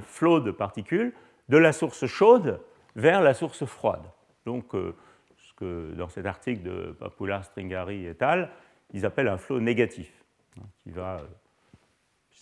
flot 0.00 0.40
de 0.40 0.50
particules 0.50 1.12
de 1.50 1.58
la 1.58 1.74
source 1.74 2.06
chaude 2.06 2.60
vers 2.94 3.20
la 3.20 3.34
source 3.34 3.66
froide. 3.66 4.04
Donc, 4.46 4.74
euh, 4.74 4.96
ce 5.36 5.52
que 5.52 5.92
dans 5.92 6.08
cet 6.08 6.24
article 6.24 6.62
de 6.62 6.96
Papula, 6.98 7.42
Stringari 7.42 8.06
et 8.06 8.16
al., 8.20 8.50
ils 8.94 9.04
appellent 9.04 9.28
un 9.28 9.36
flot 9.36 9.60
négatif, 9.60 10.10
hein, 10.58 10.64
qui 10.78 10.90
va 10.90 11.16
euh, 11.16 11.26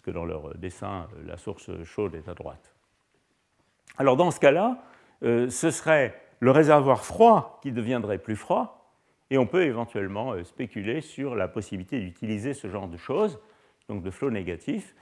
que 0.04 0.12
dans 0.12 0.24
leur 0.24 0.54
dessin, 0.56 1.08
la 1.26 1.36
source 1.36 1.82
chaude 1.82 2.14
est 2.14 2.28
à 2.28 2.34
droite. 2.34 2.76
Alors 3.98 4.16
dans 4.16 4.30
ce 4.30 4.38
cas-là, 4.38 4.78
euh, 5.24 5.50
ce 5.50 5.72
serait 5.72 6.20
le 6.38 6.52
réservoir 6.52 7.04
froid 7.04 7.58
qui 7.60 7.72
deviendrait 7.72 8.18
plus 8.18 8.36
froid, 8.36 8.83
et 9.34 9.38
on 9.38 9.46
peut 9.46 9.64
éventuellement 9.64 10.32
euh, 10.32 10.44
spéculer 10.44 11.00
sur 11.00 11.34
la 11.34 11.48
possibilité 11.48 11.98
d'utiliser 12.00 12.54
ce 12.54 12.68
genre 12.68 12.86
de 12.86 12.96
choses, 12.96 13.40
donc 13.88 14.02
de 14.02 14.10
flot 14.10 14.30
négatif, 14.30 14.94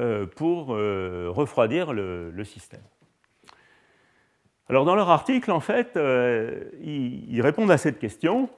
euh, 0.00 0.26
pour 0.26 0.68
refroidir 0.68 1.92
le, 1.92 2.44
système. 2.44 2.82
Alors 4.68 4.84
dans 4.84 4.94
leur 4.94 5.10
article, 5.10 5.50
en 5.50 5.60
fait, 5.60 5.98
ils 6.82 7.42
répondent 7.42 7.70
à 7.70 7.76
cette 7.78 7.98
question, 7.98 8.48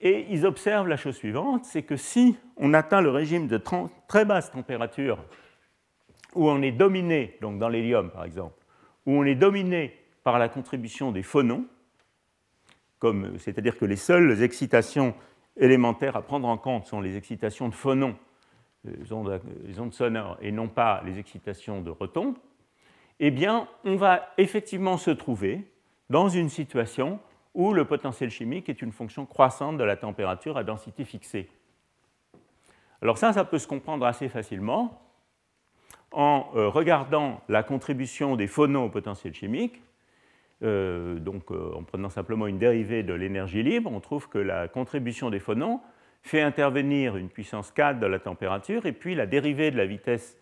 et 0.00 0.26
ils 0.30 0.46
observent 0.46 0.88
la 0.88 0.96
chose 0.96 1.16
suivante, 1.16 1.64
c'est 1.64 1.82
que 1.82 1.96
si 1.96 2.36
on 2.56 2.74
atteint 2.74 3.00
le 3.00 3.10
régime 3.10 3.48
de 3.48 3.60
très 4.08 4.24
basse 4.24 4.50
température, 4.50 5.18
où 6.34 6.48
on 6.48 6.62
est 6.62 6.72
dominé, 6.72 7.36
donc 7.40 7.58
dans 7.58 7.68
l'hélium 7.68 8.10
par 8.10 8.24
exemple, 8.24 8.64
où 9.06 9.12
on 9.12 9.24
est 9.24 9.34
dominé 9.34 9.96
par 10.22 10.38
la 10.38 10.48
contribution 10.48 11.12
des 11.12 11.22
phonons, 11.22 11.66
c'est-à-dire 13.38 13.78
que 13.78 13.84
les 13.84 13.96
seules 13.96 14.42
excitations 14.42 15.14
élémentaires 15.56 16.16
à 16.16 16.22
prendre 16.22 16.48
en 16.48 16.58
compte 16.58 16.86
sont 16.86 17.00
les 17.00 17.16
excitations 17.16 17.68
de 17.68 17.74
phonons, 17.74 18.16
les 18.84 19.12
ondes, 19.12 19.92
sonores, 19.92 20.38
et 20.40 20.52
non 20.52 20.68
pas 20.68 21.02
les 21.04 21.18
excitations 21.18 21.80
de 21.80 21.90
rotons, 21.90 22.34
eh 23.18 23.30
bien, 23.30 23.68
on 23.84 23.96
va 23.96 24.32
effectivement 24.38 24.96
se 24.96 25.10
trouver 25.10 25.70
dans 26.08 26.28
une 26.28 26.48
situation 26.48 27.20
où 27.54 27.72
le 27.72 27.84
potentiel 27.84 28.30
chimique 28.30 28.68
est 28.68 28.80
une 28.80 28.92
fonction 28.92 29.26
croissante 29.26 29.76
de 29.76 29.84
la 29.84 29.96
température 29.96 30.56
à 30.56 30.64
densité 30.64 31.04
fixée. 31.04 31.48
Alors 33.02 33.18
ça, 33.18 33.32
ça 33.32 33.44
peut 33.44 33.58
se 33.58 33.66
comprendre 33.66 34.06
assez 34.06 34.28
facilement 34.28 35.02
en 36.12 36.50
euh, 36.54 36.68
regardant 36.68 37.40
la 37.48 37.62
contribution 37.62 38.36
des 38.36 38.46
phonons 38.46 38.84
au 38.84 38.88
potentiel 38.88 39.34
chimique. 39.34 39.82
Euh, 40.62 41.18
donc, 41.18 41.50
euh, 41.50 41.72
en 41.74 41.82
prenant 41.82 42.10
simplement 42.10 42.46
une 42.46 42.58
dérivée 42.58 43.02
de 43.02 43.14
l'énergie 43.14 43.62
libre, 43.62 43.90
on 43.92 44.00
trouve 44.00 44.28
que 44.28 44.38
la 44.38 44.68
contribution 44.68 45.30
des 45.30 45.38
phonons 45.38 45.80
fait 46.22 46.42
intervenir 46.42 47.16
une 47.16 47.28
puissance 47.28 47.70
4 47.70 47.98
de 47.98 48.06
la 48.06 48.18
température, 48.18 48.84
et 48.86 48.92
puis 48.92 49.14
la 49.14 49.26
dérivée 49.26 49.70
de 49.70 49.76
la 49.76 49.86
vitesse 49.86 50.36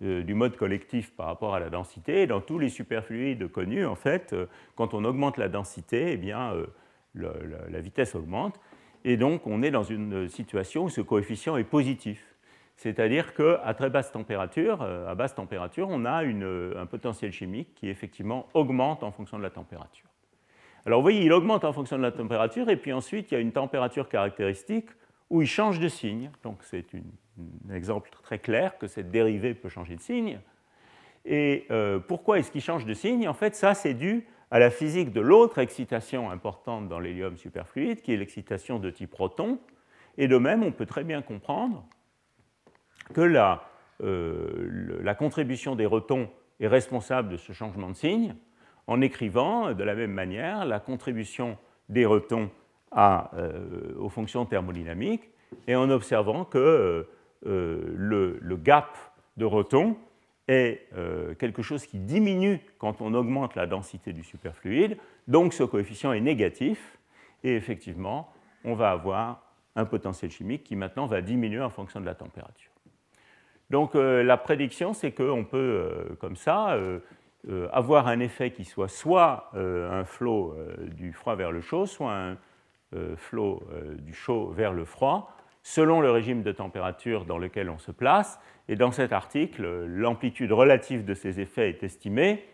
du 0.00 0.34
mode 0.34 0.56
collectif 0.56 1.12
par 1.12 1.26
rapport 1.26 1.54
à 1.54 1.60
la 1.60 1.70
densité. 1.70 2.26
dans 2.26 2.40
tous 2.40 2.58
les 2.58 2.68
superfluides 2.68 3.48
connus, 3.48 3.86
en 3.86 3.94
fait, 3.94 4.32
euh, 4.32 4.46
quand 4.76 4.92
on 4.92 5.04
augmente 5.04 5.38
la 5.38 5.48
densité, 5.48 6.18
eh 6.20 6.32
euh, 6.32 6.66
la, 7.14 7.80
vitesse 7.80 8.14
augmente. 8.14 8.60
Et 9.04 9.16
donc, 9.16 9.46
on 9.46 9.62
est 9.62 9.70
dans 9.70 9.84
une 9.84 10.28
situation 10.28 10.84
où 10.84 10.88
ce 10.88 11.00
coefficient 11.00 11.56
est 11.56 11.64
positif. 11.64 12.33
C'est-à-dire 12.76 13.34
qu'à 13.34 13.74
très 13.74 13.90
basse 13.90 14.10
température, 14.10 14.82
euh, 14.82 15.08
à 15.08 15.14
basse 15.14 15.34
température, 15.34 15.88
on 15.90 16.04
a 16.04 16.24
un 16.24 16.86
potentiel 16.86 17.32
chimique 17.32 17.74
qui 17.74 17.88
effectivement 17.88 18.46
augmente 18.54 19.02
en 19.02 19.12
fonction 19.12 19.38
de 19.38 19.42
la 19.42 19.50
température. 19.50 20.08
Alors 20.86 21.00
vous 21.00 21.04
voyez, 21.04 21.22
il 21.22 21.32
augmente 21.32 21.64
en 21.64 21.72
fonction 21.72 21.96
de 21.96 22.02
la 22.02 22.12
température, 22.12 22.68
et 22.68 22.76
puis 22.76 22.92
ensuite, 22.92 23.30
il 23.30 23.34
y 23.34 23.36
a 23.36 23.40
une 23.40 23.52
température 23.52 24.08
caractéristique 24.08 24.88
où 25.30 25.40
il 25.40 25.48
change 25.48 25.80
de 25.80 25.88
signe. 25.88 26.30
Donc 26.42 26.58
c'est 26.62 26.84
un 26.94 27.74
exemple 27.74 28.10
très 28.22 28.38
clair 28.38 28.76
que 28.78 28.86
cette 28.86 29.10
dérivée 29.10 29.54
peut 29.54 29.68
changer 29.68 29.96
de 29.96 30.00
signe. 30.00 30.40
Et 31.24 31.66
euh, 31.70 31.98
pourquoi 31.98 32.38
est-ce 32.38 32.50
qu'il 32.50 32.60
change 32.60 32.84
de 32.84 32.92
signe? 32.92 33.26
En 33.28 33.34
fait, 33.34 33.54
ça, 33.54 33.72
c'est 33.74 33.94
dû 33.94 34.26
à 34.50 34.58
la 34.58 34.70
physique 34.70 35.12
de 35.12 35.20
l'autre 35.20 35.58
excitation 35.58 36.30
importante 36.30 36.88
dans 36.88 37.00
l'hélium 37.00 37.36
superfluide, 37.36 38.02
qui 38.02 38.12
est 38.12 38.16
l'excitation 38.16 38.78
de 38.78 38.90
type 38.90 39.10
proton. 39.10 39.58
Et 40.18 40.28
de 40.28 40.36
même, 40.36 40.62
on 40.62 40.70
peut 40.70 40.86
très 40.86 41.02
bien 41.02 41.22
comprendre 41.22 41.84
que 43.12 43.20
la, 43.20 43.64
euh, 44.02 45.00
la 45.02 45.14
contribution 45.14 45.76
des 45.76 45.86
rotons 45.86 46.28
est 46.60 46.68
responsable 46.68 47.28
de 47.28 47.36
ce 47.36 47.52
changement 47.52 47.88
de 47.88 47.94
signe 47.94 48.34
en 48.86 49.00
écrivant 49.00 49.72
de 49.72 49.84
la 49.84 49.94
même 49.94 50.12
manière 50.12 50.64
la 50.64 50.80
contribution 50.80 51.58
des 51.88 52.06
rotons 52.06 52.50
euh, 52.96 53.92
aux 53.98 54.08
fonctions 54.08 54.46
thermodynamiques 54.46 55.28
et 55.66 55.74
en 55.74 55.90
observant 55.90 56.44
que 56.44 56.58
euh, 56.58 57.08
euh, 57.46 57.92
le, 57.96 58.56
gap 58.56 58.96
de 59.36 59.44
Roton 59.44 59.96
est 60.46 60.88
quelque 61.38 61.62
chose 61.62 61.86
qui 61.86 61.98
diminue 61.98 62.60
quand 62.78 63.00
on 63.00 63.14
augmente 63.14 63.56
la 63.56 63.66
densité 63.66 64.12
du 64.12 64.22
superfluide, 64.22 64.98
donc 65.26 65.54
ce 65.54 65.64
coefficient 65.64 66.12
est 66.12 66.20
négatif, 66.20 66.98
et 67.42 67.56
effectivement, 67.56 68.30
on 68.62 68.74
va 68.74 68.90
avoir 68.90 69.42
un 69.74 69.86
potentiel 69.86 70.30
chimique 70.30 70.64
qui 70.64 70.76
maintenant 70.76 71.06
va 71.06 71.22
diminuer 71.22 71.62
en 71.62 71.70
fonction 71.70 71.98
de 71.98 72.04
la 72.04 72.14
température. 72.14 72.73
Donc 73.70 73.94
la 73.94 74.36
prédiction, 74.36 74.92
c'est 74.92 75.12
qu'on 75.12 75.44
peut, 75.44 76.16
comme 76.20 76.36
ça, 76.36 76.78
avoir 77.72 78.08
un 78.08 78.20
effet 78.20 78.50
qui 78.50 78.64
soit 78.64 78.88
soit 78.88 79.50
un 79.54 80.04
flot 80.04 80.54
du 80.96 81.12
froid 81.12 81.34
vers 81.34 81.50
le 81.50 81.60
chaud, 81.60 81.86
soit 81.86 82.12
un, 82.12 82.36
euh, 82.94 83.16
flot 83.16 83.60
euh, 83.72 83.96
du 83.98 84.12
chaud 84.12 84.50
vers 84.50 84.72
le 84.72 84.84
froid, 84.84 85.36
selon 85.64 86.00
le 86.00 86.12
régime 86.12 86.44
de 86.44 86.52
température 86.52 87.24
dans 87.24 87.38
lequel 87.38 87.68
on 87.68 87.78
se 87.78 87.90
place. 87.90 88.38
Et 88.68 88.76
dans 88.76 88.92
cet 88.92 89.12
article, 89.12 89.86
l'amplitude 89.86 90.52
relative 90.52 91.04
de 91.04 91.14
ces 91.14 91.40
effets 91.40 91.70
est 91.70 91.82
estimée. 91.82 92.44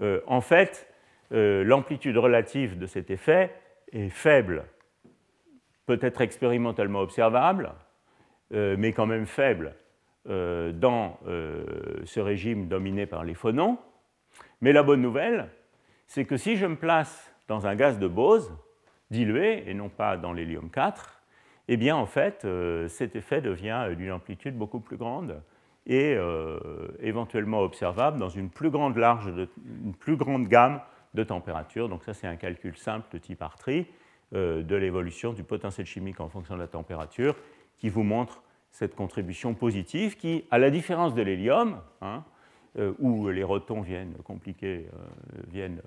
Euh, 0.00 0.20
en 0.28 0.40
fait, 0.40 0.86
l'amplitude 1.32 2.16
relative 2.16 2.78
de 2.78 2.86
cet 2.86 3.10
effet 3.10 3.54
est 3.92 4.08
faible, 4.08 4.64
peut-être 5.86 6.20
expérimentalement 6.22 6.98
observable, 6.98 7.72
mais 8.50 8.92
quand 8.92 9.06
même 9.06 9.26
faible 9.26 9.76
dans 10.26 11.18
ce 11.24 12.20
régime 12.20 12.68
dominé 12.68 13.06
par 13.06 13.24
les 13.24 13.34
phonons. 13.34 13.78
Mais 14.60 14.72
la 14.72 14.82
bonne 14.82 15.00
nouvelle, 15.00 15.50
c'est 16.06 16.24
que 16.24 16.36
si 16.36 16.56
je 16.56 16.66
me 16.66 16.76
place 16.76 17.32
dans 17.48 17.66
un 17.66 17.74
gaz 17.74 17.98
de 17.98 18.06
Bose, 18.06 18.52
dilué 19.10 19.68
et 19.68 19.74
non 19.74 19.88
pas 19.88 20.16
dans 20.16 20.32
l'hélium 20.32 20.70
4, 20.70 21.20
eh 21.68 21.76
bien 21.76 21.96
en 21.96 22.06
fait 22.06 22.44
euh, 22.44 22.88
cet 22.88 23.16
effet 23.16 23.40
devient 23.40 23.88
d'une 23.96 24.12
amplitude 24.12 24.56
beaucoup 24.56 24.80
plus 24.80 24.96
grande 24.96 25.42
et 25.86 26.14
euh, 26.16 26.58
éventuellement 27.00 27.60
observable 27.60 28.18
dans 28.18 28.28
une 28.28 28.50
plus 28.50 28.70
grande, 28.70 28.96
large 28.96 29.28
une 29.28 29.94
plus 29.94 30.16
grande 30.16 30.48
gamme 30.48 30.80
de 31.14 31.24
températures. 31.24 31.88
Donc 31.88 32.04
ça 32.04 32.14
c'est 32.14 32.26
un 32.26 32.36
calcul 32.36 32.76
simple 32.76 33.06
de 33.12 33.18
type 33.18 33.42
Artri 33.42 33.86
euh, 34.34 34.62
de 34.62 34.76
l'évolution 34.76 35.32
du 35.32 35.42
potentiel 35.42 35.86
chimique 35.86 36.20
en 36.20 36.28
fonction 36.28 36.54
de 36.54 36.60
la 36.60 36.68
température 36.68 37.34
qui 37.78 37.88
vous 37.88 38.02
montre 38.02 38.42
cette 38.70 38.94
contribution 38.94 39.54
positive 39.54 40.16
qui, 40.16 40.44
à 40.50 40.58
la 40.58 40.70
différence 40.70 41.14
de 41.14 41.22
l'hélium, 41.22 41.80
hein, 42.00 42.24
où 42.98 43.28
les 43.28 43.42
rotons 43.42 43.80
viennent 43.80 44.14
compliquer, 44.24 44.86
viennent 45.48 45.82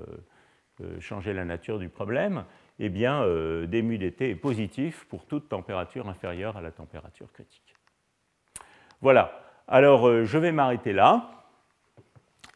changer 0.99 1.33
la 1.33 1.45
nature 1.45 1.79
du 1.79 1.89
problème, 1.89 2.43
eh 2.79 2.89
bien, 2.89 3.23
euh, 3.23 3.67
d 3.67 3.77
est 4.19 4.35
positif 4.35 5.05
pour 5.05 5.25
toute 5.25 5.49
température 5.49 6.09
inférieure 6.09 6.57
à 6.57 6.61
la 6.61 6.71
température 6.71 7.31
critique. 7.31 7.75
Voilà, 9.01 9.43
alors 9.67 10.07
euh, 10.07 10.25
je 10.25 10.37
vais 10.37 10.51
m'arrêter 10.51 10.93
là 10.93 11.29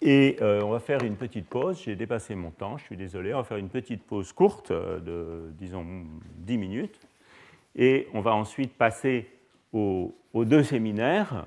Et 0.02 0.38
euh, 0.42 0.62
on 0.64 0.72
va 0.72 0.80
faire 0.80 1.04
une 1.04 1.16
petite 1.16 1.48
pause. 1.48 1.82
J'ai 1.84 1.96
dépassé 1.96 2.36
mon 2.36 2.52
temps, 2.52 2.78
je 2.78 2.86
suis 2.86 2.98
désolé. 2.98 3.34
On 3.34 3.38
va 3.38 3.44
faire 3.44 3.58
une 3.58 3.70
petite 3.70 4.04
pause 4.04 4.32
courte 4.34 4.72
euh, 4.72 5.00
de, 5.00 5.52
disons, 5.52 5.86
10 6.38 6.58
minutes. 6.58 7.00
Et 7.76 8.08
on 8.14 8.22
va 8.22 8.34
ensuite 8.34 8.74
passer 8.74 9.30
aux, 9.74 10.16
deux 10.34 10.64
séminaires. 10.64 11.46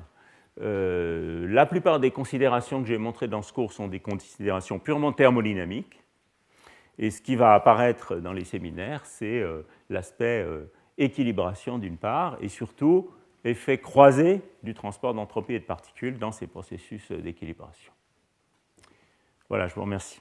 Euh, 0.60 1.46
la 1.48 1.66
plupart 1.66 2.00
des 2.00 2.10
considérations 2.10 2.82
que 2.82 2.88
j'ai 2.88 2.98
montrées 2.98 3.28
dans 3.28 3.42
ce 3.42 3.52
cours 3.52 3.72
sont 3.72 3.88
des 3.88 4.00
considérations 4.00 4.78
purement 4.78 5.12
thermodynamiques. 5.12 6.02
Et 6.98 7.10
ce 7.10 7.22
qui 7.22 7.36
va 7.36 7.54
apparaître 7.54 8.16
dans 8.16 8.32
les 8.32 8.44
séminaires, 8.44 9.06
c'est 9.06 9.42
l'aspect 9.88 10.44
équilibration 10.98 11.78
d'une 11.78 11.96
part, 11.96 12.36
et 12.42 12.48
surtout 12.48 13.10
effet 13.44 13.78
croisé 13.78 14.42
du 14.62 14.74
transport 14.74 15.14
d'entropie 15.14 15.54
et 15.54 15.60
de 15.60 15.64
particules 15.64 16.18
dans 16.18 16.32
ces 16.32 16.46
processus 16.46 17.10
d'équilibration. 17.10 17.92
Voilà, 19.48 19.66
je 19.66 19.74
vous 19.74 19.82
remercie. 19.82 20.20